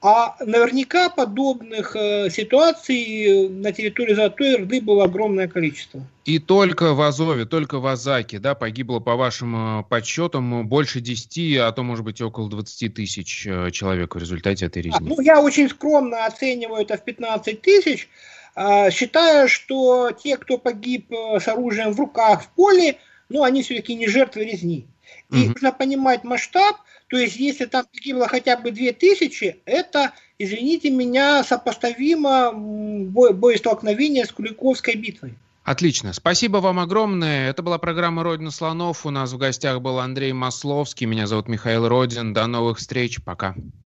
а 0.00 0.36
наверняка 0.40 1.10
подобных 1.10 1.94
э, 1.94 2.30
ситуаций 2.30 3.48
на 3.50 3.72
территории 3.72 4.14
Золотой 4.14 4.56
Орды 4.56 4.80
было 4.80 5.04
огромное 5.04 5.46
количество. 5.46 6.00
И 6.24 6.38
только 6.38 6.94
в 6.94 7.02
Азове, 7.02 7.44
только 7.44 7.80
в 7.80 7.86
Азаке, 7.86 8.38
да, 8.38 8.54
погибло, 8.54 8.98
по 9.00 9.14
вашим 9.14 9.84
подсчетам, 9.90 10.66
больше 10.66 11.00
10, 11.00 11.58
а 11.58 11.72
то, 11.72 11.82
может 11.82 12.04
быть, 12.04 12.22
около 12.22 12.48
20 12.48 12.94
тысяч 12.94 13.46
человек 13.72 14.14
в 14.14 14.18
результате 14.18 14.66
этой 14.66 14.80
резни. 14.80 14.98
А, 14.98 15.02
ну, 15.02 15.20
я 15.20 15.42
очень 15.42 15.68
скромно 15.68 16.24
оцениваю 16.24 16.82
это 16.82 16.96
в 16.96 17.04
15 17.04 17.60
тысяч, 17.60 18.08
э, 18.56 18.90
считая, 18.90 19.48
что 19.48 20.12
те, 20.12 20.38
кто 20.38 20.56
погиб 20.56 21.12
с 21.12 21.46
оружием 21.46 21.92
в 21.92 22.00
руках 22.00 22.44
в 22.44 22.48
поле, 22.48 22.96
ну, 23.34 23.42
они 23.42 23.64
все-таки 23.64 23.96
не 23.96 24.06
жертвы 24.06 24.44
резни. 24.44 24.86
И 25.32 25.42
угу. 25.42 25.48
нужно 25.54 25.72
понимать 25.72 26.22
масштаб, 26.22 26.76
то 27.08 27.18
есть, 27.18 27.34
если 27.34 27.64
там 27.64 27.84
погибло 27.92 28.28
хотя 28.28 28.56
бы 28.56 28.70
2000, 28.70 29.56
это, 29.64 30.12
извините 30.38 30.90
меня, 30.90 31.42
сопоставимо 31.42 32.52
бо 32.52 33.32
боестолкновение 33.32 34.24
с 34.24 34.30
Куликовской 34.30 34.94
битвой. 34.94 35.34
Отлично. 35.64 36.12
Спасибо 36.12 36.58
вам 36.58 36.78
огромное. 36.78 37.50
Это 37.50 37.62
была 37.62 37.78
программа 37.78 38.22
«Родина 38.22 38.52
слонов». 38.52 39.04
У 39.04 39.10
нас 39.10 39.32
в 39.32 39.38
гостях 39.38 39.80
был 39.80 39.98
Андрей 39.98 40.32
Масловский. 40.32 41.06
Меня 41.06 41.26
зовут 41.26 41.48
Михаил 41.48 41.88
Родин. 41.88 42.34
До 42.34 42.46
новых 42.46 42.78
встреч. 42.78 43.18
Пока. 43.24 43.56